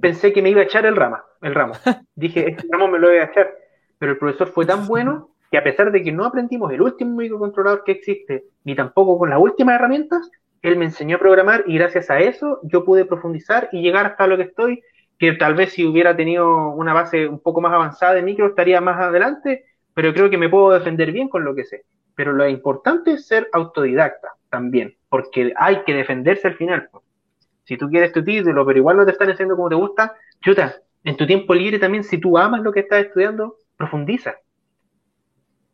[0.01, 1.73] pensé que me iba a echar el rama, el ramo.
[2.15, 3.51] Dije, este ramo me lo voy a echar.
[3.99, 7.17] Pero el profesor fue tan bueno que a pesar de que no aprendimos el último
[7.17, 10.31] microcontrolador que existe, ni tampoco con las últimas herramientas,
[10.63, 14.27] él me enseñó a programar y gracias a eso yo pude profundizar y llegar hasta
[14.27, 14.83] lo que estoy,
[15.19, 18.81] que tal vez si hubiera tenido una base un poco más avanzada de micro estaría
[18.81, 19.65] más adelante,
[19.95, 21.85] pero creo que me puedo defender bien con lo que sé.
[22.15, 26.89] Pero lo importante es ser autodidacta también, porque hay que defenderse al final.
[27.65, 30.77] Si tú quieres tu título, pero igual no te están haciendo como te gusta, chuta,
[31.05, 34.37] en tu tiempo libre también, si tú amas lo que estás estudiando, profundiza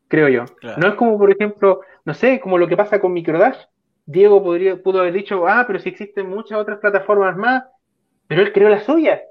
[0.09, 0.45] creo yo.
[0.77, 3.59] No es como, por ejemplo, no sé, como lo que pasa con Microdash.
[4.07, 7.65] Diego podría, pudo haber dicho, ah, pero si existen muchas otras plataformas más,
[8.27, 9.23] pero él creó la suya.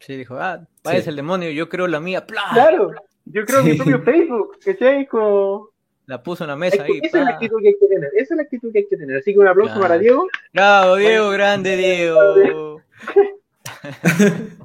[0.00, 2.24] Sí, dijo, ah, es el demonio, yo creo la mía.
[2.26, 2.92] Claro,
[3.24, 5.06] yo creo mi propio Facebook, ¿cachai?
[5.06, 5.70] Como...
[6.06, 7.00] La puso en la mesa ahí.
[7.02, 8.96] Esa es la actitud que hay que tener, esa es la actitud que hay que
[8.96, 9.16] tener.
[9.16, 10.26] Así que un aplauso para Diego.
[10.52, 12.80] Bravo, Diego, grande Diego.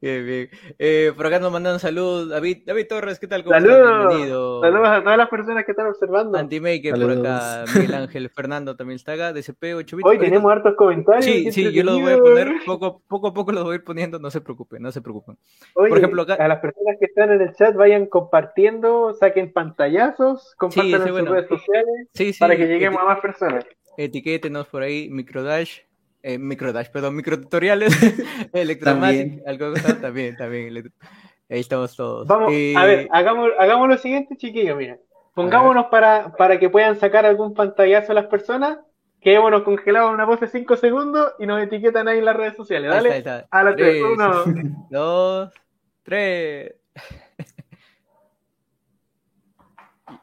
[0.00, 0.50] bien, bien.
[0.78, 2.28] Eh, por acá nos mandan saludos.
[2.28, 3.44] David, David Torres, ¿qué tal?
[3.44, 4.08] Saludos.
[4.08, 4.60] Bienvenido.
[4.60, 6.38] Saludos a todas las personas que están observando.
[6.38, 7.64] Antimaker por acá.
[7.74, 9.32] Miguel Ángel Fernando también está acá.
[9.32, 11.24] DCP 8 Hoy tenemos hartos comentarios.
[11.24, 12.52] Sí, sí, yo los voy a poner.
[12.64, 14.18] Poco, poco a poco los voy a ir poniendo.
[14.18, 15.36] No se preocupen, no se preocupen.
[15.74, 16.34] por ejemplo, acá...
[16.34, 21.28] a las personas que están en el chat vayan compartiendo, saquen pantallazos, compartan en sus
[21.28, 23.64] redes sociales para que lleguemos a más personas.
[23.96, 25.80] Etiquétenos por ahí, Microdash
[26.22, 27.92] eh, microdash, perdón, microtutoriales,
[28.52, 30.92] Electromatic, algo también, también.
[31.48, 32.26] Ahí estamos todos.
[32.26, 34.98] Vamos, a ver, hagamos, hagamos lo siguiente, chiquillos, mira.
[35.34, 38.78] Pongámonos para, para que puedan sacar algún pantallazo a las personas,
[39.20, 42.90] quedémonos congelados una voz de 5 segundos y nos etiquetan ahí en las redes sociales.
[42.90, 43.46] Dale.
[43.50, 44.44] A la 3, 1,
[44.90, 45.52] 2,
[46.02, 46.74] 3.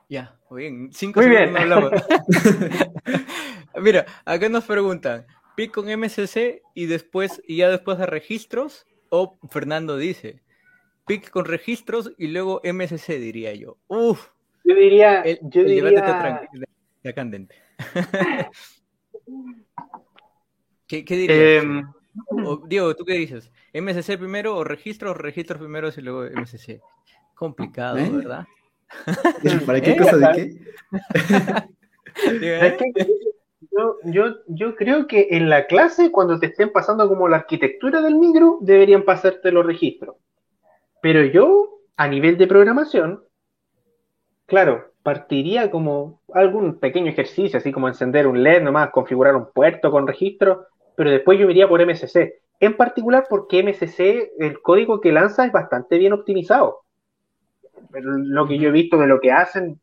[0.10, 0.90] Ya, muy bien.
[0.92, 1.58] 5 segundos bien.
[1.58, 1.92] hablamos.
[3.82, 5.26] Mira, acá nos preguntan,
[5.60, 10.42] PIC con MCC y después, y ya después de registros, o Fernando dice,
[11.06, 13.76] PIC con registros y luego MCC, diría yo.
[13.88, 14.30] Uf.
[14.64, 16.48] Yo diría, yo diría...
[17.04, 17.56] ya candente.
[20.88, 21.64] ¿Qué, qué dirías?
[21.66, 21.92] Em,
[22.70, 23.52] Diego, ¿tú qué dices?
[23.74, 25.18] ¿MCC primero o registros?
[25.18, 26.80] Registros primero y luego MCC.
[27.36, 28.10] Complicado, ¿Eh?
[28.10, 28.48] ¿verdad?
[29.66, 29.98] ¿Para qué ¿Eh?
[29.98, 30.58] cosa de qué?
[34.04, 38.16] yo, yo, creo que en la clase, cuando te estén pasando como la arquitectura del
[38.16, 40.16] micro, deberían pasarte los registros.
[41.02, 43.24] Pero yo, a nivel de programación,
[44.46, 49.92] claro, partiría como algún pequeño ejercicio, así como encender un LED nomás, configurar un puerto
[49.92, 52.42] con registro, pero después yo iría por MSC.
[52.60, 56.82] En particular porque MSC, el código que lanza es bastante bien optimizado.
[57.92, 59.80] Lo que yo he visto de lo que hacen,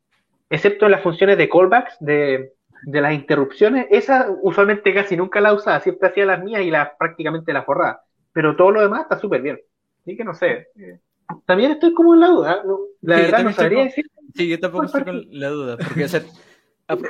[0.49, 5.53] excepto en las funciones de callbacks, de de las interrupciones, esa usualmente casi nunca la
[5.53, 8.01] usaba, siempre hacía las mías y las prácticamente las borraba.
[8.33, 9.59] Pero todo lo demás está súper bien.
[10.01, 10.67] Así que no sé.
[10.79, 10.99] eh,
[11.45, 12.63] También estoy como en la duda.
[13.01, 14.05] La Sí, verdad no sabría como- decir.
[14.35, 16.23] Sí, yo tampoco estoy con la duda, porque hacer,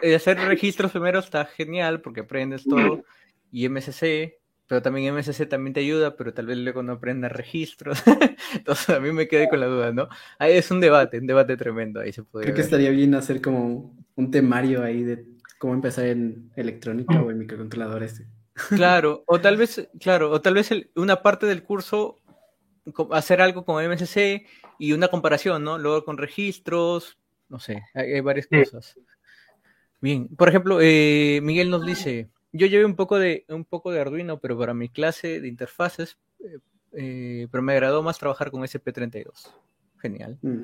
[0.02, 3.04] eh, hacer registros primero está genial, porque aprendes todo,
[3.52, 4.38] y MSC,
[4.68, 8.02] pero también MSC también te ayuda, pero tal vez luego no aprendas registros.
[8.54, 10.08] Entonces a mí me quedé con la duda, ¿no?
[10.40, 12.66] Ahí es un debate, un debate tremendo, ahí se puede Creo que ver.
[12.66, 15.26] estaría bien hacer como un temario ahí de
[15.60, 18.26] cómo empezar en electrónica o en microcontrolador este.
[18.70, 22.18] Claro, o tal vez, claro, o tal vez el- una parte del curso
[23.12, 24.46] hacer algo con MSC
[24.80, 25.78] y una comparación, ¿no?
[25.78, 27.18] Luego con registros,
[27.50, 28.60] no sé, hay, hay varias Sí.
[28.64, 28.98] cosas.
[30.02, 34.00] Bien, por ejemplo, eh, Miguel nos dice, yo llevé un poco de un poco de
[34.00, 36.60] Arduino, pero para mi clase de interfaces, eh,
[36.94, 39.52] eh, pero me agradó más trabajar con SP32.
[40.00, 40.38] Genial.
[40.42, 40.62] Mm.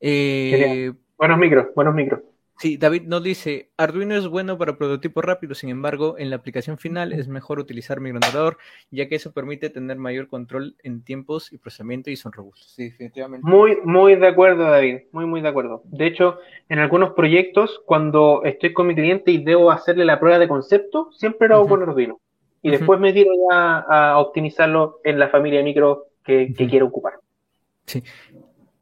[0.00, 0.96] Eh, Genial.
[1.18, 2.20] Buenos micros, buenos micros.
[2.58, 6.78] Sí, David nos dice, Arduino es bueno para prototipos rápidos, sin embargo, en la aplicación
[6.78, 8.58] final es mejor utilizar microcontrolador,
[8.90, 12.70] ya que eso permite tener mayor control en tiempos y procesamiento y son robustos.
[12.70, 13.46] Sí, definitivamente.
[13.46, 15.00] Muy, muy de acuerdo, David.
[15.10, 15.82] Muy, muy de acuerdo.
[15.86, 20.38] De hecho, en algunos proyectos, cuando estoy con mi cliente y debo hacerle la prueba
[20.38, 22.20] de concepto, siempre lo hago con Arduino.
[22.62, 27.14] Y después me tiro ya a optimizarlo en la familia de micros que, quiero ocupar.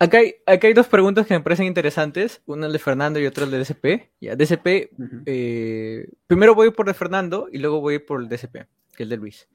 [0.02, 3.26] Acá hay, acá hay dos preguntas que me parecen interesantes, una es de Fernando y
[3.26, 4.10] otra es de DCP.
[4.20, 5.22] Ya, DCP, Ujú.
[5.26, 8.66] eh, primero voy por el de Fernando y luego voy por el DCP,
[8.96, 9.48] que es de Luis.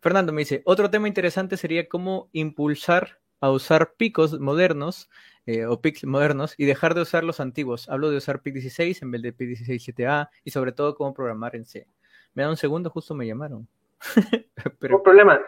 [0.00, 5.10] Fernando me dice, otro tema interesante sería cómo impulsar a usar picos modernos
[5.44, 7.86] eh, o PICs modernos y dejar de usar los antiguos.
[7.90, 11.12] Hablo de usar PIC 16 en vez de PIC 16 7A y sobre todo cómo
[11.12, 11.86] programar en C.
[12.32, 13.68] Me da un segundo, justo me llamaron.
[14.16, 15.42] No Pero problema.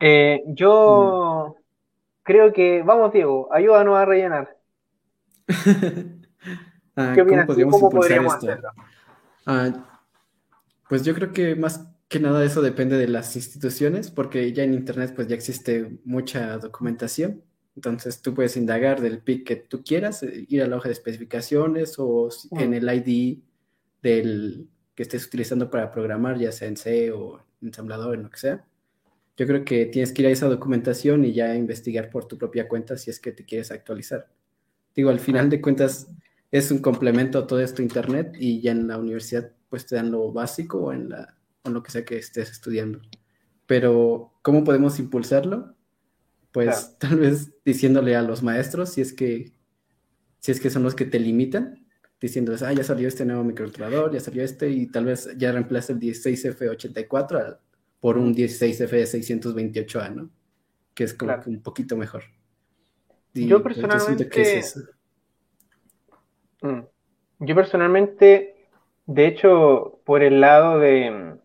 [0.00, 1.54] Eh, yo
[2.22, 4.56] creo que, vamos, Diego, ayúdanos a rellenar.
[6.94, 8.46] Ah, ¿Qué ¿cómo opinas podríamos ¿Cómo podríamos esto?
[8.50, 8.68] hacerlo?
[9.46, 10.02] Ah,
[10.90, 14.74] pues yo creo que más que nada eso depende de las instituciones, porque ya en
[14.74, 17.42] Internet pues ya existe mucha documentación.
[17.76, 20.92] Entonces tú puedes indagar del PIC que tú quieras, eh, ir a la hoja de
[20.92, 22.74] especificaciones o si- en Mm.
[22.74, 23.38] el ID
[24.02, 28.30] del que estés utilizando para programar, ya sea en C o en ensamblador, en lo
[28.30, 28.62] que sea.
[29.36, 32.68] Yo creo que tienes que ir a esa documentación y ya investigar por tu propia
[32.68, 34.28] cuenta si es que te quieres actualizar.
[34.94, 36.08] Digo, al final de cuentas
[36.50, 40.10] es un complemento a todo esto Internet y ya en la universidad pues te dan
[40.10, 43.00] lo básico o en la, o en lo que sea que estés estudiando.
[43.66, 45.74] Pero, ¿cómo podemos impulsarlo?
[46.52, 49.52] Pues tal vez diciéndole a los maestros si es que,
[50.40, 51.86] si es que son los que te limitan,
[52.20, 55.94] diciéndoles, ah, ya salió este nuevo microcontrolador, ya salió este, y tal vez ya reemplaza
[55.94, 57.58] el 16F84 al-
[58.02, 60.28] por un 16F628A, ¿no?
[60.92, 61.42] Que es como Claro.
[61.44, 62.24] que un poquito mejor.
[63.32, 64.80] Y, Yo pues, siento que es personalmente- eso.
[66.62, 66.80] Mm.
[67.46, 68.68] Yo personalmente,
[69.06, 71.36] de hecho, por el lado de,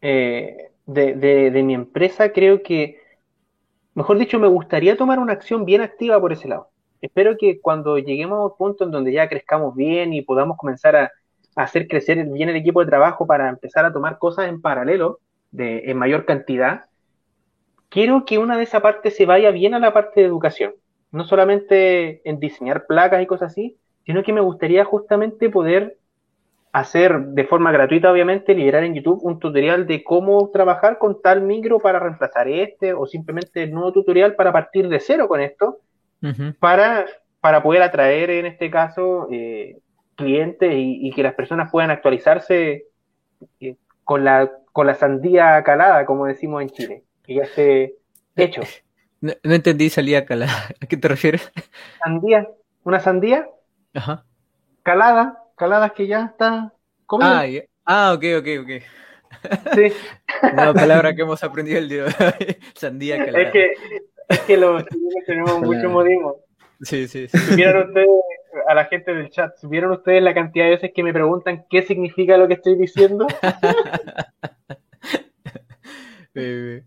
[0.00, 2.98] eh, de, de- de mi empresa, creo que,
[3.94, 6.70] mejor dicho, me gustaría tomar una acción bien activa por ese lado.
[7.00, 10.96] Espero que cuando lleguemos a un punto en donde ya crezcamos bien y podamos comenzar
[10.96, 11.04] a,
[11.54, 15.20] a hacer crecer bien el equipo de trabajo para empezar a tomar cosas en paralelo,
[15.50, 16.84] de, en mayor cantidad,
[17.88, 20.74] quiero que una de esa parte se vaya bien a la parte de educación.
[21.10, 25.96] No solamente en diseñar placas y cosas así, sino que me gustaría justamente poder
[26.72, 31.40] hacer de forma gratuita, obviamente, liberar en YouTube un tutorial de cómo trabajar con tal
[31.42, 35.78] micro para reemplazar este, o simplemente el nuevo tutorial para partir de cero con esto,
[36.58, 37.06] para,
[37.40, 39.78] para poder atraer, en este caso, eh,
[40.14, 42.84] clientes y, y que las personas puedan actualizarse
[43.60, 47.96] eh, con la, con la sandía calada, como decimos en Chile, que ya esté
[48.36, 48.60] hecho.
[49.20, 50.68] no, no entendí, salía calada.
[50.80, 51.50] ¿A qué te refieres?
[52.00, 52.48] Sandía,
[52.84, 53.48] una sandía
[53.92, 54.24] Ajá.
[54.84, 56.72] calada, caladas que ya está
[57.06, 57.40] comida.
[57.40, 57.46] Ah.
[57.86, 58.70] Ah, ok, ok, ok.
[59.74, 59.92] Sí.
[60.54, 62.56] Nueva palabra que hemos aprendido el día de hoy.
[62.76, 63.42] Sandía calada.
[63.42, 63.72] Es que,
[64.28, 66.36] es que los chilenos tenemos mucho modismo.
[66.82, 67.36] Sí, sí, sí.
[67.36, 68.06] Ustedes,
[68.68, 71.82] a la gente del chat, ¿supieron ustedes la cantidad de veces que me preguntan qué
[71.82, 73.26] significa lo que estoy diciendo?
[76.34, 76.84] Eh,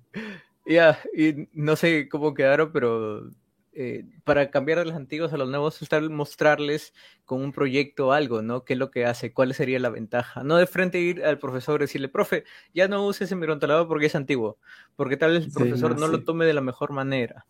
[0.66, 3.30] ya, y no sé cómo quedaron, pero
[3.74, 6.94] eh, para cambiar de los antiguos a los nuevos, es tal mostrarles
[7.26, 8.64] con un proyecto algo, ¿no?
[8.66, 9.34] ¿Qué es lo que hace?
[9.34, 10.44] ¿Cuál sería la ventaja?
[10.44, 12.44] No de frente ir al profesor y decirle, profe,
[12.74, 14.58] ya no uses ese microcontrolador porque es antiguo,
[14.96, 17.46] porque tal vez el Sí, profesor no, lo tome de la mejor manera.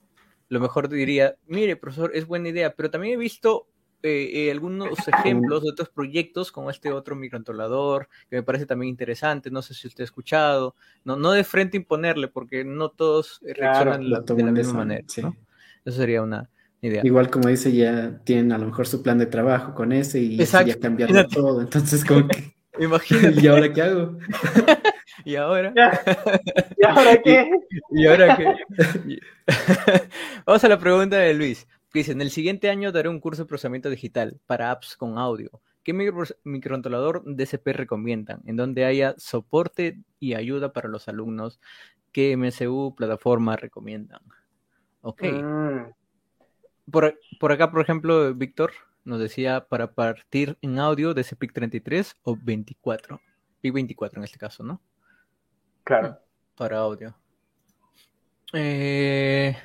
[0.47, 3.67] Lo mejor diría, mire, profesor, es buena idea, pero también he visto
[4.03, 8.89] eh, eh, algunos ejemplos de otros proyectos con este otro microcontrolador que me parece también
[8.89, 9.51] interesante.
[9.51, 10.75] No sé si usted ha escuchado.
[11.05, 14.61] No, no de frente imponerle, porque no todos eh, Claro, reaccionan la- de la misma
[14.69, 15.03] esa- manera.
[15.07, 15.21] sí.
[15.21, 15.35] ¿no?
[15.85, 16.49] Eso sería una,
[16.83, 20.37] Igual como dice, ya tienen a lo mejor su plan de trabajo con ese y
[20.37, 21.61] ya cambiaron todo.
[21.61, 22.55] Entonces, como que.
[22.79, 23.39] Imagínate.
[23.41, 24.17] ¿Y ahora qué hago?
[25.23, 25.73] ¿Y ahora?
[26.77, 27.51] ¿Y ahora qué?
[27.91, 29.19] ¿Y ahora qué?
[30.45, 31.67] Vamos a la pregunta de Luis.
[31.93, 35.61] Dice, en el siguiente año daré un curso de procesamiento digital para apps con audio.
[35.83, 38.41] ¿Qué microcontrolador DCP recomiendan?
[38.45, 41.59] En donde haya soporte y ayuda para los alumnos.
[42.11, 44.21] ¿Qué MSU plataforma recomiendan?
[45.01, 45.23] Ok.
[45.23, 45.91] Mm.
[46.91, 48.71] Por, por acá, por ejemplo, Víctor
[49.03, 53.19] nos decía para partir en audio de ese PIC 33 o 24.
[53.61, 54.81] PIC 24 en este caso, ¿no?
[55.83, 56.19] Claro.
[56.55, 57.15] Para audio.
[58.53, 59.55] Eh,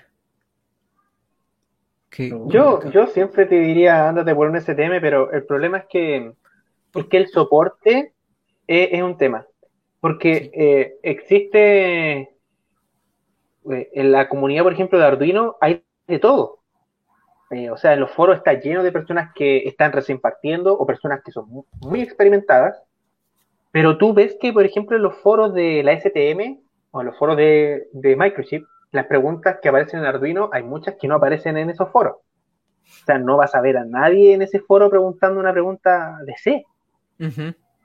[2.18, 6.32] yo, yo siempre te diría, ándate por un STM, pero el problema es que,
[6.92, 8.12] porque el soporte
[8.66, 9.46] es, un tema.
[10.00, 12.30] Porque eh, existe eh,
[13.64, 16.60] en la comunidad, por ejemplo, de Arduino, hay de todo.
[17.50, 20.86] Eh, o sea, en los foros está lleno de personas que están recién partiendo o
[20.86, 22.82] personas que son muy, experimentadas.
[23.70, 26.60] Pero tú ves que, por ejemplo, en los foros de la STM
[26.90, 28.64] o en los foros de, de Microchip,
[28.96, 32.16] las preguntas que aparecen en Arduino, hay muchas que no aparecen en esos foros.
[32.16, 36.34] O sea, no vas a ver a nadie en ese foro preguntando una pregunta de
[36.36, 36.64] C.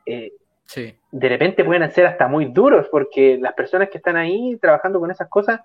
[0.06, 0.32] Eh,
[0.66, 0.96] sí.
[1.12, 5.12] De repente pueden ser hasta muy duros porque las personas que están ahí trabajando con
[5.12, 5.62] esas cosas,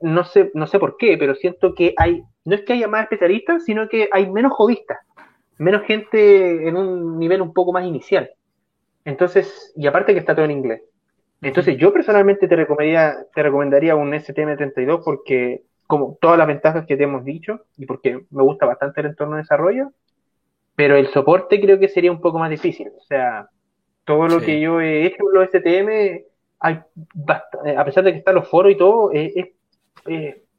[0.00, 3.02] no sé, no sé por qué, pero siento que hay, no es que haya más
[3.02, 4.98] especialistas, sino que hay menos jodistas,
[5.58, 8.30] menos gente en un nivel un poco más inicial.
[9.04, 10.82] Entonces, y aparte que está todo en inglés.
[11.42, 16.96] Entonces yo personalmente te recomendaría, te recomendaría un STM32 porque como todas las ventajas que
[16.96, 19.92] te hemos dicho y porque me gusta bastante el entorno de desarrollo,
[20.76, 22.88] pero el soporte creo que sería un poco más difícil.
[22.96, 23.48] O sea,
[24.04, 26.24] todo lo que yo he hecho en los STM,
[26.60, 26.80] hay
[27.76, 29.32] a pesar de que están los foros y todo, es,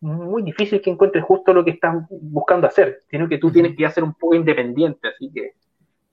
[0.02, 3.86] muy difícil que encuentres justo lo que estás buscando hacer, sino que tú tienes que
[3.86, 5.54] hacer un poco independiente, así que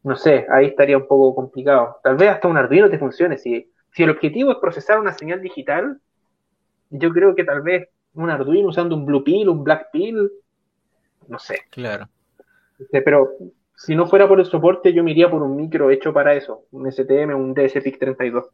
[0.05, 1.97] no sé, ahí estaría un poco complicado.
[2.03, 5.41] Tal vez hasta un Arduino te funcione si si el objetivo es procesar una señal
[5.41, 6.01] digital,
[6.91, 10.31] yo creo que tal vez un Arduino usando un Blue Pill, un Black Pill,
[11.29, 11.61] no sé.
[11.71, 12.09] Claro.
[12.79, 13.31] Este, pero
[13.75, 16.65] si no fuera por el soporte, yo me iría por un micro hecho para eso,
[16.71, 18.47] un STM, un DSPIC 32.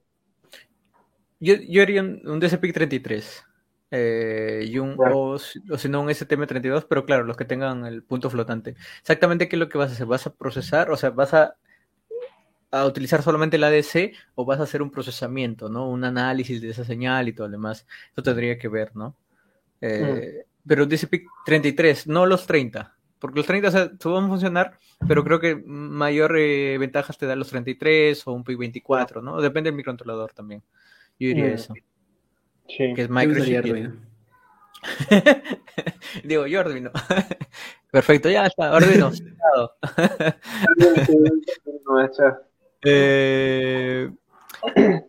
[1.41, 3.45] Yo, yo haría un, DSPIC 33.
[3.91, 8.29] Eh, y un, o, si no un STM32, pero claro, los que tengan el punto
[8.29, 8.75] flotante.
[9.01, 11.57] Exactamente qué es lo que vas a hacer, vas a procesar, o sea, vas a
[12.81, 15.89] a utilizar solamente el ADC o vas a hacer un procesamiento, ¿no?
[15.89, 17.87] Un análisis de esa señal y todo lo demás.
[18.13, 19.15] Eso tendría que ver, ¿no?
[19.81, 20.49] Eh, mm.
[20.67, 22.95] Pero dice PIC 33, no los 30.
[23.19, 27.27] Porque los 30 o sea, van a funcionar, pero creo que mayor eh, ventajas te
[27.27, 29.41] da los 33 o un PIC 24, ¿no?
[29.41, 30.63] Depende del microcontrolador también.
[31.19, 31.55] Yo diría mm.
[31.55, 31.75] eso.
[32.69, 32.93] Sí.
[32.95, 33.93] Que es Microchip.
[36.25, 36.91] Digo, yo Arduino.
[37.91, 39.11] Perfecto, ya está, Arduino.
[42.85, 44.11] Eh,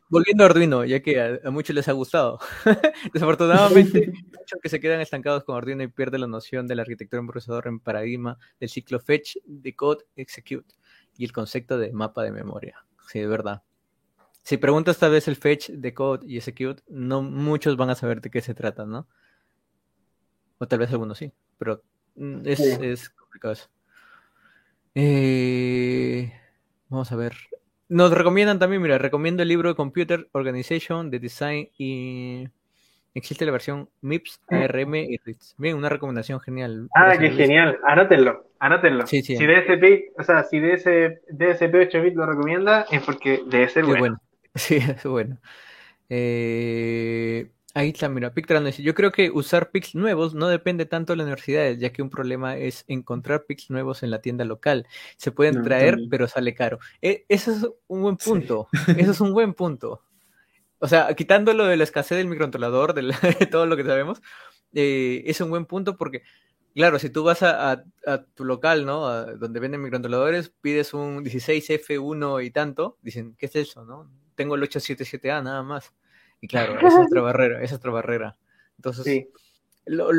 [0.10, 2.40] volviendo a Arduino, ya que a, muchos les ha gustado.
[3.14, 7.20] Desafortunadamente, muchos que se quedan estancados con Arduino y pierden la noción de la arquitectura
[7.20, 10.76] en procesador en paradigma del ciclo fetch, decode, execute
[11.18, 12.86] y el concepto de mapa de memoria.
[13.08, 13.64] Sí, de verdad.
[14.44, 18.30] Si preguntas tal vez el fetch, decode y execute, no muchos van a saber de
[18.30, 19.08] qué se trata, ¿no?
[20.60, 21.82] O tal vez algunos sí, pero
[22.16, 23.70] mm, es, es complicado eso.
[24.94, 26.32] Eh,
[26.90, 27.36] vamos a ver.
[27.88, 32.48] Nos recomiendan también, mira, recomiendo el libro de Computer Organization de Design y
[33.14, 35.56] existe la versión MIPS, ARM y RITS.
[35.58, 36.90] Bien, una recomendación genial.
[36.96, 37.80] Ah, qué genial.
[37.86, 39.06] Anótenlo, anótenlo.
[39.06, 40.86] Si DSP, o sea, si DS,
[41.30, 44.00] DSP 8 bit lo recomienda, es porque debe ser bueno.
[44.00, 44.22] bueno.
[44.56, 45.38] Sí, es bueno.
[46.10, 51.12] Eh, Ahí está, mira, Pictran dice, yo creo que usar pics nuevos no depende tanto
[51.12, 54.88] de las universidades, ya que un problema es encontrar pics nuevos en la tienda local.
[55.18, 56.80] Se pueden traer, pero sale caro.
[57.02, 60.02] E, eso es un buen punto, eso es un buen punto.
[60.80, 64.22] O sea, quitándolo de la escasez del microcontrolador, de, todo lo que sabemos,
[64.74, 66.24] eh, es un buen punto porque,
[66.74, 67.84] claro, si tú vas a,
[68.36, 69.36] tu local, ¿no?
[69.36, 74.10] donde venden microcontroladores, pides un 16F1 y tanto, dicen, ¿qué es eso, no?
[74.36, 75.94] Tengo el 877A nada más
[76.42, 78.38] y claro, esa es otra barrera, esa es otra barrera.
[78.78, 79.28] Entonces,
[79.86, 80.12] lo,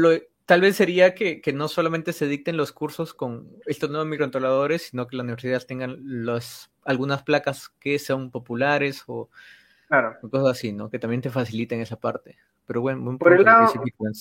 [0.47, 5.07] tal vez sería que, no solamente se dicten los cursos con estos nuevos microcontroladores, sino
[5.07, 9.29] que las universidades tengan los, algunas placas que sean populares o,
[10.31, 10.89] cosas así, ¿no?
[10.89, 12.37] Que también te faciliten esa parte.
[12.67, 13.73] Pero bueno, por, el lado,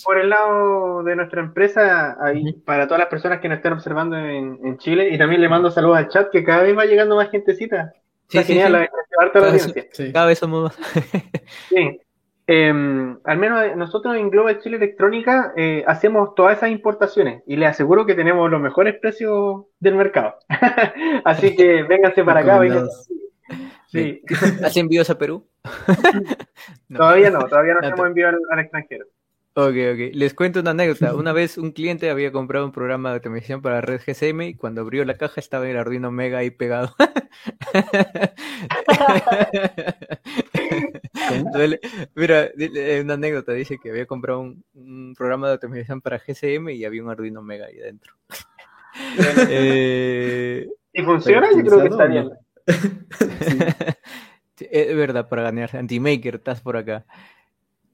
[0.04, 4.18] por el lado de nuestra empresa, ahí, para todas las personas que nos estén observando
[4.18, 7.32] en, Chile, y también le mando saludos al chat, que cada vez va llegando más
[7.32, 7.94] gentecita.
[8.28, 8.90] Sí, genial,
[9.34, 9.74] cada, vez,
[10.14, 10.76] cada vez somos más.
[11.70, 12.00] sí.
[12.48, 17.70] em, al menos nosotros en Global Chile Electrónica eh, hacemos todas esas importaciones y les
[17.70, 20.36] aseguro que tenemos los mejores precios del mercado.
[21.24, 22.60] Así que vénganse para acá.
[22.60, 23.14] Vénganse.
[23.88, 24.22] Sí.
[24.64, 25.48] ¿Has envíos a Perú?
[26.94, 29.06] Todavía no, todavía no hacemos envío al extranjero.
[29.58, 30.12] Ok, ok.
[30.12, 31.16] Les cuento una anécdota.
[31.20, 34.82] Una vez un cliente había comprado un programa de televisión para red GSM y cuando
[34.82, 36.94] abrió la caja estaba el Arduino Mega ahí pegado.
[42.16, 42.50] Mira,
[43.02, 47.10] una anécdota dice que había comprado un, programa de automatización para GSM y había un
[47.10, 48.14] Arduino Mega ahí dentro.
[49.50, 51.48] eh, ¿Y funciona?
[51.56, 52.30] Yo creo que está bien.
[54.58, 55.78] Es verdad, para ganar.
[55.78, 57.06] Antimaker, estás por acá.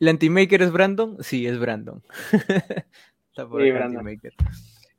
[0.02, 1.18] ¿El Antimaker es Brandon?
[1.20, 2.02] Sí, es Brandon.
[3.30, 4.34] Está por sí, Antimaker.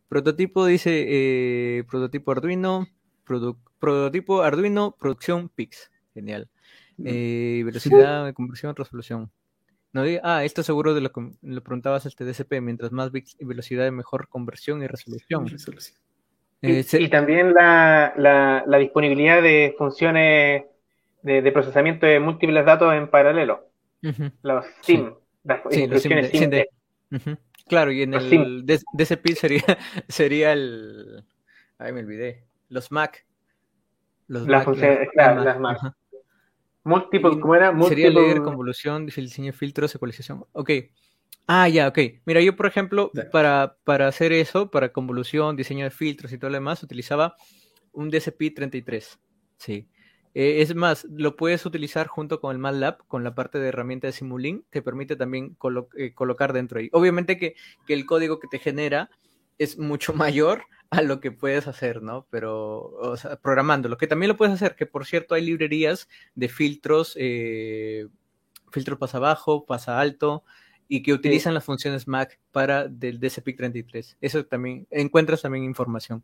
[0.09, 2.87] Prototipo dice eh, prototipo Arduino,
[3.25, 5.91] prototipo Arduino, producción PIX.
[6.15, 6.49] Genial.
[6.99, 7.05] Mm.
[7.09, 9.33] Eh, velocidad de conversión, resolución.
[9.93, 13.11] No ah, esto seguro de lo que lo preguntabas este DSP, mientras más
[13.41, 15.47] velocidad, mejor conversión y resolución.
[16.63, 20.63] Eh, y, también la, la, disponibilidad de funciones
[21.23, 23.72] de, de procesamiento de múltiples datos en paralelo.
[24.43, 25.15] Los SIM,
[25.45, 26.51] las instrucciones SIM.
[27.69, 29.63] Claro, y en el DCP sería,
[30.09, 31.25] sería el.
[31.79, 32.45] Ay, me olvidé.
[32.69, 33.25] Los Mac.
[34.27, 35.79] Los las funciones, claro, las Mac.
[36.85, 37.73] Múltiple, ¿cómo era?
[37.85, 40.45] Sería leer, convolución, diseño de filtros, ecualización.
[40.53, 40.71] Ok.
[41.47, 41.99] Ah, ya, ok.
[42.25, 46.51] Mira, yo, por ejemplo, para, para hacer eso, para convolución, diseño de filtros y todo
[46.51, 47.37] lo demás, utilizaba
[47.93, 49.19] un DSP33.
[49.57, 49.89] Sí.
[50.35, 54.07] Eh, es más, lo puedes utilizar junto con el MATLAB, con la parte de herramienta
[54.07, 55.57] de Simulink, te permite también
[55.97, 56.89] eh, colocar dentro ahí.
[56.93, 57.55] Obviamente que,
[57.89, 59.11] el código que te genera
[59.59, 62.27] es mucho mayor a lo que puedes hacer, ¿no?
[62.31, 66.09] Pero, o sea, programando, lo que también lo puedes hacer, que por cierto hay librerías
[66.35, 68.09] de filtros, eh,
[68.71, 70.45] filtro pasa abajo, pasa alto,
[70.89, 74.17] y que utilizan las funciones Mac para del DCP33.
[74.21, 76.23] Eso también, encuentras también información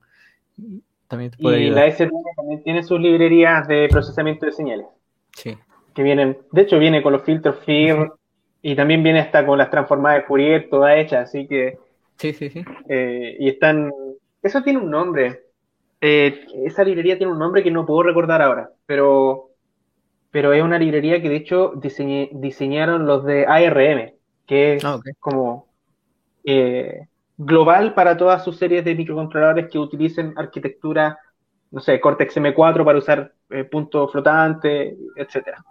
[1.39, 4.87] y la STM también tiene sus librerías de procesamiento de señales.
[5.35, 5.57] Sí.
[5.95, 8.13] Que vienen, de hecho viene con los filtros FIR
[8.63, 11.79] y también viene hasta con las transformadas de Fourier, toda hecha, así que...
[12.17, 12.65] Sí, sí, sí.
[12.89, 13.93] Eh, y están...
[14.43, 15.45] Eso tiene un nombre.
[16.01, 19.51] Eh, esa librería tiene un nombre que no puedo recordar ahora, pero,
[20.31, 21.73] pero es una librería que de hecho
[22.33, 24.13] diseñaron los de ARM,
[24.47, 25.67] que es ah, como...
[26.45, 27.07] Eh,
[27.39, 31.19] global para todas sus series de microcontroladores que utilicen arquitectura,
[31.71, 35.65] no sé, Cortex M4 para usar eh, punto flotante, etcétera.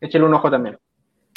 [0.00, 0.78] Échale un ojo también.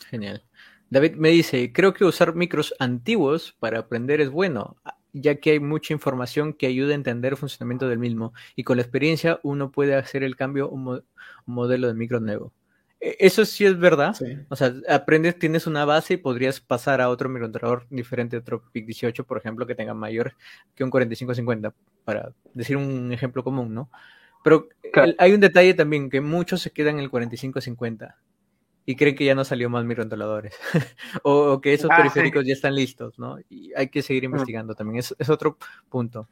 [0.09, 0.43] Genial.
[0.89, 4.77] David me dice, creo que usar micros antiguos para aprender es bueno,
[5.11, 8.77] ya que hay mucha información que ayuda a entender el funcionamiento del mismo y con
[8.77, 11.03] la experiencia uno puede hacer el cambio a un
[11.45, 12.53] modelo de micro nuevo.
[12.99, 14.15] E, eso sí es verdad.
[14.49, 18.85] O sea, aprendes, tienes una base y podrías pasar a otro microcontrolador diferente, otro PIC
[18.85, 20.33] 18, por ejemplo, que tenga mayor
[20.75, 21.73] que un 4550,
[22.03, 23.89] para decir un ejemplo común, ¿no?
[24.43, 24.67] Pero
[25.17, 28.17] hay un detalle también, que muchos se quedan en el 4550
[28.85, 30.53] y creen que ya no salió más microcontroladores
[31.23, 33.37] o, que esos ah, periféricos ya están listos, ¿no?
[33.49, 35.57] Y hay que seguir investigando también, es, es otro
[35.89, 36.27] punto.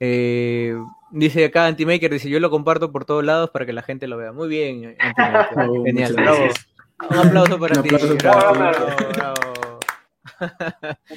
[0.00, 0.76] Eh,
[1.10, 4.16] dice acá Antimaker, dice yo lo comparto por todos lados para que la gente lo
[4.16, 4.32] vea.
[4.32, 4.96] Muy bien,
[5.56, 6.48] oh, Genial, bravo.
[7.10, 7.88] Un aplauso para ti.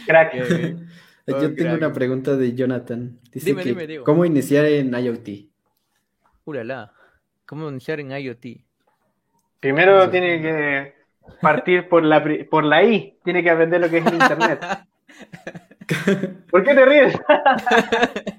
[0.05, 0.35] Crack.
[1.39, 3.19] Yo tengo una pregunta de Jonathan.
[3.31, 5.29] Dice que, ¿Cómo iniciar en IoT?
[6.45, 6.93] Ulala.
[7.45, 8.45] ¿Cómo iniciar en IoT?
[9.59, 10.93] Primero tiene que
[11.41, 13.17] partir por la, por la I.
[13.23, 14.59] Tiene que aprender lo que es el Internet.
[16.51, 17.19] ¿Por qué te ríes?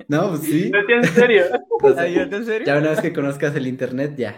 [0.09, 0.71] No, pues sí.
[0.71, 1.45] No en serio.
[1.83, 2.67] ¿En serio?
[2.67, 4.37] Ya una vez que conozcas el internet, ya.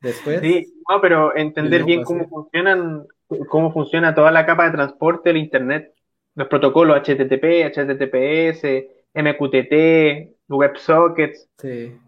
[0.00, 0.40] Después.
[0.40, 3.06] Sí, no, pero entender bien cómo funcionan,
[3.48, 5.94] cómo funciona toda la capa de transporte del internet.
[6.38, 8.62] Los protocolos HTTP, HTTPS,
[9.12, 11.48] MQTT, WebSockets.
[11.58, 11.98] Sí.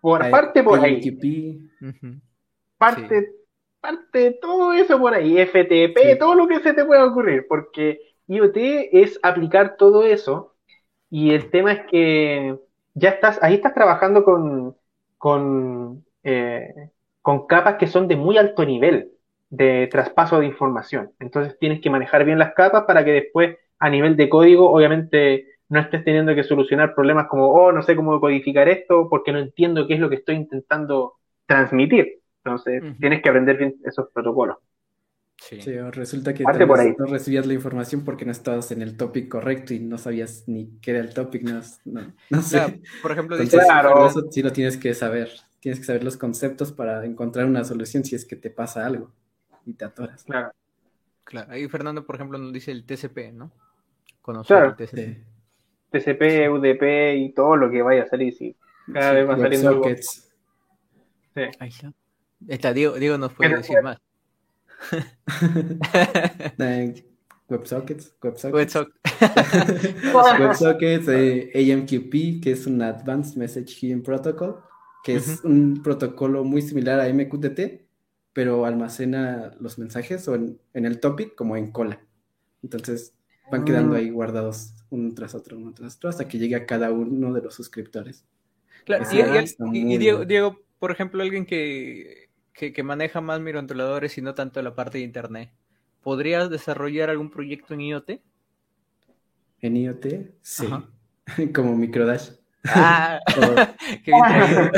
[0.00, 1.00] Por parte por ahí.
[2.76, 3.28] Parte,
[3.80, 5.38] parte todo eso por ahí.
[5.38, 7.46] FTP, todo lo que se te pueda ocurrir.
[7.48, 8.56] Porque IoT
[8.90, 10.56] es aplicar todo eso
[11.08, 12.58] y el tema es que
[12.94, 14.76] ya estás, ahí estás trabajando con,
[15.16, 16.90] con, eh,
[17.22, 19.12] con capas que son de muy alto nivel
[19.48, 21.12] de traspaso de información.
[21.20, 25.56] Entonces tienes que manejar bien las capas para que después a nivel de código obviamente
[25.68, 29.38] no estés teniendo que solucionar problemas como, oh, no sé cómo codificar esto porque no
[29.38, 31.14] entiendo qué es lo que estoy intentando
[31.46, 32.20] transmitir.
[32.44, 34.58] Entonces tienes que aprender bien esos protocolos.
[35.38, 35.60] Sí.
[35.90, 39.98] resulta que no recibías la información porque no estabas en el topic correcto y no
[39.98, 41.60] sabías ni qué era el topic, no,
[42.30, 42.80] no, sé.
[43.02, 44.06] por ejemplo, claro.
[44.06, 45.30] eso sí lo tienes que saber.
[45.60, 49.10] Tienes que saber los conceptos para encontrar una solución si es que te pasa algo
[49.66, 50.24] y te atoras.
[50.24, 50.52] Claro.
[51.24, 53.50] Claro, ahí Fernando, por ejemplo, nos dice el TCP, ¿no?
[54.26, 54.76] Conocer Claro.
[54.78, 55.24] el
[55.92, 56.50] TCP.
[56.50, 58.34] UDP y todo lo que vaya a salir.
[58.34, 58.56] Sí.
[58.92, 59.82] Cada vez va saliendo algo.
[59.84, 60.34] WebSockets.
[61.32, 61.42] Sí.
[61.60, 61.92] Ahí está.
[62.48, 63.98] Está, Diego, Diego nos puede decir más.
[67.48, 68.52] WebSockets, WebSockets.
[68.52, 68.88] WebSock.
[70.40, 74.56] WebSockets, eh, AMQP, que es un Advanced Message Queuing Protocol,
[75.04, 77.86] que es un protocolo muy similar a MQTT,
[78.32, 82.00] pero almacena los mensajes o en, en el topic como en cola.
[82.64, 83.14] Entonces
[83.50, 83.96] van quedando Mm.
[83.96, 87.42] ahí guardados uno tras otro, uno tras otro, hasta que llegue a cada uno de
[87.42, 88.24] los suscriptores.
[88.84, 90.24] Claro, y, y- está y- y muy Diego.
[90.24, 94.98] Diego, por ejemplo, alguien que, que, que maneja más microcontroladores y no tanto la parte
[94.98, 95.50] de internet,
[96.02, 98.10] ¿podrías desarrollar algún proyecto en IoT?
[99.60, 100.06] En IoT,
[100.40, 100.84] sí, Ajá.
[101.54, 102.30] como Microdash.
[102.68, 104.70] Ah, O- qué bien traído.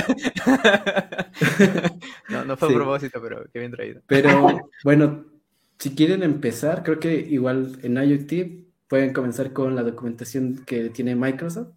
[2.28, 2.74] no, no fue Sí.
[2.74, 4.02] a propósito, pero qué bien traído.
[4.06, 5.24] Pero bueno,
[5.78, 11.14] si quieren empezar, creo que igual en IoT pueden comenzar con la documentación que tiene
[11.14, 11.68] Microsoft.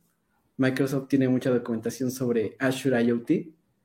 [0.58, 3.32] Microsoft tiene mucha documentación sobre Azure IoT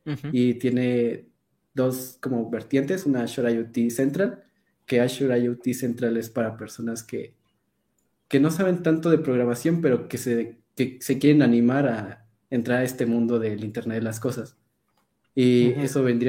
[0.07, 0.29] Ujú.
[0.33, 1.27] y tiene
[1.75, 4.45] dos como vertientes, una Azure IoT Central,
[4.87, 7.35] que Azure IoT Central es para personas que,
[8.29, 12.81] que no saben tanto de programación, pero que se, que se quieren animar a entrar
[12.81, 14.57] a este mundo del Internet de las Cosas.
[15.35, 15.81] Y Ujú.
[15.81, 16.25] eso vendría